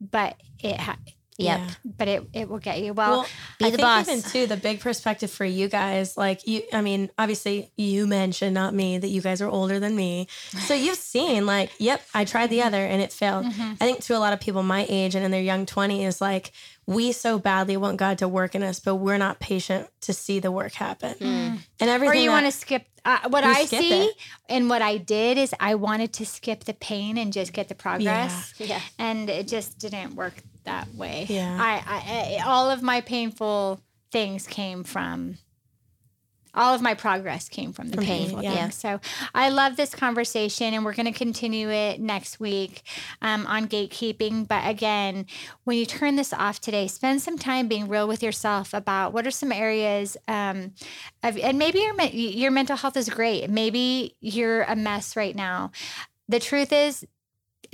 but 0.00 0.36
it 0.62 0.78
ha- 0.78 0.98
Yep. 1.36 1.58
Yeah. 1.58 1.74
but 1.84 2.08
it, 2.08 2.22
it 2.32 2.48
will 2.48 2.60
get 2.60 2.80
you. 2.80 2.92
Well, 2.92 3.10
Well, 3.10 3.26
Be 3.58 3.64
I 3.66 3.70
the 3.70 3.76
think 3.78 3.86
boss. 3.86 4.08
even 4.08 4.22
too 4.22 4.46
the 4.46 4.56
big 4.56 4.80
perspective 4.80 5.30
for 5.32 5.44
you 5.44 5.68
guys, 5.68 6.16
like 6.16 6.46
you, 6.46 6.62
I 6.72 6.80
mean, 6.80 7.10
obviously 7.18 7.72
you 7.76 8.06
mentioned 8.06 8.54
not 8.54 8.72
me 8.72 8.98
that 8.98 9.08
you 9.08 9.20
guys 9.20 9.42
are 9.42 9.48
older 9.48 9.80
than 9.80 9.96
me, 9.96 10.28
so 10.66 10.74
you've 10.74 10.96
seen 11.14 11.44
like, 11.44 11.70
yep, 11.78 12.02
I 12.14 12.24
tried 12.24 12.50
the 12.50 12.62
other 12.62 12.84
and 12.84 13.02
it 13.02 13.12
failed. 13.12 13.46
Mm-hmm. 13.46 13.72
I 13.80 13.84
think 13.84 14.00
to 14.04 14.16
a 14.16 14.20
lot 14.20 14.32
of 14.32 14.40
people 14.40 14.62
my 14.62 14.86
age 14.88 15.14
and 15.16 15.24
in 15.24 15.30
their 15.32 15.42
young 15.42 15.66
twenties, 15.66 16.20
like 16.20 16.52
we 16.86 17.10
so 17.12 17.38
badly 17.38 17.76
want 17.76 17.96
God 17.96 18.18
to 18.18 18.28
work 18.28 18.54
in 18.54 18.62
us, 18.62 18.78
but 18.78 18.96
we're 18.96 19.18
not 19.18 19.40
patient 19.40 19.88
to 20.02 20.12
see 20.12 20.38
the 20.38 20.52
work 20.52 20.74
happen, 20.74 21.14
and 21.20 21.58
everything. 21.80 22.16
or 22.18 22.20
you 22.22 22.30
want 22.30 22.46
to 22.46 22.52
skip 22.52 22.86
uh, 23.04 23.18
what 23.28 23.42
I 23.42 23.64
skip 23.64 23.80
see 23.80 24.04
it. 24.04 24.14
and 24.48 24.68
what 24.70 24.82
I 24.82 24.98
did 24.98 25.36
is 25.38 25.52
I 25.58 25.74
wanted 25.74 26.12
to 26.14 26.26
skip 26.26 26.64
the 26.64 26.74
pain 26.74 27.18
and 27.18 27.32
just 27.32 27.52
get 27.52 27.68
the 27.68 27.74
progress. 27.74 28.54
Yeah. 28.58 28.80
And 28.98 29.28
it 29.28 29.48
just 29.48 29.78
didn't 29.78 30.14
work 30.14 30.34
that 30.64 30.94
way. 30.94 31.26
Yeah. 31.28 31.56
I, 31.60 31.82
I, 31.86 32.38
I 32.38 32.42
all 32.46 32.70
of 32.70 32.82
my 32.82 33.00
painful 33.00 33.80
things 34.10 34.46
came 34.46 34.84
from 34.84 35.38
all 36.54 36.74
of 36.74 36.80
my 36.80 36.94
progress 36.94 37.48
came 37.48 37.72
from 37.72 37.88
the 37.88 37.98
pain, 37.98 38.28
painful 38.28 38.42
yeah. 38.42 38.54
things. 38.54 38.74
So 38.76 39.00
I 39.34 39.48
love 39.48 39.76
this 39.76 39.94
conversation, 39.94 40.72
and 40.72 40.84
we're 40.84 40.94
going 40.94 41.12
to 41.12 41.18
continue 41.18 41.70
it 41.70 42.00
next 42.00 42.38
week 42.38 42.82
um, 43.22 43.46
on 43.46 43.66
gatekeeping. 43.66 44.46
But 44.46 44.68
again, 44.68 45.26
when 45.64 45.78
you 45.78 45.86
turn 45.86 46.16
this 46.16 46.32
off 46.32 46.60
today, 46.60 46.86
spend 46.86 47.22
some 47.22 47.38
time 47.38 47.68
being 47.68 47.88
real 47.88 48.06
with 48.06 48.22
yourself 48.22 48.72
about 48.72 49.12
what 49.12 49.26
are 49.26 49.32
some 49.32 49.52
areas 49.52 50.16
um, 50.28 50.72
of, 51.22 51.36
and 51.38 51.58
maybe 51.58 51.80
your 51.80 52.00
your 52.02 52.50
mental 52.50 52.76
health 52.76 52.96
is 52.96 53.08
great. 53.08 53.50
Maybe 53.50 54.16
you're 54.20 54.62
a 54.62 54.76
mess 54.76 55.16
right 55.16 55.34
now. 55.34 55.72
The 56.28 56.40
truth 56.40 56.72
is, 56.72 57.04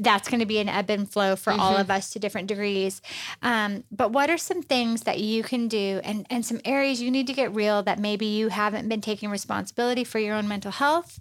that's 0.00 0.28
going 0.28 0.40
to 0.40 0.46
be 0.46 0.58
an 0.58 0.68
ebb 0.68 0.90
and 0.90 1.10
flow 1.10 1.36
for 1.36 1.52
all 1.52 1.76
of 1.76 1.90
us 1.90 2.10
to 2.10 2.18
different 2.18 2.48
degrees. 2.48 3.00
Um, 3.42 3.84
but 3.90 4.10
what 4.12 4.30
are 4.30 4.38
some 4.38 4.62
things 4.62 5.02
that 5.02 5.20
you 5.20 5.42
can 5.42 5.68
do 5.68 6.00
and, 6.02 6.26
and 6.30 6.44
some 6.44 6.60
areas 6.64 7.00
you 7.00 7.10
need 7.10 7.26
to 7.26 7.32
get 7.32 7.54
real 7.54 7.82
that 7.82 7.98
maybe 7.98 8.26
you 8.26 8.48
haven't 8.48 8.88
been 8.88 9.00
taking 9.00 9.30
responsibility 9.30 10.04
for 10.04 10.18
your 10.18 10.34
own 10.34 10.48
mental 10.48 10.70
health 10.72 11.20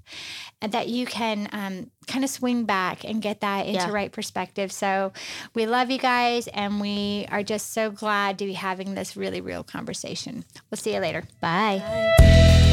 and 0.62 0.72
that 0.72 0.88
you 0.88 1.06
can 1.06 1.48
um, 1.52 1.92
kind 2.08 2.24
of 2.24 2.30
swing 2.30 2.64
back 2.66 3.04
and 3.04 3.22
get 3.22 3.42
that 3.42 3.66
into 3.66 3.80
Yeah. 3.80 3.92
right 3.92 4.12
perspective. 4.12 4.72
So 4.72 5.12
we 5.54 5.66
love 5.66 5.92
you 5.92 6.00
guys 6.00 6.48
and 6.48 6.80
we 6.82 7.26
are 7.32 7.44
just 7.44 7.74
so 7.74 7.92
glad 7.92 8.40
to 8.40 8.46
be 8.46 8.54
having 8.54 8.96
this 8.96 9.16
really 9.18 9.42
real 9.42 9.64
conversation. 9.64 10.46
We'll 10.72 10.78
see 10.78 10.94
you 10.94 11.00
later. 11.00 11.24
Bye. 11.42 12.69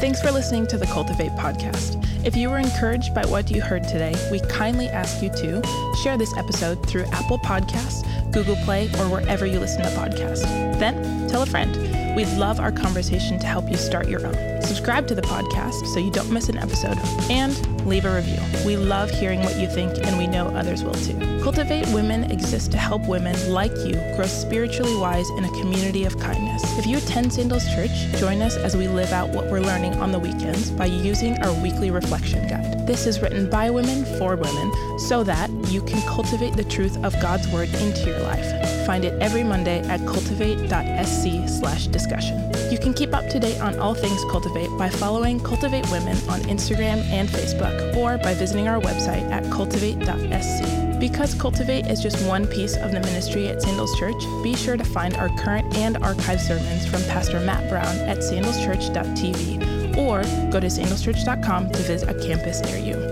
Thanks 0.00 0.20
for 0.20 0.30
listening 0.30 0.66
to 0.68 0.78
the 0.78 0.86
Cultivate 0.86 1.32
podcast. 1.32 2.04
If 2.24 2.36
you 2.36 2.50
were 2.50 2.58
encouraged 2.58 3.14
by 3.14 3.26
what 3.26 3.50
you 3.50 3.60
heard 3.60 3.84
today, 3.84 4.14
we 4.30 4.40
kindly 4.50 4.88
ask 4.88 5.22
you 5.22 5.30
to 5.30 5.62
share 6.02 6.16
this 6.16 6.36
episode 6.36 6.86
through 6.88 7.04
Apple 7.12 7.38
Podcasts, 7.38 8.04
Google 8.32 8.56
Play, 8.64 8.86
or 8.98 9.08
wherever 9.08 9.46
you 9.46 9.58
listen 9.58 9.82
to 9.82 9.88
podcasts. 9.90 10.42
Then 10.78 11.28
tell 11.28 11.42
a 11.42 11.46
friend. 11.46 12.03
We'd 12.14 12.28
love 12.38 12.60
our 12.60 12.70
conversation 12.70 13.40
to 13.40 13.46
help 13.46 13.68
you 13.68 13.76
start 13.76 14.08
your 14.08 14.24
own. 14.24 14.62
Subscribe 14.62 15.08
to 15.08 15.14
the 15.16 15.22
podcast 15.22 15.86
so 15.92 15.98
you 15.98 16.12
don't 16.12 16.30
miss 16.30 16.48
an 16.48 16.56
episode, 16.58 16.96
and 17.28 17.54
leave 17.86 18.04
a 18.04 18.14
review. 18.14 18.38
We 18.64 18.76
love 18.76 19.10
hearing 19.10 19.40
what 19.40 19.56
you 19.56 19.66
think, 19.66 19.92
and 20.06 20.16
we 20.16 20.26
know 20.26 20.46
others 20.48 20.84
will 20.84 20.94
too. 20.94 21.18
Cultivate 21.42 21.86
Women 21.88 22.30
exists 22.30 22.68
to 22.68 22.78
help 22.78 23.06
women 23.06 23.52
like 23.52 23.76
you 23.78 23.94
grow 24.14 24.26
spiritually 24.26 24.96
wise 24.96 25.28
in 25.30 25.44
a 25.44 25.50
community 25.50 26.04
of 26.04 26.18
kindness. 26.18 26.62
If 26.78 26.86
you 26.86 26.98
attend 26.98 27.32
Sandals 27.32 27.66
Church, 27.74 27.90
join 28.18 28.40
us 28.42 28.56
as 28.56 28.76
we 28.76 28.88
live 28.88 29.12
out 29.12 29.30
what 29.30 29.50
we're 29.50 29.60
learning 29.60 29.94
on 29.94 30.12
the 30.12 30.18
weekends 30.18 30.70
by 30.70 30.86
using 30.86 31.36
our 31.42 31.52
weekly 31.62 31.90
reflection 31.90 32.46
guide. 32.48 32.86
This 32.86 33.06
is 33.06 33.20
written 33.20 33.50
by 33.50 33.70
women 33.70 34.04
for 34.18 34.36
women 34.36 34.98
so 34.98 35.24
that 35.24 35.50
you 35.74 35.82
can 35.82 36.00
cultivate 36.02 36.54
the 36.54 36.62
truth 36.62 36.96
of 37.04 37.12
God's 37.20 37.48
word 37.48 37.68
into 37.74 38.06
your 38.06 38.20
life. 38.20 38.86
Find 38.86 39.04
it 39.04 39.20
every 39.20 39.42
Monday 39.42 39.80
at 39.88 39.98
cultivate.sc 40.06 41.48
slash 41.48 41.88
discussion. 41.88 42.38
You 42.70 42.78
can 42.78 42.94
keep 42.94 43.12
up 43.12 43.28
to 43.30 43.40
date 43.40 43.60
on 43.60 43.78
all 43.80 43.94
things 43.94 44.22
Cultivate 44.30 44.70
by 44.78 44.88
following 44.88 45.40
Cultivate 45.40 45.90
Women 45.90 46.16
on 46.28 46.40
Instagram 46.42 47.02
and 47.10 47.28
Facebook 47.28 47.96
or 47.96 48.18
by 48.18 48.34
visiting 48.34 48.68
our 48.68 48.80
website 48.80 49.28
at 49.32 49.50
cultivate.sc. 49.50 51.00
Because 51.00 51.34
Cultivate 51.34 51.86
is 51.86 52.00
just 52.00 52.24
one 52.24 52.46
piece 52.46 52.76
of 52.76 52.92
the 52.92 53.00
ministry 53.00 53.48
at 53.48 53.60
Sandals 53.60 53.98
Church, 53.98 54.22
be 54.44 54.54
sure 54.54 54.76
to 54.76 54.84
find 54.84 55.16
our 55.16 55.28
current 55.40 55.76
and 55.76 55.96
archive 55.98 56.40
sermons 56.40 56.86
from 56.86 57.02
Pastor 57.04 57.40
Matt 57.40 57.68
Brown 57.68 57.96
at 58.08 58.18
sandalschurch.tv 58.18 59.96
or 59.98 60.22
go 60.52 60.60
to 60.60 60.68
sandalschurch.com 60.68 61.70
to 61.70 61.78
visit 61.82 62.08
a 62.08 62.14
campus 62.26 62.62
near 62.62 62.78
you. 62.78 63.03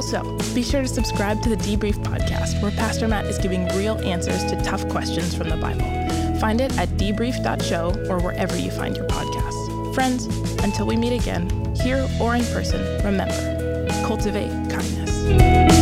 Also, 0.00 0.38
be 0.54 0.62
sure 0.62 0.80
to 0.80 0.88
subscribe 0.88 1.42
to 1.42 1.50
the 1.50 1.56
Debrief 1.56 2.02
podcast, 2.02 2.62
where 2.62 2.70
Pastor 2.70 3.06
Matt 3.06 3.26
is 3.26 3.36
giving 3.36 3.68
real 3.76 3.98
answers 3.98 4.42
to 4.44 4.58
tough 4.62 4.88
questions 4.88 5.34
from 5.34 5.50
the 5.50 5.58
Bible. 5.58 5.84
Find 6.40 6.58
it 6.58 6.74
at 6.78 6.88
debrief.show 6.96 8.06
or 8.08 8.18
wherever 8.18 8.56
you 8.56 8.70
find 8.70 8.96
your 8.96 9.06
podcasts. 9.06 9.94
Friends, 9.94 10.24
until 10.64 10.86
we 10.86 10.96
meet 10.96 11.12
again, 11.12 11.50
here 11.74 12.08
or 12.18 12.34
in 12.34 12.42
person, 12.46 12.80
remember 13.04 13.86
cultivate 14.06 14.48
kindness. 14.70 15.79